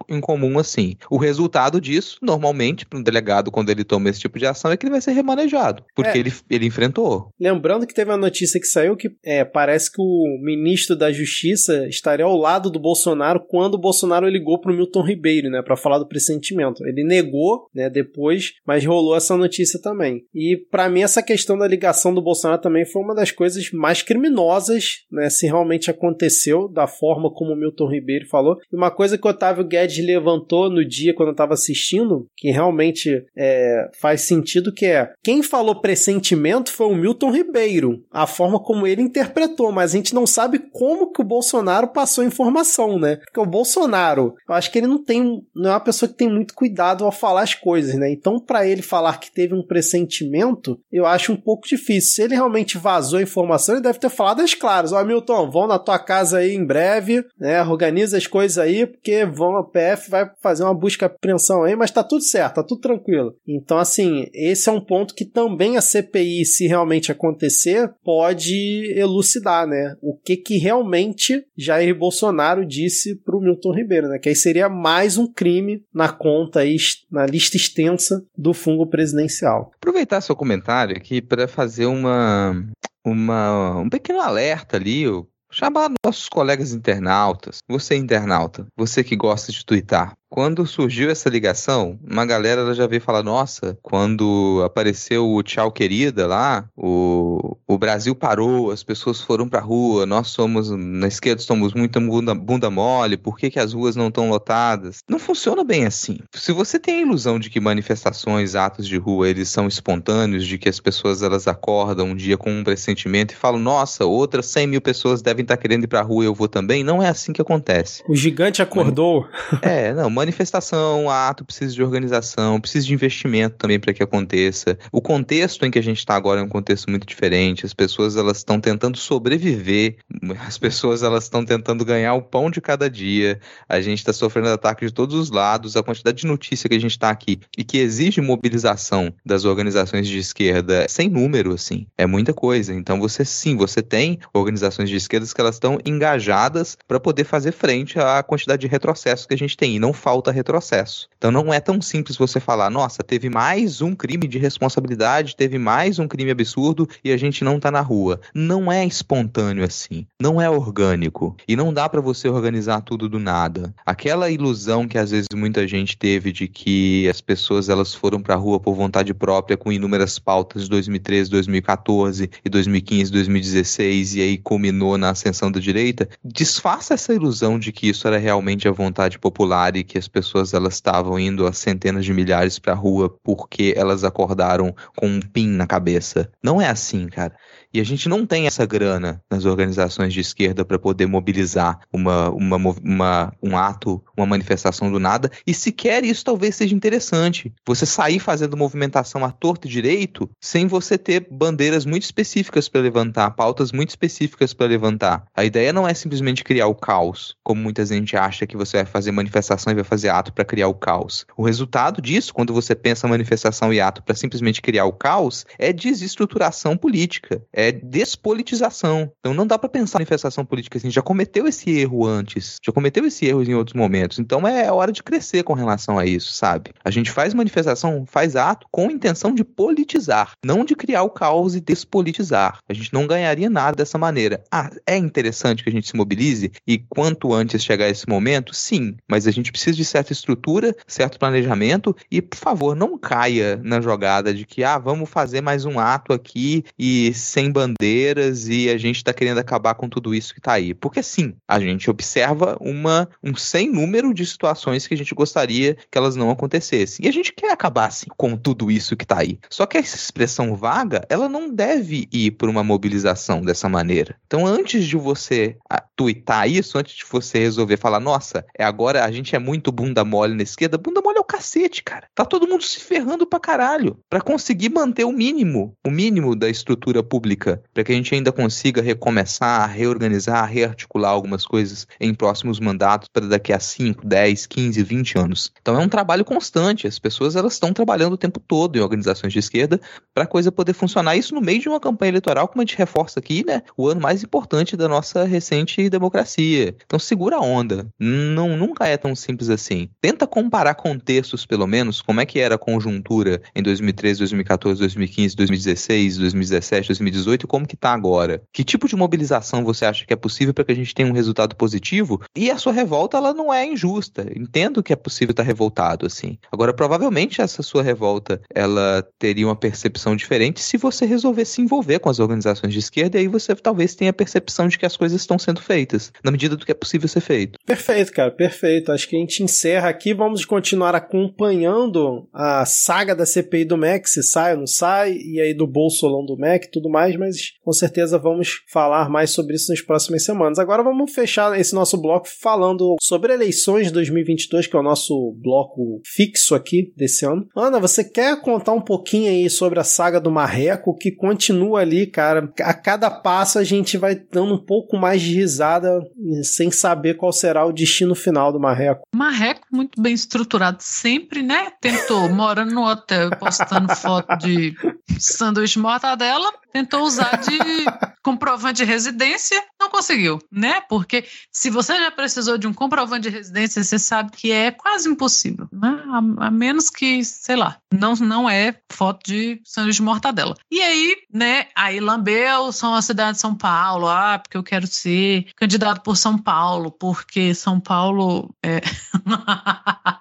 [0.09, 0.95] incomum assim.
[1.09, 4.77] O resultado disso, normalmente, para um delegado, quando ele toma esse tipo de ação, é
[4.77, 6.19] que ele vai ser remanejado, porque é.
[6.19, 7.30] ele, ele enfrentou.
[7.39, 11.88] Lembrando que teve uma notícia que saiu que é, parece que o ministro da Justiça
[11.88, 15.77] estaria ao lado do Bolsonaro quando o Bolsonaro ligou para o Milton Ribeiro, né, para
[15.77, 16.39] falar do presidente
[16.86, 20.24] Ele negou, né, depois, mas rolou essa notícia também.
[20.34, 24.02] E para mim essa questão da ligação do Bolsonaro também foi uma das coisas mais
[24.02, 28.57] criminosas, né, se realmente aconteceu da forma como o Milton Ribeiro falou.
[28.72, 32.49] E uma coisa que o Otávio Guedes levantou no dia quando eu estava assistindo, que
[32.52, 38.60] realmente é, faz sentido, que é quem falou pressentimento foi o Milton Ribeiro, a forma
[38.60, 42.99] como ele interpretou, mas a gente não sabe como que o Bolsonaro passou a informação,
[42.99, 43.18] né?
[43.18, 46.28] Porque o Bolsonaro, eu acho que ele não tem, não é uma pessoa que tem
[46.30, 48.11] muito cuidado ao falar as coisas, né?
[48.11, 52.14] Então, para ele falar que teve um pressentimento, eu acho um pouco difícil.
[52.14, 54.91] Se ele realmente vazou a informação, ele deve ter falado as claras.
[54.91, 57.61] Ó, oh, Milton, vão na tua casa aí em breve, né?
[57.64, 61.76] Organiza as coisas aí, porque vão a PF vai fazer uma busca e apreensão aí,
[61.76, 63.35] mas tá tudo certo, tá tudo tranquilo.
[63.47, 69.68] Então, assim, esse é um ponto que também a CPI, se realmente acontecer, pode elucidar,
[69.68, 69.95] né?
[70.01, 74.19] O que que realmente Jair Bolsonaro disse pro Milton Ribeiro, né?
[74.19, 76.76] Que aí seria mais um crime na conta aí,
[77.10, 79.72] na lista extensa do fungo presidencial.
[79.76, 82.68] Aproveitar seu comentário aqui para fazer uma,
[83.06, 85.06] uma, um pequeno alerta ali,
[85.52, 87.60] chamar nossos colegas internautas.
[87.68, 93.01] Você internauta, você que gosta de twittar, quando surgiu essa ligação, uma galera já veio
[93.01, 99.49] falar: nossa, quando apareceu o Tchau Querida lá, o, o Brasil parou, as pessoas foram
[99.49, 103.73] pra rua, nós somos, na esquerda, somos muito bunda, bunda mole, por que, que as
[103.73, 104.99] ruas não estão lotadas?
[105.10, 106.19] Não funciona bem assim.
[106.35, 110.57] Se você tem a ilusão de que manifestações, atos de rua, eles são espontâneos, de
[110.57, 114.68] que as pessoas elas acordam um dia com um pressentimento e falam: nossa, outras 100
[114.68, 117.34] mil pessoas devem estar querendo ir pra rua e eu vou também, não é assim
[117.34, 118.03] que acontece.
[118.07, 119.27] O gigante acordou.
[119.61, 124.78] É, não, manifestação, ato precisa de organização, precisa de investimento também para que aconteça.
[124.91, 127.66] O contexto em que a gente está agora é um contexto muito diferente.
[127.66, 129.98] As pessoas elas estão tentando sobreviver,
[130.46, 133.40] as pessoas elas estão tentando ganhar o pão de cada dia.
[133.68, 135.78] A gente está sofrendo ataques de todos os lados.
[135.78, 140.08] A quantidade de notícia que a gente está aqui e que exige mobilização das organizações
[140.08, 142.74] de esquerda sem número, assim, é muita coisa.
[142.74, 147.54] Então você sim, você tem organizações de esquerdas que elas estão engajadas para poder fazer
[147.54, 151.07] frente à quantidade de retrocessos que a gente tem e não falta retrocesso.
[151.19, 155.60] Então não é tão simples você falar, nossa, teve mais um crime de responsabilidade, teve
[155.60, 158.19] mais um crime absurdo e a gente não tá na rua.
[158.34, 163.19] Não é espontâneo assim, não é orgânico e não dá para você organizar tudo do
[163.19, 163.72] nada.
[163.86, 168.34] Aquela ilusão que às vezes muita gente teve de que as pessoas elas foram para
[168.34, 174.22] a rua por vontade própria com inúmeras pautas de 2013, 2014 e 2015, 2016 e
[174.22, 178.72] aí culminou na ascensão da direita, desfaça essa ilusão de que isso era realmente a
[178.72, 182.76] vontade popular e que as pessoas elas estavam indo a centenas de milhares para a
[182.76, 186.31] rua porque elas acordaram com um pin na cabeça.
[186.41, 187.35] Não é assim, cara.
[187.72, 192.30] E a gente não tem essa grana nas organizações de esquerda para poder mobilizar uma,
[192.30, 195.32] uma, uma, um ato, uma manifestação do nada.
[195.46, 197.54] E sequer isso talvez seja interessante.
[197.68, 202.82] Você sair fazendo movimentação à torta e direito sem você ter bandeiras muito específicas para
[202.82, 205.26] levantar, pautas muito específicas para levantar.
[205.36, 208.86] A ideia não é simplesmente criar o caos, como muita gente acha que você vai
[208.88, 211.26] fazer manifestação e vai fazer ato para criar o caos.
[211.38, 215.72] O resultado disso, quando você pensa manifestação e ato para simplesmente criar o caos, é
[215.72, 219.11] desestruturação política é despolitização.
[219.19, 223.06] Então não dá para pensar manifestação política assim, já cometeu esse erro antes, já cometeu
[223.06, 224.18] esse erro em outros momentos.
[224.18, 226.72] Então é hora de crescer com relação a isso, sabe?
[226.84, 231.56] A gente faz manifestação, faz ato com intenção de politizar, não de criar o caos
[231.56, 232.60] e despolitizar.
[232.68, 234.44] A gente não ganharia nada dessa maneira.
[234.52, 238.95] Ah, é interessante que a gente se mobilize e quanto antes chegar esse momento, sim,
[239.07, 243.81] mas a gente precisa de certa estrutura, certo planejamento e, por favor, não caia na
[243.81, 248.77] jogada de que, ah, vamos fazer mais um ato aqui e sem bandeiras e a
[248.77, 250.73] gente está querendo acabar com tudo isso que está aí.
[250.73, 255.76] Porque, sim, a gente observa uma, um sem número de situações que a gente gostaria
[255.89, 257.05] que elas não acontecessem.
[257.05, 259.39] E a gente quer acabar, assim, com tudo isso que está aí.
[259.49, 264.15] Só que essa expressão vaga, ela não deve ir por uma mobilização dessa maneira.
[264.26, 265.57] Então, antes de você
[265.95, 270.05] tuitar isso, antes de você resolver falar, nossa, é agora a gente é muito bunda
[270.05, 272.07] mole na esquerda, bunda mole é o cacete, cara.
[272.15, 276.49] Tá todo mundo se ferrando pra caralho para conseguir manter o mínimo, o mínimo da
[276.49, 277.39] estrutura pública,
[277.74, 283.26] para que a gente ainda consiga recomeçar, reorganizar, rearticular algumas coisas em próximos mandatos para
[283.26, 285.52] daqui a 5, 10, 15, 20 anos.
[285.61, 289.34] Então é um trabalho constante, as pessoas elas estão trabalhando o tempo todo em organizações
[289.34, 289.80] de esquerda
[290.14, 291.16] para a coisa poder funcionar.
[291.16, 293.61] Isso no meio de uma campanha eleitoral, como a gente reforça aqui, né?
[293.78, 296.76] O ano mais importante da nossa recente democracia.
[296.86, 297.88] Então segura a onda.
[297.99, 299.90] Não, nunca é tão simples assim.
[300.02, 305.36] Tenta comparar contextos, pelo menos, como é que era a conjuntura em 2013, 2014, 2015,
[305.36, 308.41] 2016, 2017, 2018 e como que tá agora.
[308.53, 311.14] Que tipo de mobilização você acha que é possível para que a gente tenha um
[311.14, 312.22] resultado positivo?
[312.35, 314.26] E a sua revolta, ela não é injusta.
[314.35, 316.38] Entendo que é possível estar tá revoltado assim.
[316.51, 321.99] Agora, provavelmente essa sua revolta, ela teria uma percepção diferente se você resolver se envolver
[321.99, 324.95] com as organizações de esquerda e aí você talvez tenha a percepção de que as
[324.95, 327.57] coisas estão sendo feitas, na medida do que é possível ser feito.
[327.65, 328.91] Perfeito, cara, perfeito.
[328.91, 334.10] Acho que a gente encerra aqui, vamos continuar acompanhando a saga da CPI do MEC,
[334.10, 337.54] se sai ou não sai, e aí do bolsolão do MEC e tudo mais, mas
[337.62, 340.58] com certeza vamos falar mais sobre isso nas próximas semanas.
[340.58, 345.36] Agora vamos fechar esse nosso bloco falando sobre eleições de 2022, que é o nosso
[345.41, 347.48] bloco fixo aqui desse ano.
[347.56, 352.08] Ana, você quer contar um pouquinho aí sobre a saga do Marreco, que continua ali,
[352.08, 352.52] cara?
[352.62, 356.00] A cada passo a gente vai dando um pouco mais de risada
[356.44, 359.04] sem saber qual será o destino final do Marreco.
[359.14, 361.72] Marreco muito bem estruturado sempre, né?
[361.82, 364.76] Tentou, morando no hotel, postando foto de
[365.20, 367.57] sanduíche mortadela, tentou usar de
[368.23, 370.81] comprovante de residência, não conseguiu, né?
[370.81, 375.10] Porque se você já precisou de um comprovante de residência, você sabe que é quase
[375.10, 376.02] impossível, né?
[376.07, 380.56] A, a menos que, sei lá, não, não é foto de sanduíche de mortadela.
[380.72, 384.88] E aí, né, aí lambeu são a cidade de São Paulo, ah, porque eu quero
[384.88, 388.81] ser candidato por São Paulo, porque São Paulo é...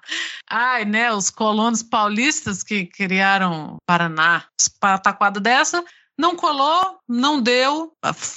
[0.51, 4.44] Ai, né, os colonos paulistas que criaram Paraná,
[4.81, 5.85] pataquada dessa,
[6.19, 7.93] não colou, não deu,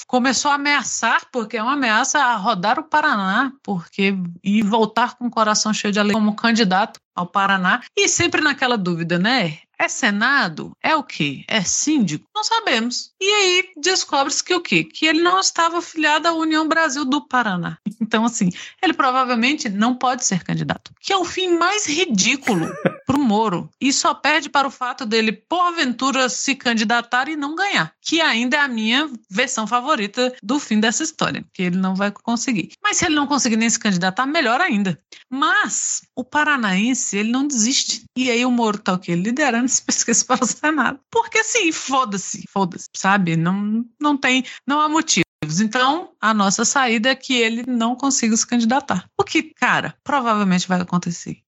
[0.05, 5.25] começou a ameaçar, porque é uma ameaça a rodar o Paraná, porque e voltar com
[5.25, 7.81] o coração cheio de alegria como candidato ao Paraná.
[7.97, 9.57] E sempre naquela dúvida, né?
[9.81, 10.77] É Senado?
[10.83, 11.43] É o quê?
[11.47, 12.27] É síndico?
[12.35, 13.13] Não sabemos.
[13.19, 14.83] E aí descobre-se que o quê?
[14.83, 17.79] Que ele não estava afiliado à União Brasil do Paraná.
[18.11, 18.49] Então, assim,
[18.83, 20.91] ele provavelmente não pode ser candidato.
[20.99, 22.69] Que é o fim mais ridículo
[23.07, 23.69] para o Moro.
[23.79, 27.93] E só perde para o fato dele, porventura, se candidatar e não ganhar.
[28.01, 31.45] Que ainda é a minha versão favorita do fim dessa história.
[31.53, 32.71] Que ele não vai conseguir.
[32.83, 34.99] Mas se ele não conseguir nem se candidatar, melhor ainda.
[35.29, 38.03] Mas o paranaense, ele não desiste.
[38.17, 39.15] E aí o Moro tá o quê?
[39.15, 40.99] Liderando esse pesquisa para o Senado.
[41.09, 43.35] Porque assim, foda-se, foda-se, sabe?
[43.35, 45.25] Não, não tem, não há motivo.
[45.59, 49.09] Então, a nossa saída é que ele não consiga se candidatar.
[49.17, 51.41] O que, cara, provavelmente vai acontecer.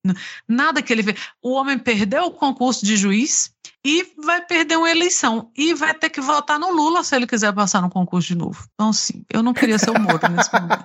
[0.48, 1.16] Nada que ele vê.
[1.42, 3.54] O homem perdeu o concurso de juiz
[3.86, 5.50] e vai perder uma eleição.
[5.58, 8.66] E vai ter que votar no Lula se ele quiser passar no concurso de novo.
[8.74, 10.84] Então, sim, eu não queria ser o Moro nesse momento.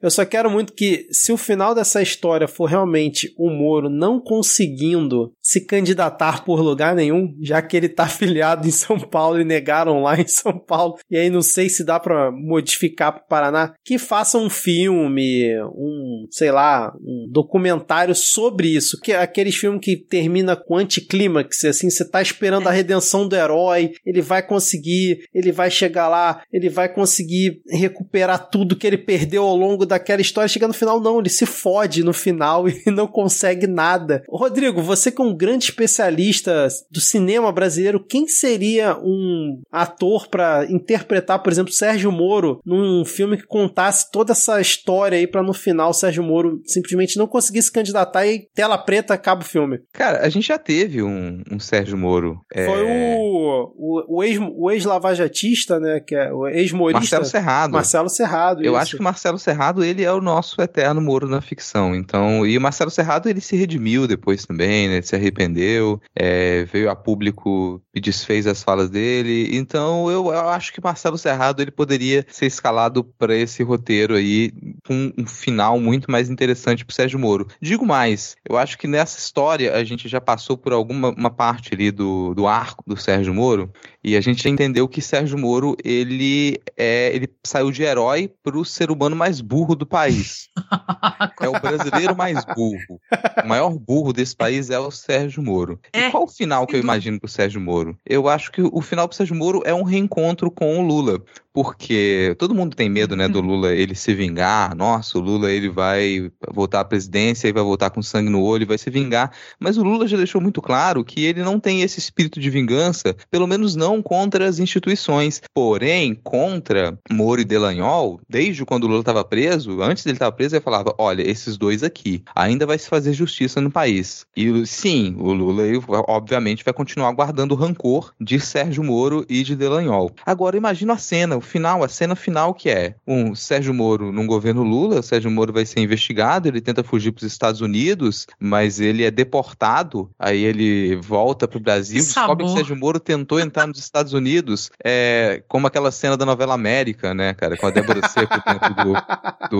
[0.00, 4.18] Eu só quero muito que, se o final dessa história for realmente o Moro não
[4.18, 9.44] conseguindo se candidatar por lugar nenhum, já que ele tá afiliado em São Paulo e
[9.44, 13.74] negaram lá em São Paulo, e aí não sei se dá para modificar pro Paraná,
[13.84, 19.80] que faça um filme, um, sei lá, um documentário sobre isso, que é aqueles filmes
[19.82, 25.28] que termina com anticlímax, assim, você tá esperando a redenção do herói, ele vai conseguir,
[25.34, 30.20] ele vai chegar lá, ele vai conseguir recuperar tudo que ele perdeu ao longo daquela
[30.20, 34.22] história, chega no final, não, ele se fode no final e não consegue nada.
[34.28, 40.66] Rodrigo, você que é um grande especialista do cinema brasileiro, quem seria um ator para
[40.70, 45.52] interpretar, por exemplo, Sérgio Moro num filme que contasse toda essa história aí para no
[45.52, 49.80] final Sérgio Moro simplesmente não conseguir se candidatar e tela preta acaba o filme?
[49.92, 52.40] Cara, a gente já teve um, um Sérgio Moro Moro.
[52.52, 52.66] É...
[52.66, 56.00] Foi o, o, o ex- o ex-lavajatista, né?
[56.00, 57.00] Que é o ex-morista.
[57.00, 57.72] Marcelo Serrado.
[57.72, 58.62] Marcelo Serrado.
[58.62, 58.82] Eu isso.
[58.82, 61.94] acho que o Marcelo Serrado, ele é o nosso eterno Moro na ficção.
[61.94, 64.94] Então, e o Marcelo Serrado, ele se redimiu depois também, né?
[64.96, 69.56] Ele se arrependeu, é, veio a público e desfez as falas dele.
[69.56, 74.14] Então, eu, eu acho que o Marcelo Serrado, ele poderia ser escalado para esse roteiro
[74.14, 74.52] aí,
[74.86, 77.46] com um final muito mais interessante pro Sérgio Moro.
[77.60, 81.74] Digo mais, eu acho que nessa história a gente já passou por alguma uma parte
[81.74, 82.01] ali do,
[82.34, 83.70] do arco do Sérgio Moro,
[84.04, 88.90] e a gente entendeu que Sérgio Moro, ele é, ele saiu de herói pro ser
[88.90, 90.48] humano mais burro do país.
[91.40, 93.00] É o brasileiro mais burro.
[93.42, 95.80] O maior burro desse país é o Sérgio Moro.
[95.92, 97.96] É, e qual o final que eu imagino pro Sérgio Moro?
[98.06, 101.20] Eu acho que o final pro Sérgio Moro é um reencontro com o Lula.
[101.52, 104.74] Porque todo mundo tem medo, né, do Lula ele se vingar.
[104.74, 108.66] Nossa, o Lula ele vai voltar à presidência e vai voltar com sangue no olho,
[108.66, 109.32] vai se vingar.
[109.58, 113.14] Mas o Lula já deixou muito claro que ele não tem esse espírito de vingança,
[113.30, 115.42] pelo menos não contra as instituições.
[115.54, 120.56] Porém, contra Moro e Delanhol, desde quando o Lula estava preso, antes dele estar preso,
[120.56, 124.26] ele falava: olha, esses dois aqui, ainda vai se fazer justiça no país.
[124.36, 125.62] E sim, o Lula,
[126.08, 130.10] obviamente, vai continuar guardando o rancor de Sérgio Moro e de Delanhol.
[130.24, 134.62] Agora, imagina a cena, final, a cena final que é um Sérgio Moro num governo
[134.62, 138.80] Lula, o Sérgio Moro vai ser investigado, ele tenta fugir para os Estados Unidos, mas
[138.80, 142.52] ele é deportado, aí ele volta para o Brasil, descobre que.
[142.52, 147.34] Sérgio Moro tentou entrar nos Estados Unidos, é, como aquela cena da novela América, né,
[147.34, 148.92] cara, com a Débora Seco dentro do,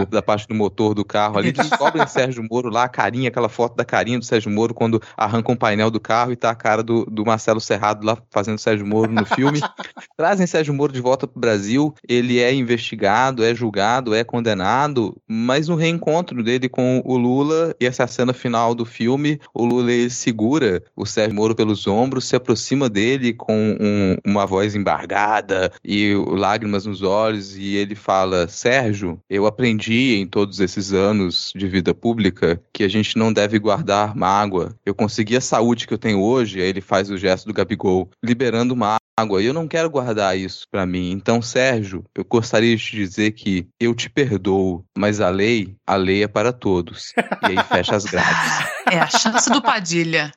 [0.05, 3.49] do- da parte do motor do carro ali, descobrem Sérgio Moro lá, a carinha, aquela
[3.49, 6.55] foto da carinha do Sérgio Moro quando arranca um painel do carro e tá a
[6.55, 9.61] cara do, do Marcelo Serrado lá fazendo Sérgio Moro no filme.
[10.17, 11.72] Trazem Sérgio Moro de volta pro Brasil,
[12.09, 17.87] ele é investigado, é julgado, é condenado, mas no reencontro dele com o Lula, e
[17.87, 22.37] essa cena final do filme, o Lula ele segura o Sérgio Moro pelos ombros, se
[22.37, 29.21] aproxima dele com um- uma voz embargada e lágrimas nos olhos, e ele fala: Sérgio,
[29.29, 34.15] eu aprendi em todos esses anos de vida pública que a gente não deve guardar
[34.17, 34.75] mágoa.
[34.85, 38.09] Eu consegui a saúde que eu tenho hoje, aí ele faz o gesto do Gabigol,
[38.23, 39.02] liberando mágoa.
[39.19, 41.11] E eu não quero guardar isso pra mim.
[41.13, 45.97] Então, Sérgio, eu gostaria de te dizer que eu te perdoo, mas a lei, a
[45.97, 47.13] lei é para todos.
[47.43, 48.73] E aí fecha as grades.
[48.93, 50.31] É a chance do Padilha.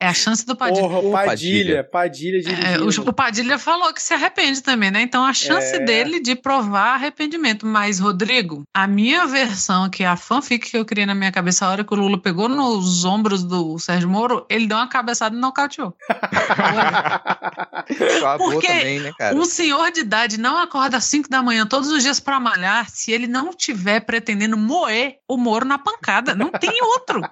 [0.00, 0.82] É a chance do Padilha.
[0.88, 2.42] Porra, Ô, Padilha, Padilha É,
[2.78, 3.06] dirigindo.
[3.06, 5.02] o, o Padilha falou que se arrepende também, né?
[5.02, 5.80] Então a chance É.
[5.84, 7.66] dele de provar arrependimento.
[7.66, 11.66] Mas, Rodrigo, a minha versão, que é a fanfic que eu criei na minha cabeça,
[11.66, 15.34] a hora que o Lula pegou nos ombros do Sérgio Moro, ele deu uma cabeçada
[15.34, 15.92] e nocauteou.
[18.38, 19.34] Porque também, né, cara?
[19.36, 22.88] Um senhor de idade não acorda às 5 da manhã todos os dias pra malhar
[22.88, 26.34] se ele não tiver pretendendo moer o Moro na pancada.
[26.34, 27.20] Não tem outro.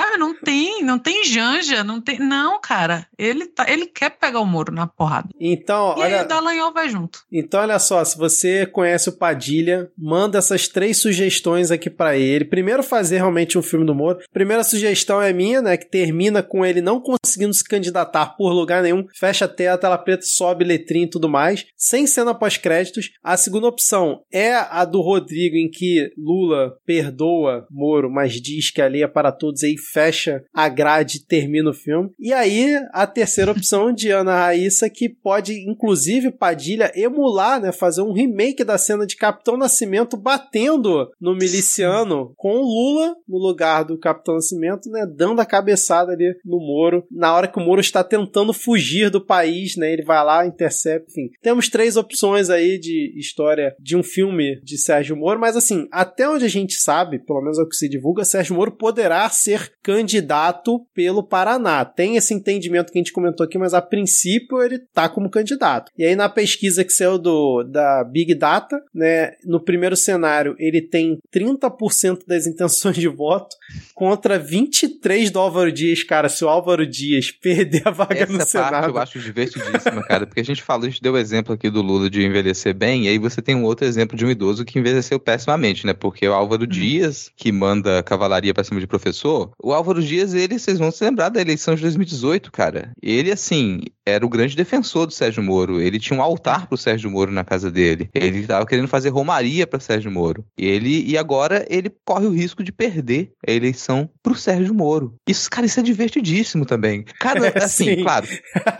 [0.00, 2.18] Ah, não tem, não tem janja, não tem.
[2.18, 3.06] Não, cara.
[3.18, 5.28] Ele, tá, ele quer pegar o Moro na porrada.
[5.40, 7.24] Então, E olha, o Dallagnol vai junto.
[7.32, 12.44] então, olha só, se você conhece o Padilha, manda essas três sugestões aqui pra ele.
[12.44, 14.18] Primeiro, fazer realmente um filme do Moro.
[14.32, 15.76] Primeira sugestão é minha, né?
[15.76, 19.06] Que termina com ele não conseguindo se candidatar por lugar nenhum.
[19.14, 21.66] Fecha a tela, tela preta, sobe letrinha e tudo mais.
[21.76, 23.10] Sem cena pós-créditos.
[23.22, 28.82] A segunda opção é a do Rodrigo, em que Lula perdoa Moro, mas diz que
[28.82, 29.62] ali é para todos.
[29.62, 32.10] Aí fecha a grade e termina o filme.
[32.18, 37.72] E aí, a terceira opção de Ana Raíssa, que pode, inclusive, Padilha emular, né?
[37.72, 43.38] Fazer um remake da cena de Capitão Nascimento batendo no miliciano com o Lula no
[43.38, 45.06] lugar do Capitão Nascimento, né?
[45.06, 47.04] Dando a cabeçada ali no Moro.
[47.10, 49.92] Na hora que o Moro está tentando fugir do país, né?
[49.92, 51.30] Ele vai lá, intercepta, enfim.
[51.42, 56.28] Temos três opções aí de história de um filme de Sérgio Moro, mas assim, até
[56.28, 59.72] onde a gente sabe, pelo menos é o que se divulga, Sérgio Moro poderá ser
[59.82, 61.67] candidato pelo Paraná.
[61.84, 65.90] Tem esse entendimento que a gente comentou aqui, mas a princípio ele tá como candidato.
[65.96, 70.80] E aí na pesquisa que saiu do, da Big Data, né, no primeiro cenário ele
[70.80, 73.56] tem 30% das intenções de voto
[73.94, 76.28] contra 23 do Álvaro Dias, cara.
[76.28, 80.26] Se o Álvaro Dias perder a vaga no Essa parte Senado, eu acho divertidíssima, cara,
[80.26, 83.06] porque a gente falou, a gente deu o exemplo aqui do Lula de envelhecer bem,
[83.06, 85.92] e aí você tem um outro exemplo de um idoso que envelheceu pessimamente, né?
[85.92, 90.58] Porque o Álvaro Dias, que manda cavalaria pra cima de professor, o Álvaro Dias, ele,
[90.58, 92.92] vocês vão se lembrar da eleição de 2018, cara.
[93.02, 95.80] Ele, assim, era o grande defensor do Sérgio Moro.
[95.80, 98.08] Ele tinha um altar pro Sérgio Moro na casa dele.
[98.14, 100.44] Ele tava querendo fazer romaria pra Sérgio Moro.
[100.58, 105.14] E ele e agora ele corre o risco de perder a eleição pro Sérgio Moro.
[105.28, 107.04] Isso, cara, isso é divertidíssimo também.
[107.20, 108.02] Cada, assim, Sim.
[108.02, 108.26] claro,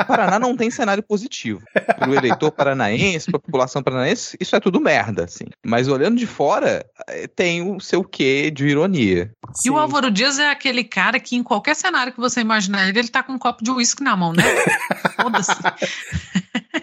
[0.06, 1.60] Paraná não tem cenário positivo.
[1.98, 5.44] Pro eleitor paranaense, pra população paranaense, isso é tudo merda, assim.
[5.64, 9.30] Mas olhando de fora, eh, tem o seu quê de ironia.
[9.64, 9.78] E o Sim.
[9.78, 13.22] Álvaro Dias é aquele cara que em qualquer cenário que você imaginar ele, ele tá
[13.22, 14.42] com um copo de uísque na mão, né?
[15.20, 15.52] Foda-se.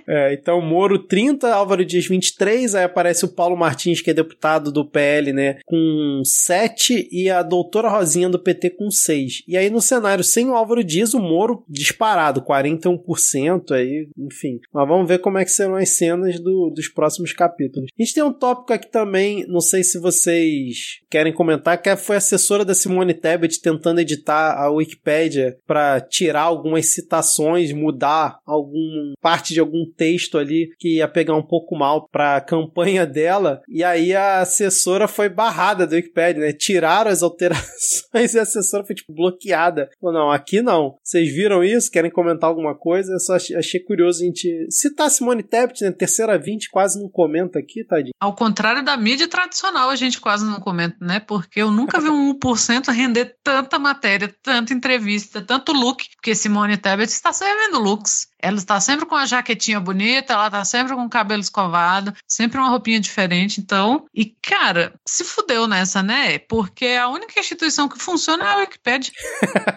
[0.07, 4.71] É, então, Moro 30, Álvaro Dias 23, aí aparece o Paulo Martins, que é deputado
[4.71, 9.43] do PL, né, com 7, e a doutora Rosinha do PT com 6.
[9.47, 14.59] E aí no cenário sem o Álvaro Dias, o Moro disparado, 41%, aí, enfim.
[14.73, 17.89] Mas vamos ver como é que serão as cenas do- dos próximos capítulos.
[17.97, 22.15] A gente tem um tópico aqui também, não sei se vocês querem comentar, que foi
[22.15, 29.11] a assessora da Simone Tebet tentando editar a Wikipédia para tirar algumas citações, mudar algum
[29.21, 33.61] parte de algum texto ali que ia pegar um pouco mal para a campanha dela.
[33.67, 36.53] E aí a assessora foi barrada da Wikipédia, né?
[36.53, 39.89] Tiraram as alterações e a assessora foi tipo bloqueada.
[39.99, 40.95] Falou, não, aqui não.
[41.03, 41.91] Vocês viram isso?
[41.91, 43.11] Querem comentar alguma coisa?
[43.11, 45.91] Eu só achei, curioso a gente citar Simone Tebet, né?
[45.91, 48.13] Terceira 20, quase não comenta aqui, tadinho.
[48.17, 51.19] Ao contrário da mídia tradicional, a gente quase não comenta, né?
[51.19, 56.77] Porque eu nunca vi um 1% render tanta matéria, tanta entrevista, tanto look, porque Simone
[56.77, 58.27] Tebet está servindo looks.
[58.45, 62.59] Ela está sempre com a jaquetinha bonita, ela está sempre com o cabelo escovado, sempre
[62.59, 63.59] uma roupinha diferente.
[63.59, 66.37] Então, e cara, se fudeu nessa, né?
[66.37, 69.11] Porque a única instituição que funciona é a Wikipedia.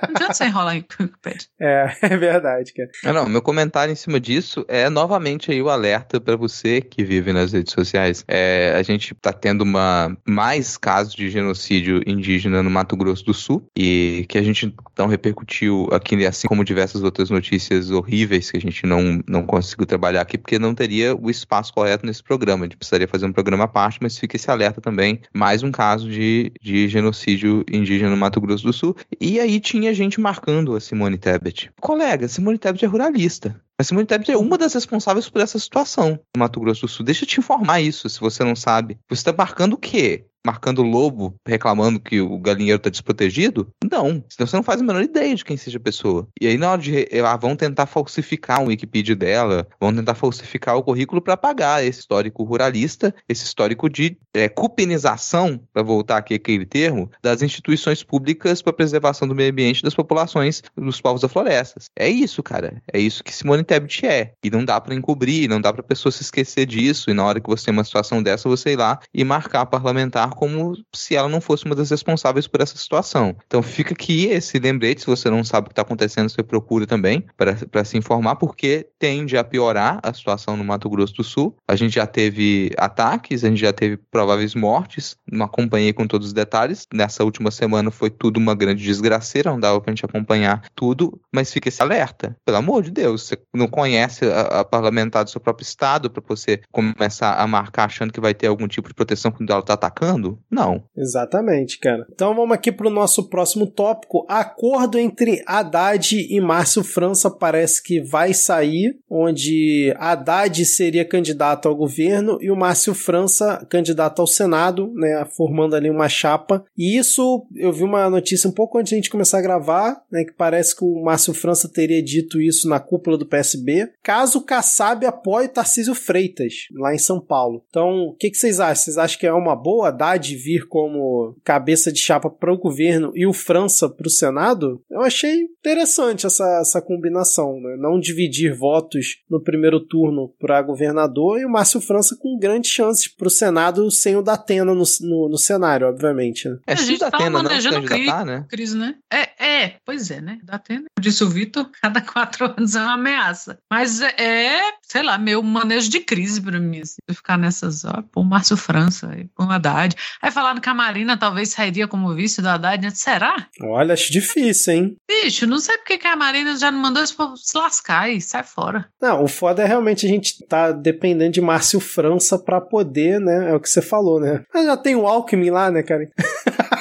[0.03, 1.49] Não adianta você enrolar em Wikipedia.
[1.61, 2.89] É, é verdade, cara.
[3.05, 7.05] Ah, não, meu comentário em cima disso é novamente aí o alerta para você que
[7.05, 8.25] vive nas redes sociais.
[8.29, 13.35] É, a gente tá tendo uma mais casos de genocídio indígena no Mato Grosso do
[13.35, 18.57] Sul e que a gente não repercutiu aqui, assim como diversas outras notícias horríveis que
[18.57, 22.65] a gente não, não conseguiu trabalhar aqui porque não teria o espaço correto nesse programa.
[22.65, 25.21] A gente precisaria fazer um programa à parte, mas fica esse alerta também.
[25.35, 28.97] Mais um caso de, de genocídio indígena no Mato Grosso do Sul.
[29.21, 31.71] E aí tinha gente marcando a Simone Tebet.
[31.81, 33.61] Colega, Simone Tebet é ruralista.
[33.81, 37.07] A Simone Tebet é uma das responsáveis por essa situação no Mato Grosso do Sul.
[37.07, 38.99] Deixa eu te informar isso, se você não sabe.
[39.09, 40.25] Você está marcando o quê?
[40.47, 43.69] Marcando o lobo, reclamando que o galinheiro está desprotegido?
[43.91, 44.25] Não.
[44.29, 46.29] Senão você não faz a menor ideia de quem seja a pessoa.
[46.41, 47.07] E aí, na hora de.
[47.25, 52.01] Ah, vão tentar falsificar o Wikipedia dela, vão tentar falsificar o currículo para pagar esse
[52.01, 58.63] histórico ruralista, esse histórico de é, cupinização, para voltar aqui aquele termo, das instituições públicas
[58.63, 61.91] para preservação do meio ambiente das populações dos povos da florestas.
[61.97, 62.83] É isso, cara.
[62.93, 64.33] É isso que Simone Tebet é.
[64.43, 67.11] E não dá para encobrir, não dá para pessoa se esquecer disso.
[67.11, 70.31] E na hora que você tem uma situação dessa, você ir lá e marcar parlamentar
[70.39, 73.35] como se ela não fosse uma das responsáveis por essa situação.
[73.45, 76.87] Então fica aqui esse lembrete, se você não sabe o que está acontecendo, você procura
[76.87, 81.57] também para se informar, porque tende a piorar a situação no Mato Grosso do Sul.
[81.67, 86.29] A gente já teve ataques, a gente já teve prováveis mortes, não acompanhei com todos
[86.29, 86.87] os detalhes.
[86.95, 91.53] Nessa última semana foi tudo uma grande desgraceira, não dava pra gente acompanhar tudo, mas
[91.53, 92.37] fica esse alerta.
[92.45, 96.23] Pelo amor de Deus, você não conhece a, a parlamentar do seu próprio estado para
[96.29, 99.75] você começar a marcar achando que vai ter algum tipo de proteção quando ela tá
[99.75, 100.18] atacando?
[100.51, 100.83] Não.
[100.97, 102.07] Exatamente, cara.
[102.13, 104.27] Então vamos aqui pro nosso próximo tópico.
[104.29, 111.77] Acordo entre Haddad e Márcio França parece que vai sair, onde Haddad seria candidato ao
[111.77, 116.65] governo e o Márcio França candidato ao Senado, né, formando ali uma chapa.
[116.77, 120.03] E isso, eu vi uma notícia um pouco antes de a gente começar a gravar,
[120.11, 124.39] né, que parece que o Márcio França teria dito isso na cúpula do PSB, caso
[124.39, 127.63] o Kassab apoie o Tarcísio Freitas, lá em São Paulo.
[127.69, 128.85] Então, o que, que vocês acham?
[128.85, 133.13] Vocês acham que é uma boa Haddad vir como cabeça de chapa para o governo
[133.15, 134.81] e o França para o Senado?
[134.91, 137.77] Eu achei interessante essa, essa combinação, né?
[137.79, 143.09] Não dividir votos no primeiro turno para governador e o Márcio França com grandes chances
[143.09, 146.49] para o Senado sem o Datena no, no, no cenário, obviamente.
[146.49, 146.59] Né?
[146.67, 148.47] É A gente da tá Atena não se manejando candidatar, né?
[148.49, 148.95] Cris, né?
[149.13, 150.39] É, é, pois é, né?
[150.65, 150.87] Tempo.
[151.01, 153.59] Disse o Vitor, cada quatro anos é uma ameaça.
[153.71, 156.97] Mas é, é, sei lá, meio manejo de crise pra mim, assim.
[157.11, 159.97] Ficar nessas, ó, pô, Márcio França, pô, Haddad.
[160.23, 162.91] Aí falaram que a Marina talvez sairia como vice do Haddad, né?
[162.91, 163.47] Será?
[163.63, 164.97] Olha, acho difícil, hein?
[165.09, 168.21] Bicho, não sei porque que a Marina já não mandou esse povo se lascar e
[168.21, 168.89] sai fora.
[169.01, 173.51] Não, o foda é realmente a gente tá dependendo de Márcio França pra poder, né?
[173.51, 174.43] É o que você falou, né?
[174.53, 176.09] Mas já tem o Alckmin lá, né, cara?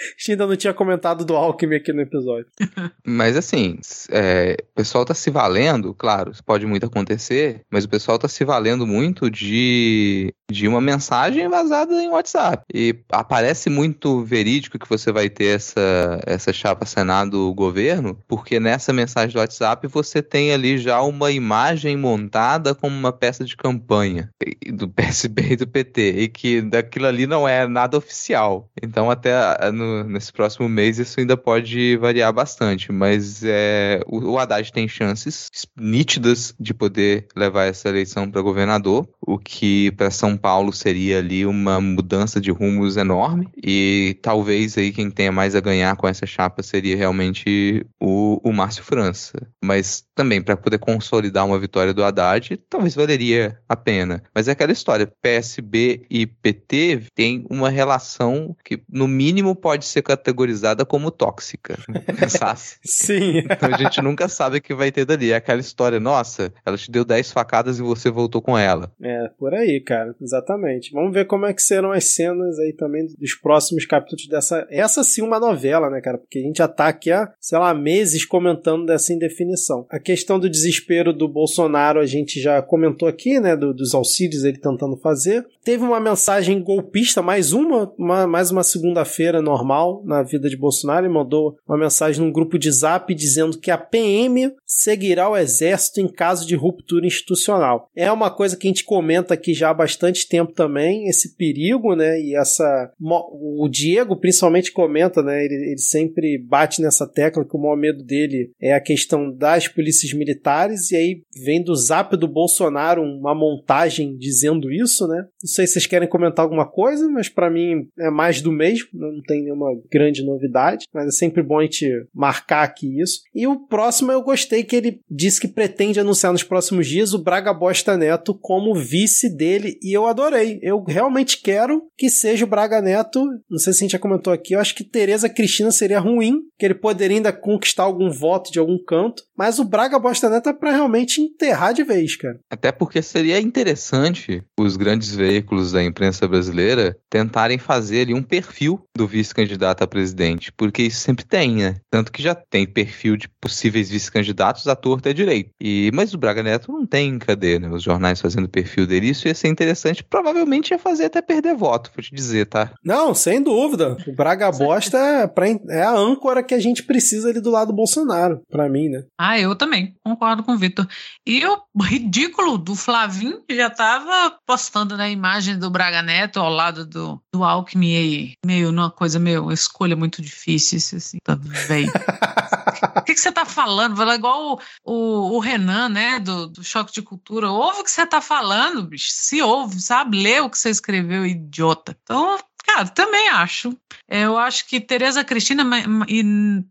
[0.00, 2.46] A gente ainda não tinha comentado do Alckmin aqui no episódio.
[3.06, 3.78] Mas assim,
[4.10, 8.44] é, o pessoal tá se valendo, claro, pode muito acontecer, mas o pessoal tá se
[8.44, 12.64] valendo muito de, de uma mensagem vazada em WhatsApp.
[12.72, 19.34] E aparece muito verídico que você vai ter essa, essa chapa Senado-governo, porque nessa mensagem
[19.34, 24.30] do WhatsApp você tem ali já uma imagem montada como uma peça de campanha
[24.72, 28.68] do PSB e do PT, e que daquilo ali não é nada oficial.
[28.82, 34.38] Então até no nesse próximo mês, isso ainda pode variar bastante, mas é, o, o
[34.38, 40.36] Haddad tem chances nítidas de poder levar essa eleição para governador, o que para São
[40.36, 45.60] Paulo seria ali uma mudança de rumos enorme, e talvez aí quem tenha mais a
[45.60, 49.46] ganhar com essa chapa seria realmente o, o Márcio França.
[49.62, 54.22] Mas também para poder consolidar uma vitória do Haddad, talvez valeria a pena.
[54.34, 60.02] Mas é aquela história, PSB e PT têm uma relação que no mínimo pode ser
[60.02, 61.78] categorizada como tóxica.
[62.84, 63.38] Sim.
[63.38, 65.30] Então a gente nunca sabe o que vai ter dali.
[65.32, 68.90] É aquela história, nossa, ela te deu 10 facadas e você voltou com ela.
[69.02, 70.14] É, por aí, cara.
[70.20, 70.92] Exatamente.
[70.92, 74.66] Vamos ver como é que serão as cenas aí também dos próximos capítulos dessa.
[74.70, 76.18] Essa sim, uma novela, né, cara?
[76.18, 79.86] Porque a gente já tá aqui há, sei lá, meses comentando dessa indefinição.
[79.90, 83.56] A questão do desespero do Bolsonaro a gente já comentou aqui, né?
[83.56, 85.46] do- dos auxílios ele tentando fazer.
[85.64, 89.69] Teve uma mensagem golpista, mais uma, uma- mais uma segunda-feira normal
[90.04, 91.06] na vida de Bolsonaro.
[91.06, 96.00] Ele mandou uma mensagem num grupo de zap dizendo que a PM seguirá o exército
[96.00, 97.88] em caso de ruptura institucional.
[97.94, 101.94] É uma coisa que a gente comenta aqui já há bastante tempo também, esse perigo,
[101.94, 102.20] né?
[102.20, 102.92] E essa.
[103.00, 105.44] O Diego principalmente comenta, né?
[105.44, 109.68] Ele, ele sempre bate nessa tecla que o maior medo dele é a questão das
[109.68, 115.26] polícias militares, e aí vem do zap do Bolsonaro uma montagem dizendo isso, né?
[115.42, 118.88] Não sei se vocês querem comentar alguma coisa, mas pra mim é mais do mesmo,
[118.94, 119.59] não tem nenhuma
[119.90, 123.20] grande novidade, mas é sempre bom a gente marcar aqui isso.
[123.34, 127.22] E o próximo eu gostei que ele disse que pretende anunciar nos próximos dias o
[127.22, 130.58] Braga Bosta Neto como vice dele, e eu adorei.
[130.62, 134.32] Eu realmente quero que seja o Braga Neto, não sei se a gente já comentou
[134.32, 138.52] aqui, eu acho que Tereza Cristina seria ruim, que ele poderia ainda conquistar algum voto
[138.52, 142.38] de algum canto, mas o Braga Bosta Neto é pra realmente enterrar de vez, cara.
[142.50, 148.80] Até porque seria interessante os grandes veículos da imprensa brasileira tentarem fazer ali um perfil
[148.96, 151.76] do vice-candidato a presidente, porque isso sempre tem, né?
[151.90, 155.50] Tanto que já tem perfil de possíveis vice-candidatos à torta e à direita.
[155.60, 157.68] E, mas o Braga Neto não tem, cadê, né?
[157.68, 161.90] Os jornais fazendo perfil dele, isso ia ser interessante, provavelmente ia fazer até perder voto,
[161.94, 162.72] vou te dizer, tá?
[162.84, 163.96] Não, sem dúvida.
[164.06, 167.68] O Braga Bosta é, pra, é a âncora que a gente precisa ali do lado
[167.68, 169.04] do Bolsonaro, pra mim, né?
[169.18, 170.86] Ah, eu também, concordo com o Vitor.
[171.26, 176.50] E o ridículo do Flavinho que já tava postando na imagem do Braga Neto ao
[176.50, 181.18] lado do, do Alckmin aí, meio numa coisa meio, uma escolha muito difícil, isso assim,
[181.22, 181.92] tá velho.
[182.96, 183.96] O que, que você tá falando?
[183.96, 187.50] Fala igual o, o, o Renan, né, do, do Choque de Cultura.
[187.50, 189.10] Ouve o que você tá falando, bicho.
[189.10, 190.22] Se ouve, sabe?
[190.22, 191.96] Lê o que você escreveu, idiota.
[192.02, 193.76] Então, cara, também acho.
[194.10, 195.64] Eu acho que Tereza Cristina
[196.08, 196.24] e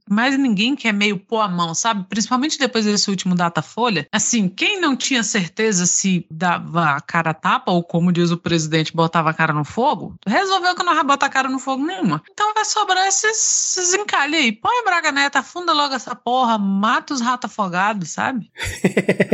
[0.09, 2.05] mais ninguém quer meio pôr a mão, sabe?
[2.09, 4.07] Principalmente depois desse último Datafolha.
[4.11, 8.95] Assim, quem não tinha certeza se dava a cara tapa, ou como diz o presidente,
[8.95, 12.21] botava a cara no fogo, resolveu que não vai botar a cara no fogo nenhuma.
[12.31, 14.51] Então vai sobrar esses, esses aí.
[14.51, 18.51] Põe Braga Neto, afunda logo essa porra, mata os ratos afogados, sabe?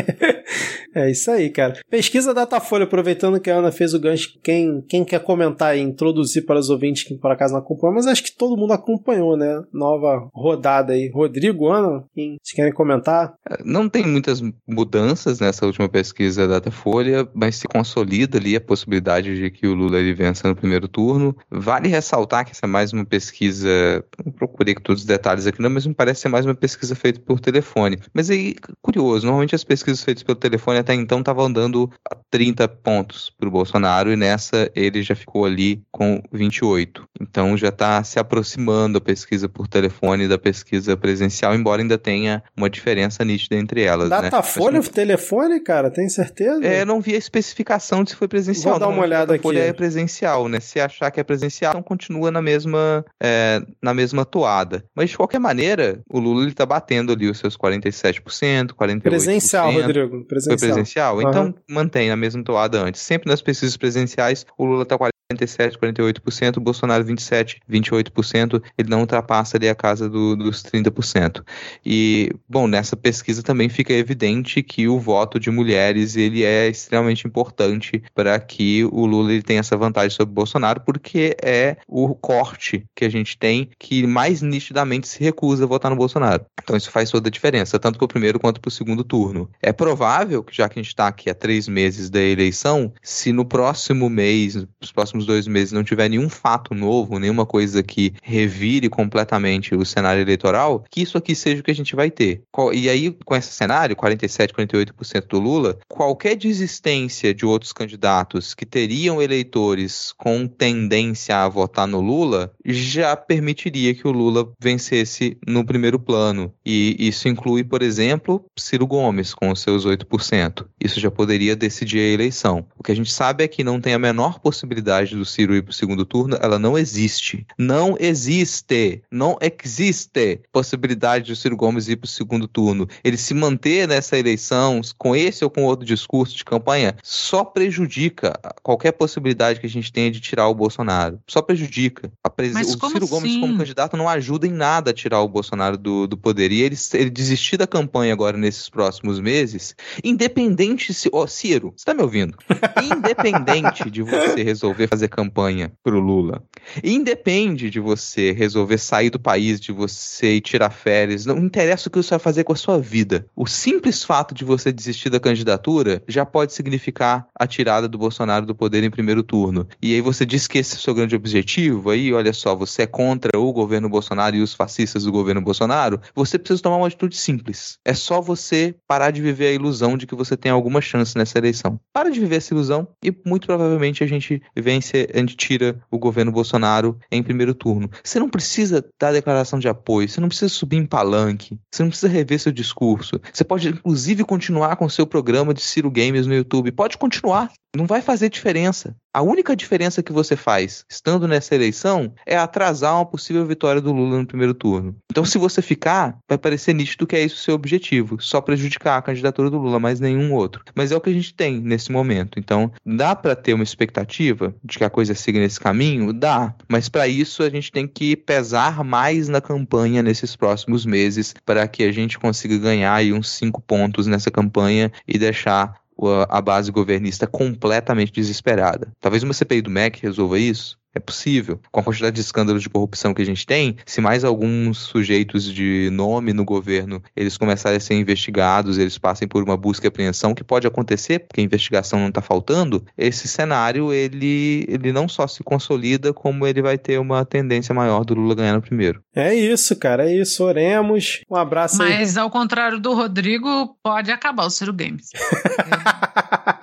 [0.94, 1.80] é isso aí, cara.
[1.90, 6.46] Pesquisa Datafolha, aproveitando que a Ana fez o gancho, quem, quem quer comentar e introduzir
[6.46, 9.64] para os ouvintes que por acaso não acompanham, mas acho que todo mundo acompanhou, né?
[9.74, 11.10] Nova rodada aí.
[11.10, 13.34] Rodrigo, Ana, quem, querem comentar?
[13.64, 19.36] Não tem muitas mudanças nessa última pesquisa da Datafolha, mas se consolida ali a possibilidade
[19.36, 21.36] de que o Lula ele vença no primeiro turno.
[21.50, 25.70] Vale ressaltar que essa é mais uma pesquisa, não procurei todos os detalhes aqui, não,
[25.70, 28.00] mas me parece ser mais uma pesquisa feita por telefone.
[28.14, 31.90] Mas aí, curioso, normalmente as pesquisas feitas pelo telefone até então estavam dando
[32.30, 37.08] 30 pontos para o Bolsonaro e nessa ele já ficou ali com 28.
[37.22, 42.44] Então já está se aproximando a pesquisa por telefone da pesquisa presencial, embora ainda tenha
[42.56, 44.10] uma diferença nítida entre elas.
[44.10, 44.22] né?
[44.22, 46.66] Datafolha, Mas, telefone, cara, tem certeza?
[46.66, 48.74] é, eu não vi a especificação de se foi presencial.
[48.74, 49.70] Vou dar uma Normalmente olhada a aqui.
[49.70, 50.60] é presencial, né?
[50.60, 54.84] Se achar que é presencial, então continua na mesma, é, na mesma toada.
[54.96, 59.02] Mas de qualquer maneira, o Lula ele tá batendo ali os seus 47%, 48%.
[59.02, 60.10] Presencial, Rodrigo.
[60.18, 60.58] Foi Presencial.
[60.58, 61.20] presencial?
[61.20, 61.30] Aham.
[61.30, 63.02] Então mantém a mesma toada antes.
[63.02, 64.98] Sempre nas pesquisas presenciais, o Lula tá
[65.36, 71.44] 47, 48%, o Bolsonaro 27, 28%, ele não ultrapassa ali a casa do- dos 30%.
[71.84, 77.26] E, bom, nessa pesquisa também fica evidente que o voto de mulheres, ele é extremamente
[77.26, 82.14] importante para que o Lula ele tenha essa vantagem sobre o Bolsonaro, porque é o
[82.14, 86.46] corte que a gente tem que mais nitidamente se recusa a votar no Bolsonaro.
[86.62, 89.50] Então isso faz toda a diferença, tanto para o primeiro quanto para o segundo turno.
[89.62, 93.32] É provável que, já que a gente está aqui há três meses da eleição, se
[93.32, 97.82] no próximo mês, nos próximos próximos dois meses não tiver nenhum fato novo, nenhuma coisa
[97.82, 102.12] que revire completamente o cenário eleitoral, que isso aqui seja o que a gente vai
[102.12, 102.42] ter.
[102.74, 108.66] E aí, com esse cenário, 47, 48% do Lula, qualquer desistência de outros candidatos que
[108.66, 115.66] teriam eleitores com tendência a votar no Lula já permitiria que o Lula vencesse no
[115.66, 116.54] primeiro plano.
[116.66, 120.66] E isso inclui, por exemplo, Ciro Gomes com os seus 8%.
[120.80, 122.66] Isso já poderia decidir a eleição.
[122.78, 125.62] O que a gente sabe é que não tem a menor possibilidade do Ciro ir
[125.62, 127.46] para o segundo turno, ela não existe.
[127.58, 129.02] Não existe.
[129.12, 132.88] Não existe possibilidade do Ciro Gomes ir para o segundo turno.
[133.04, 138.40] Ele se manter nessa eleição com esse ou com outro discurso de campanha só prejudica
[138.64, 141.20] qualquer possibilidade que a gente tenha de tirar o Bolsonaro.
[141.28, 142.12] Só prejudica.
[142.36, 142.56] Pres...
[142.56, 143.08] o Ciro assim?
[143.08, 146.52] Gomes como candidato não ajuda em nada a tirar o Bolsonaro do, do poder.
[146.52, 151.10] E ele, ele desistir da campanha agora nesses próximos meses, independente se.
[151.12, 152.38] Ó, oh, Ciro, você tá me ouvindo?
[152.84, 156.42] Independente de você resolver fazer campanha pro Lula,
[156.82, 161.92] independe de você resolver sair do país, de você ir tirar férias, não interessa o
[161.92, 163.26] que você vai fazer com a sua vida.
[163.36, 168.46] O simples fato de você desistir da candidatura já pode significar a tirada do Bolsonaro
[168.46, 169.68] do poder em primeiro turno.
[169.82, 172.84] E aí você diz que esse é o seu grande objetivo, aí olha só, você
[172.84, 176.88] é contra o governo Bolsonaro e os fascistas do governo Bolsonaro, você precisa tomar uma
[176.88, 177.80] atitude simples.
[177.84, 181.38] É só você parar de viver a ilusão de que você tem alguma chance nessa
[181.38, 181.78] eleição.
[181.92, 185.98] Para de viver essa ilusão e muito provavelmente a gente vence, a gente tira o
[185.98, 187.90] governo Bolsonaro em primeiro turno.
[188.04, 191.90] Você não precisa dar declaração de apoio, você não precisa subir em palanque, você não
[191.90, 193.20] precisa rever seu discurso.
[193.32, 196.72] Você pode inclusive continuar com seu programa de Ciro Games no YouTube.
[196.72, 197.52] Pode continuar.
[197.76, 198.96] Não vai fazer diferença.
[199.16, 203.94] A única diferença que você faz estando nessa eleição é atrasar uma possível vitória do
[203.94, 204.94] Lula no primeiro turno.
[205.10, 208.98] Então, se você ficar, vai parecer nítido que é isso o seu objetivo, só prejudicar
[208.98, 210.66] a candidatura do Lula, mas nenhum outro.
[210.76, 212.38] Mas é o que a gente tem nesse momento.
[212.38, 216.12] Então, dá para ter uma expectativa de que a coisa siga nesse caminho?
[216.12, 216.54] Dá.
[216.68, 221.66] Mas para isso a gente tem que pesar mais na campanha nesses próximos meses para
[221.70, 225.85] que a gente consiga ganhar aí uns cinco pontos nessa campanha e deixar
[226.30, 228.92] a base governista completamente desesperada.
[229.00, 231.60] Talvez uma CPI do MEC resolva isso, é possível.
[231.72, 235.44] Com a quantidade de escândalos de corrupção que a gente tem, se mais alguns sujeitos
[235.44, 239.90] de nome no governo eles começarem a ser investigados, eles passem por uma busca e
[239.90, 245.08] apreensão, que pode acontecer, porque a investigação não está faltando, esse cenário ele, ele não
[245.08, 249.02] só se consolida, como ele vai ter uma tendência maior do Lula ganhar no primeiro.
[249.14, 250.44] É isso, cara, é isso.
[250.44, 251.22] Oremos.
[251.30, 252.24] Um abraço Mas, aí.
[252.24, 255.10] ao contrário do Rodrigo, pode acabar o Ciro Games.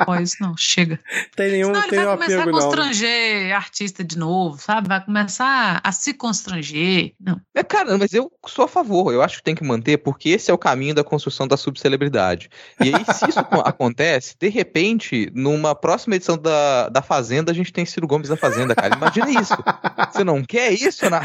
[0.05, 0.99] Pois não, chega.
[1.37, 3.57] Tem nenhum, Senão ele tem vai começar apego, a constranger não.
[3.57, 4.89] artista de novo, sabe?
[4.89, 7.13] Vai começar a se constranger.
[7.21, 7.41] Não.
[7.55, 9.13] É, cara, mas eu sou a favor.
[9.13, 12.49] Eu acho que tem que manter, porque esse é o caminho da construção da subcelebridade.
[12.81, 17.73] E aí, se isso acontece, de repente, numa próxima edição da, da Fazenda, a gente
[17.73, 18.97] tem Ciro Gomes na Fazenda, cara.
[18.97, 19.55] Imagina isso.
[20.13, 21.21] Você não quer isso, Ana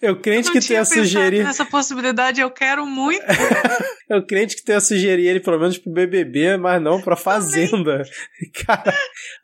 [0.00, 1.48] Eu crente eu que tenha sugerido.
[1.48, 3.24] Essa possibilidade eu quero muito.
[4.12, 8.02] eu crente que tenha sugerido ele pelo menos pro BBB, mas não pra Fazenda.
[8.66, 8.94] Cara.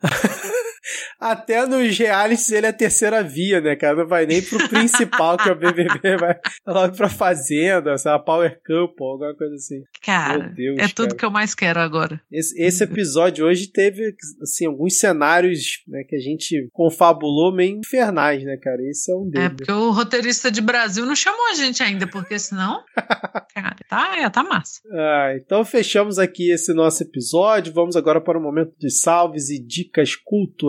[1.19, 3.97] Até nos realities ele é a terceira via, né, cara?
[3.97, 6.35] Não vai nem pro principal, que é o BBB, vai
[6.65, 9.81] logo pra Fazenda, sei lá, Power Couple, alguma coisa assim.
[10.03, 12.21] Cara, Deus, é tudo que eu mais quero agora.
[12.31, 18.43] Esse, esse, episódio hoje teve, assim, alguns cenários né, que a gente confabulou meio infernais,
[18.43, 18.77] né, cara?
[18.89, 19.45] Esse é um deles.
[19.45, 22.83] É, porque o roteirista de Brasil não chamou a gente ainda, porque senão,
[23.53, 24.79] cara, tá, é, tá massa.
[24.91, 27.73] Ah, então fechamos aqui esse nosso episódio.
[27.73, 30.68] Vamos agora para o momento de salves e dicas culturais.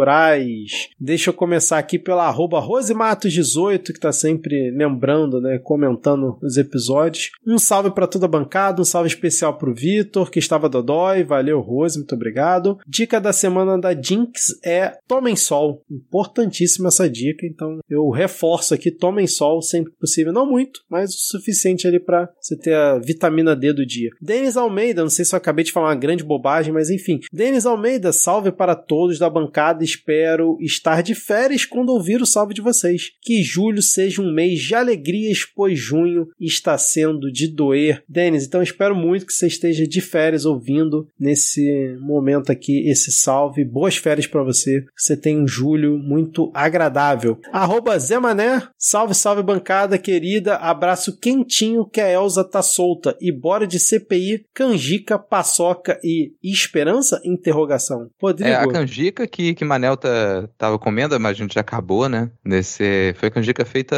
[0.99, 7.31] Deixa eu começar aqui pela arroba Rosematos18, que está sempre lembrando, né, comentando os episódios.
[7.47, 11.25] Um salve para toda a bancada, um salve especial para o Vitor, que estava dodói.
[11.25, 12.79] Valeu, Rose, muito obrigado.
[12.87, 15.83] Dica da semana da Jinx é tomem sol.
[15.91, 20.33] Importantíssima essa dica, então eu reforço aqui, tomem sol sempre que possível.
[20.33, 24.11] Não muito, mas o suficiente ali para você ter a vitamina D do dia.
[24.21, 27.21] Denis Almeida, não sei se eu acabei de falar uma grande bobagem, mas enfim.
[27.33, 32.55] Denis Almeida, salve para todos da bancada, espero estar de férias quando ouvir o salve
[32.55, 33.11] de vocês.
[33.23, 38.03] Que julho seja um mês de alegrias, pois junho está sendo de doer.
[38.09, 43.65] Denis, então espero muito que você esteja de férias ouvindo nesse momento aqui esse salve.
[43.65, 44.85] Boas férias para você.
[44.97, 47.39] Você tem um julho muito agradável.
[47.53, 50.57] Arroba Zé Mané, salve, salve bancada querida.
[50.57, 53.17] Abraço quentinho que a Elza tá solta.
[53.21, 57.21] E bora de CPI, canjica, paçoca e esperança?
[57.25, 58.11] Interrogação.
[58.21, 58.51] Rodrigo.
[58.51, 62.31] É a canjica que, que Manel tá, tava comendo, mas a gente já acabou, né?
[62.45, 63.97] Nesse, foi canjica feita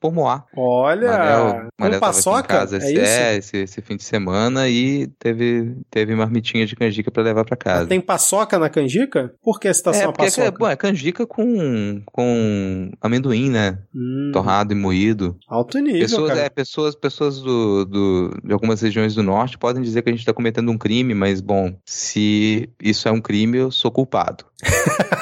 [0.00, 0.44] por Moá.
[0.56, 2.42] Olha, Manel, Manel paçoca?
[2.48, 3.02] casa É esse, isso?
[3.22, 7.56] é, esse, esse fim de semana e teve, teve marmitinha de canjica pra levar pra
[7.56, 7.86] casa.
[7.86, 9.32] Tem paçoca na canjica?
[9.40, 10.58] Por que você tá sem é, uma porque é, paçoca?
[10.58, 13.78] bom, é canjica com, com amendoim, né?
[13.94, 15.38] Hum, Torrado e moído.
[15.48, 20.02] alto nível, Pessoas, é, pessoas, pessoas do, do- de algumas regiões do norte podem dizer
[20.02, 23.70] que a gente está cometendo um crime, mas, bom, se isso é um crime, eu
[23.70, 24.44] sou culpado.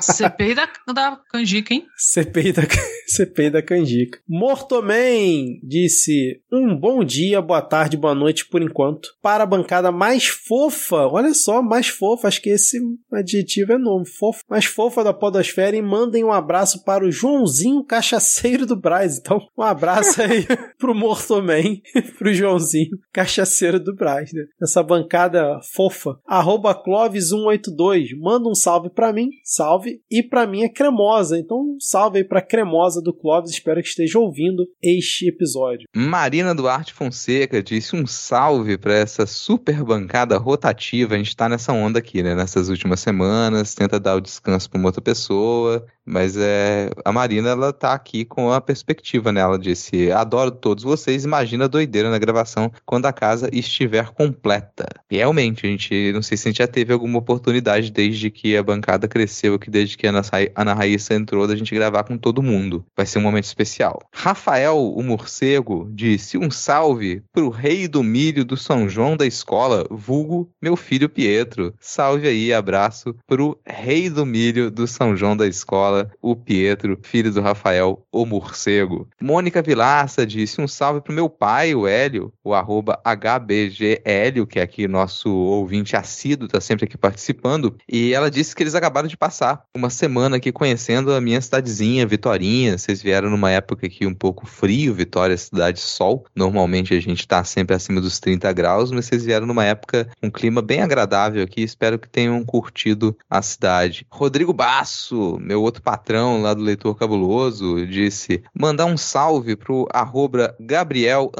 [0.00, 1.86] CPI da, da canjica, hein?
[1.96, 2.62] CPI da,
[3.06, 4.18] CPI da canjica.
[4.28, 9.08] Mortoman disse: Um bom dia, boa tarde, boa noite por enquanto.
[9.22, 12.80] Para a bancada mais fofa, olha só, mais fofa, acho que esse
[13.12, 15.76] adjetivo é novo, fofa, mais fofa da Podosfera.
[15.76, 19.18] E mandem um abraço para o Joãozinho Cachaceiro do Braz.
[19.18, 20.46] Então, um abraço aí
[20.78, 21.80] pro Mortoman,
[22.18, 24.44] pro Joãozinho Cachaceiro do Braz, né?
[24.60, 26.18] Essa bancada fofa.
[26.26, 31.38] Arroba Clovis182, manda um salve pra mim, salve, e pra mim é cremosa.
[31.38, 35.86] Então, salve aí pra cremosa do Clovis, espero que esteja ouvindo este episódio.
[35.94, 41.14] Marina Duarte Fonseca disse um salve para essa super bancada rotativa.
[41.14, 42.34] A gente tá nessa onda aqui, né?
[42.34, 47.50] Nessas últimas semanas, tenta dar o descanso para uma outra pessoa, mas é a Marina
[47.50, 49.40] ela tá aqui com a perspectiva, né?
[49.40, 54.86] Ela disse: "Adoro todos vocês, imagina a doideira na gravação quando a casa estiver completa".
[55.10, 58.62] Realmente, a gente não sei se a gente já teve alguma oportunidade desde que a
[58.62, 62.16] bancada cresceu aqui, desde que a Ana, Sa- Ana Raíssa entrou, da gente gravar com
[62.16, 62.84] todo mundo.
[62.96, 64.00] Vai ser um momento especial.
[64.12, 69.86] Rafael, o morcego, disse um salve pro rei do milho do São João da escola,
[69.90, 71.74] vulgo meu filho Pietro.
[71.80, 77.32] Salve aí, abraço pro rei do milho do São João da escola, o Pietro, filho
[77.32, 79.08] do Rafael, o morcego.
[79.20, 84.62] Mônica Vilaça disse um salve pro meu pai, o Hélio, o arroba HBGHélio, que é
[84.62, 87.76] aqui nosso ouvinte assíduo, tá sempre aqui participando.
[87.90, 92.06] E ela disse que eles acabaram de passar uma semana aqui conhecendo a minha cidadezinha,
[92.06, 92.78] Vitorinha.
[92.78, 96.24] Vocês vieram numa época aqui um pouco frio, Vitória, cidade sol.
[96.34, 100.30] Normalmente a gente tá sempre acima dos 30 graus, mas vocês vieram numa época um
[100.30, 101.62] clima bem agradável aqui.
[101.62, 104.06] Espero que tenham curtido a cidade.
[104.10, 110.54] Rodrigo Basso, meu outro patrão lá do Leitor Cabuloso, disse: mandar um salve pro arroba
[110.60, 111.30] Gabriel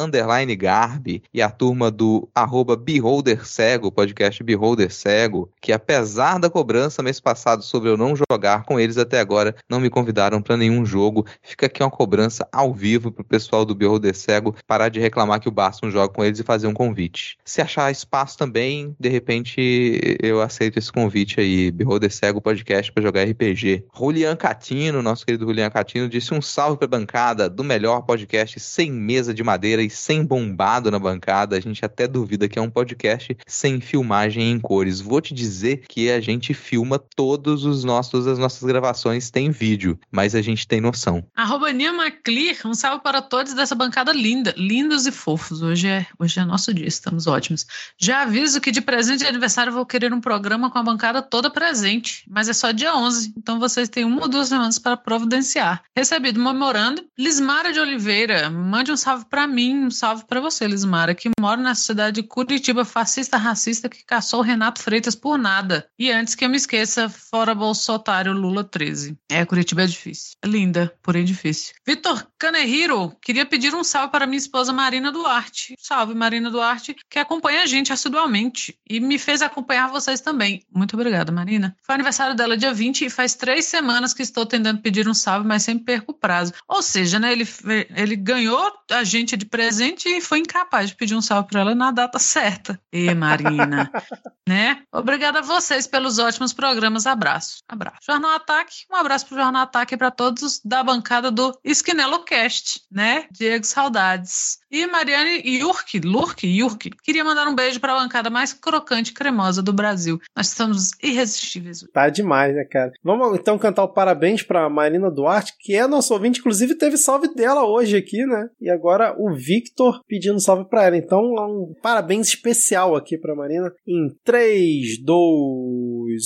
[0.59, 7.03] Garbi e a turma do arroba Beholder Cego, podcast Beholder Cego, que apesar da cobrança
[7.03, 10.85] mês passado sobre eu não jogar com eles até agora, não me convidaram para nenhum
[10.85, 11.27] jogo.
[11.43, 15.49] Fica aqui uma cobrança ao vivo pro pessoal do Beholder Cego parar de reclamar que
[15.49, 17.37] o Basso não joga com eles e fazer um convite.
[17.45, 23.03] Se achar espaço também, de repente eu aceito esse convite aí, Beholder Cego Podcast para
[23.03, 23.85] jogar RPG.
[23.97, 28.91] Julian Catino, nosso querido Julian Catino, disse um salve pra bancada do melhor podcast sem
[28.91, 31.57] mesa de madeira e sem bombado na bancada.
[31.57, 35.01] A gente até duvida que é um podcast sem filmagem em cores.
[35.01, 36.99] Vou te dizer que a gente filma
[37.47, 41.25] todos os nossos as nossas gravações tem vídeo, mas a gente tem noção.
[41.37, 45.63] Arroba Nia Maclear, um salve para todos dessa bancada linda, lindos e fofos.
[45.63, 47.65] Hoje é, hoje é nosso dia, estamos ótimos.
[47.97, 51.49] Já aviso que de presente de aniversário vou querer um programa com a bancada toda
[51.49, 55.85] presente, mas é só dia 11, então vocês têm uma ou duas semanas para providenciar.
[55.97, 61.15] Recebido memorando, Lismara de Oliveira, mande um salve para mim, um salve para você, Lismara,
[61.15, 65.89] que mora na cidade de Curitiba, fascista racista que caçou o Renato Freitas por nada.
[65.97, 69.15] E antes que eu me esqueça, fora Bolsonaro Lula 13.
[69.31, 70.39] É, Curitiba é difícil.
[70.43, 71.75] É linda, porém difícil.
[71.87, 75.75] Vitor Canehiro, queria pedir um salve para minha esposa Marina Duarte.
[75.79, 80.63] Salve, Marina Duarte, que acompanha a gente assiduamente e me fez acompanhar vocês também.
[80.71, 81.75] Muito obrigada, Marina.
[81.83, 85.49] Foi aniversário dela dia 20 e faz três semanas que estou tentando pedir um salve,
[85.49, 86.53] mas sempre perco o prazo.
[86.69, 87.49] Ou seja, né, ele,
[87.95, 91.75] ele ganhou a gente de presente e foi incapaz de pedir um salve para ela
[91.75, 92.79] na data certa.
[92.93, 93.91] E Marina,
[94.47, 94.83] né?
[94.93, 97.07] Obrigada a vocês pelos ótimos programas.
[97.07, 97.63] Abraço.
[97.67, 98.01] Abraço.
[98.07, 103.27] Jornal Ataque, um abraço pro Jornal Ataque para todos da bancada do Esquinelo Cast, né?
[103.31, 104.59] Diego Saudades.
[104.71, 109.15] E Mariane Yurk, Lurk, Yurk, queria mandar um beijo para a bancada mais crocante e
[109.15, 110.21] cremosa do Brasil.
[110.37, 111.85] Nós estamos irresistíveis.
[111.93, 112.93] Tá demais, né, cara?
[113.03, 117.33] Vamos então cantar o parabéns pra Marina Duarte, que é nosso ouvinte, inclusive teve salve
[117.35, 118.49] dela hoje aqui, né?
[118.61, 120.97] E agora o Victor pedindo salve pra ela.
[120.97, 123.73] Então, um parabéns especial aqui pra Marina.
[123.87, 125.17] Em 3, 2,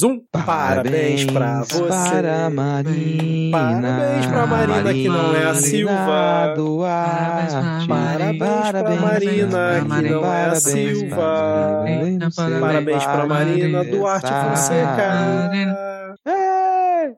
[0.02, 0.20] 1.
[0.44, 1.82] Parabéns pra você.
[1.82, 3.50] Para Marina.
[3.52, 6.54] Parabéns pra Marina, que não é a Silva.
[6.56, 7.88] Duarte.
[7.88, 11.84] Parabéns pra Marina, que não é a Silva.
[12.60, 15.99] Parabéns pra Marina Duarte Fonseca.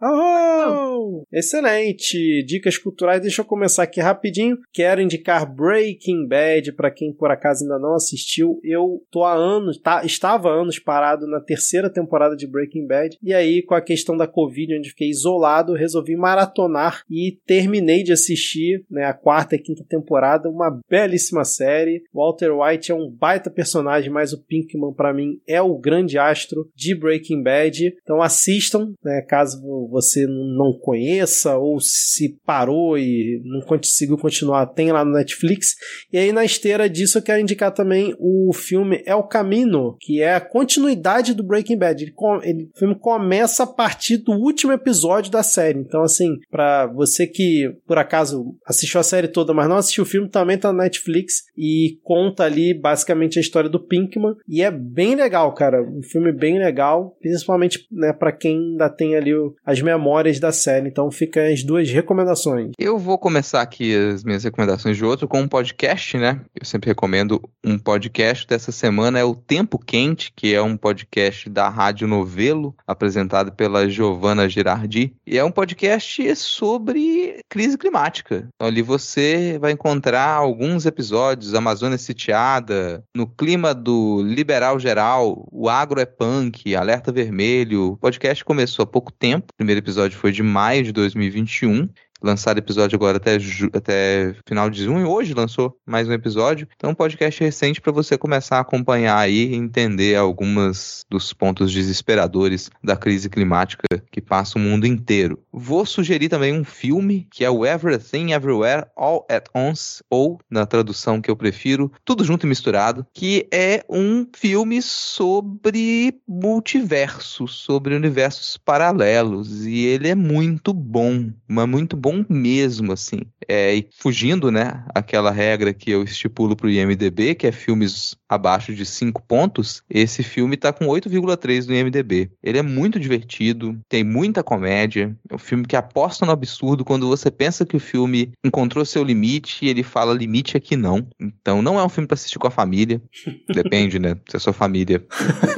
[0.02, 1.24] Oh!
[1.32, 2.42] Excelente.
[2.44, 3.22] Dicas culturais.
[3.22, 4.58] Deixa eu começar aqui rapidinho.
[4.72, 8.58] Quero indicar Breaking Bad para quem por acaso ainda não assistiu.
[8.64, 13.16] Eu tô há anos, tá, estava há anos parado na terceira temporada de Breaking Bad.
[13.22, 18.12] E aí, com a questão da Covid, onde fiquei isolado, resolvi maratonar e terminei de
[18.12, 20.48] assistir né, a quarta e quinta temporada.
[20.48, 22.02] Uma belíssima série.
[22.12, 26.68] Walter White é um baita personagem, mas o Pinkman, para mim, é o grande astro
[26.74, 27.94] de Breaking Bad.
[28.02, 29.62] Então assistam, né, caso
[29.93, 35.77] você não conheça ou se parou e não conseguiu continuar, tem lá no Netflix.
[36.10, 40.35] E aí, na esteira disso, eu quero indicar também o filme El Camino, que é
[40.35, 42.02] a continuidade do Breaking Bad.
[42.02, 45.78] Ele, ele, o filme começa a partir do último episódio da série.
[45.78, 50.06] Então, assim, para você que por acaso assistiu a série toda, mas não assistiu o
[50.06, 54.35] filme, também tá na Netflix e conta ali basicamente a história do Pinkman.
[54.48, 55.82] E é bem legal, cara.
[55.82, 60.53] Um filme bem legal, principalmente né, para quem ainda tem ali o, as memórias da
[60.53, 60.89] série.
[60.89, 62.73] Então, fica as duas recomendações.
[62.78, 66.40] Eu vou começar aqui as minhas recomendações de outro com um podcast, né?
[66.55, 71.49] Eu sempre recomendo um podcast dessa semana é o Tempo Quente, que é um podcast
[71.49, 75.15] da Rádio Novelo, apresentado pela Giovanna Girardi.
[75.27, 78.49] E é um podcast sobre crise climática.
[78.55, 85.69] Então, ali você vai encontrar alguns episódios, Amazônia sitiada, no clima do liberal geral, o
[85.69, 87.93] agro é punk, alerta vermelho.
[87.93, 89.47] O podcast começou há pouco tempo.
[89.62, 91.89] O primeiro episódio foi de maio de 2021
[92.23, 93.36] lançado episódio agora até,
[93.74, 95.09] até final de junho.
[95.09, 96.69] Hoje lançou mais um episódio.
[96.77, 101.73] Então, um podcast recente para você começar a acompanhar aí e entender algumas dos pontos
[101.73, 105.39] desesperadores da crise climática que passa o mundo inteiro.
[105.53, 110.65] Vou sugerir também um filme que é o Everything Everywhere All at Once, ou na
[110.65, 117.94] tradução que eu prefiro, Tudo Junto e Misturado, que é um filme sobre multiverso, sobre
[117.94, 119.66] universos paralelos.
[119.66, 123.20] E ele é muito bom, mas muito bom bom mesmo, assim.
[123.48, 128.74] É, e fugindo, né, aquela regra que eu estipulo pro IMDB, que é filmes abaixo
[128.74, 132.30] de 5 pontos, esse filme tá com 8,3 no IMDB.
[132.43, 137.09] Ele é muito divertido, tem muita comédia, é um filme que aposta no absurdo quando
[137.09, 141.06] você pensa que o filme encontrou seu limite e ele fala limite aqui não.
[141.20, 143.02] Então não é um filme para assistir com a família.
[143.52, 144.16] Depende, né?
[144.28, 145.05] Se a sua família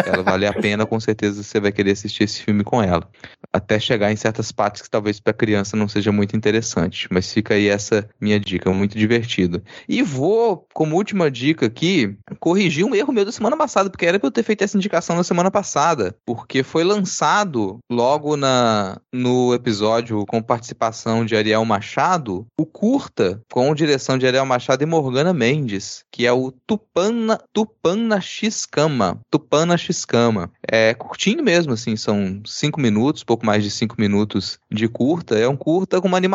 [0.06, 3.08] ela vale a pena, com certeza você vai querer assistir esse filme com ela.
[3.52, 7.54] Até chegar em certas partes que talvez para criança não seja muito interessante, mas fica
[7.54, 9.62] aí essa minha dica, muito divertido.
[9.88, 14.18] E vou, como última dica aqui, corrigir um erro meu da semana passada, porque era
[14.18, 19.54] para eu ter feito essa indicação na semana passada, porque foi lançado logo na no
[19.54, 25.32] episódio com participação de Ariel Machado, o curta com direção de Ariel Machado e Morgana
[25.32, 29.20] Mendes, que é o Tupana Tupana X-Cama.
[29.30, 30.50] Tupana X-Cama.
[30.66, 35.38] É curtinho mesmo, assim, são cinco minutos, pouco mais de cinco minutos de curta.
[35.38, 36.33] É um curta com uma animação,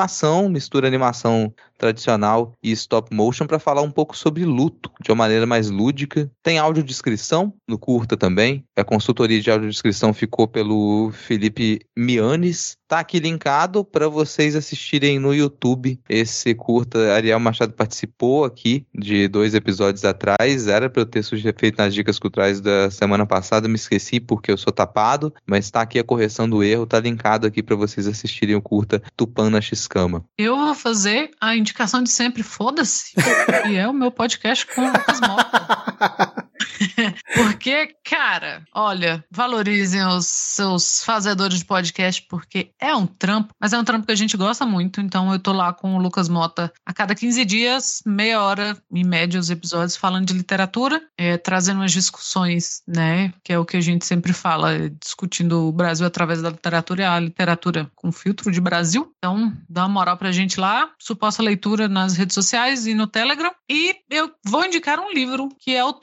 [0.49, 5.45] mistura animação tradicional e stop motion para falar um pouco sobre luto de uma maneira
[5.45, 6.29] mais lúdica.
[6.43, 8.63] Tem audiodescrição no curta também.
[8.75, 12.78] A consultoria de audiodescrição ficou pelo Felipe Mianes.
[12.89, 15.99] Tá aqui linkado para vocês assistirem no YouTube.
[16.09, 20.67] Esse curta, Ariel Machado participou aqui de dois episódios atrás.
[20.67, 21.21] Era para eu ter
[21.55, 25.81] feito nas dicas culturais da semana passada, me esqueci porque eu sou tapado, mas tá
[25.81, 29.61] aqui a correção do erro, tá linkado aqui para vocês assistirem o curta Tupan na
[29.61, 30.25] Xcama.
[30.35, 33.13] Eu vou fazer a indicação de sempre, foda-se.
[33.69, 36.33] e é o meu podcast com o Lucas Mota.
[37.35, 43.79] porque, cara, olha, valorizem os seus fazedores de podcast, porque é um trampo, mas é
[43.79, 45.01] um trampo que a gente gosta muito.
[45.01, 49.03] Então eu tô lá com o Lucas Mota a cada 15 dias, meia hora, em
[49.03, 53.33] média, os episódios falando de literatura, é, trazendo umas discussões, né?
[53.43, 57.05] Que é o que a gente sempre fala, discutindo o Brasil através da literatura e
[57.05, 59.11] a literatura com filtro de Brasil.
[59.17, 63.51] Então, dá uma moral pra gente lá, suposta leitura nas redes sociais e no Telegram.
[63.69, 65.93] E eu vou indicar um livro que é o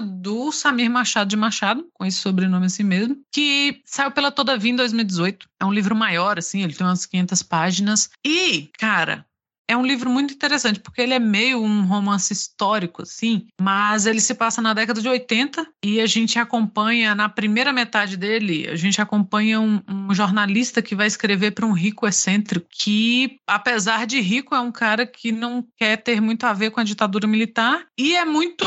[0.00, 4.76] Do Samir Machado de Machado, com esse sobrenome assim mesmo, que saiu pela Todavia em
[4.76, 5.48] 2018.
[5.60, 8.10] É um livro maior, assim, ele tem umas 500 páginas.
[8.24, 9.26] E, cara,
[9.68, 14.20] é um livro muito interessante, porque ele é meio um romance histórico, assim, mas ele
[14.20, 18.76] se passa na década de 80 e a gente acompanha, na primeira metade dele, a
[18.76, 24.20] gente acompanha um, um jornalista que vai escrever para um rico excêntrico, que, apesar de
[24.20, 27.86] rico, é um cara que não quer ter muito a ver com a ditadura militar
[27.98, 28.64] e é muito,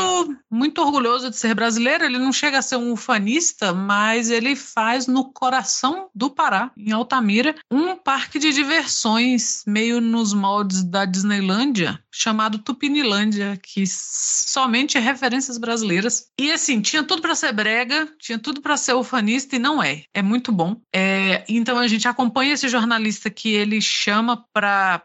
[0.50, 2.04] muito orgulhoso de ser brasileiro.
[2.04, 6.92] Ele não chega a ser um ufanista, mas ele faz no coração do Pará, em
[6.92, 15.00] Altamira, um parque de diversões, meio nos moldes da Disneylândia chamado Tupinilândia, que somente é
[15.00, 16.28] referências brasileiras.
[16.40, 20.04] E assim, tinha tudo para ser brega, tinha tudo para ser ufanista e não é.
[20.14, 20.80] É muito bom.
[20.94, 25.02] É, então a gente acompanha esse jornalista que ele chama para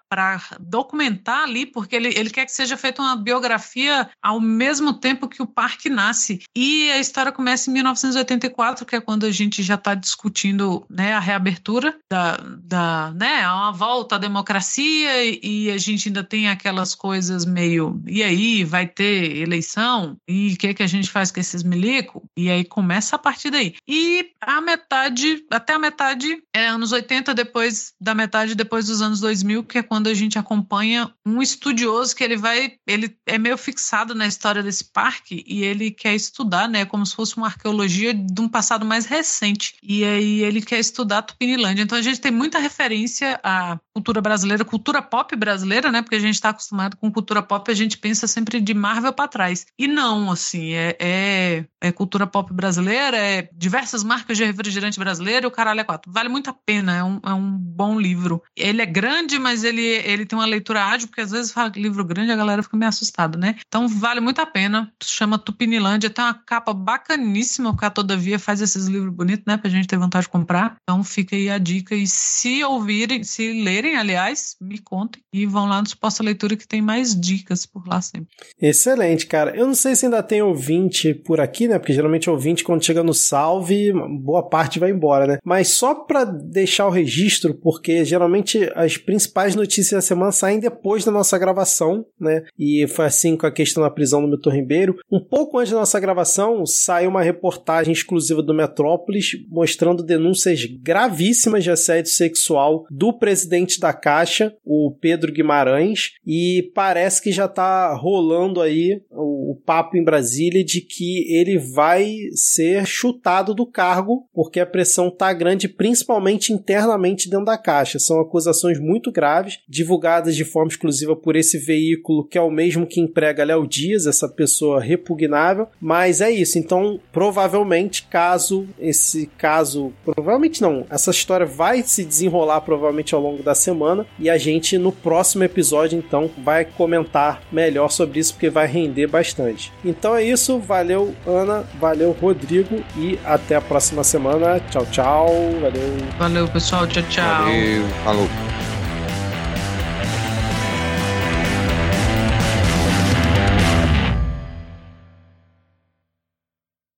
[0.62, 5.42] documentar ali, porque ele, ele quer que seja feita uma biografia ao mesmo tempo que
[5.42, 6.42] o parque nasce.
[6.56, 11.14] E a história começa em 1984, que é quando a gente já está discutindo né,
[11.14, 16.50] a reabertura da, da né, uma volta à democracia e, e a gente ainda tem
[16.50, 20.18] aquelas coisas meio, e aí, vai ter eleição?
[20.28, 22.24] E o que, que a gente faz com esses milico?
[22.38, 23.76] E aí começa a partir daí.
[23.88, 29.20] E a metade, até a metade, é anos 80, depois da metade, depois dos anos
[29.20, 33.58] 2000, que é quando a gente acompanha um estudioso que ele vai, ele é meio
[33.58, 38.14] fixado na história desse parque e ele quer estudar, né, como se fosse uma arqueologia
[38.14, 39.76] de um passado mais recente.
[39.82, 41.84] E aí ele quer estudar Tupinilândia.
[41.84, 46.20] Então a gente tem muita referência à cultura brasileira, cultura pop brasileira, né, porque a
[46.20, 49.66] gente está acostumado com cultura pop, a gente pensa sempre de Marvel para trás.
[49.78, 55.48] E não, assim, é, é, é, cultura pop brasileira, é diversas marcas de refrigerante brasileiro,
[55.48, 56.12] o caralho é quatro.
[56.12, 58.42] Vale muito a pena, é um, é um bom livro.
[58.56, 62.04] Ele é grande, mas ele, ele tem uma leitura ágil, porque às vezes fala livro
[62.06, 63.56] grande a galera fica meio assustada, né?
[63.68, 64.92] Então vale muito a pena.
[65.04, 69.58] Chama Tupinilândia, tem uma capa bacaníssima, o cara todavia faz esses livros bonitos, né?
[69.58, 70.76] Pra gente ter vontade de comprar.
[70.84, 71.96] Então fica aí a dica.
[71.96, 76.68] E se ouvirem, se lerem, aliás, me contem e vão lá no Suposta Leitura que
[76.68, 78.30] tem mais dicas por lá sempre.
[78.62, 79.56] Excelente, cara.
[79.56, 81.78] Eu não sei se ainda tem ouvinte por aqui, né?
[81.80, 83.92] Porque geralmente ouvinte, quando chega no salve,
[84.22, 85.38] boa parte vai embora, né?
[85.44, 91.06] Mas só para deixar o registro, porque geralmente as principais notícias da semana saem depois
[91.06, 92.44] da nossa gravação, né?
[92.58, 94.98] E foi assim com a questão da prisão do Milton Ribeiro.
[95.12, 101.64] Um pouco antes da nossa gravação, saiu uma reportagem exclusiva do Metrópolis mostrando denúncias gravíssimas
[101.64, 107.94] de assédio sexual do presidente da Caixa, o Pedro Guimarães, e parece que já tá
[107.94, 114.28] rolando aí o, o papo em Brasília de que ele vai ser chutado do cargo
[114.34, 118.00] porque a pressão tá grande, principalmente internamente dentro da Caixa.
[118.00, 122.88] São acusações muito graves, divulgadas de forma exclusiva por esse veículo que é o mesmo
[122.88, 125.68] que emprega Léo Dias, essa pessoa repugnável.
[125.80, 126.58] Mas é isso.
[126.58, 133.44] Então, provavelmente, caso esse caso, provavelmente não, essa história vai se desenrolar provavelmente ao longo
[133.44, 138.50] da semana e a gente no próximo episódio então vai comentar melhor sobre isso porque
[138.50, 139.72] vai render bastante.
[139.84, 144.60] Então é isso, valeu Ana, valeu Rodrigo e até a próxima semana.
[144.70, 145.28] Tchau, tchau.
[145.62, 145.98] Valeu.
[146.18, 146.88] Valeu, pessoal.
[146.88, 147.46] Tchau, tchau.
[147.46, 148.71] Valeu, falou.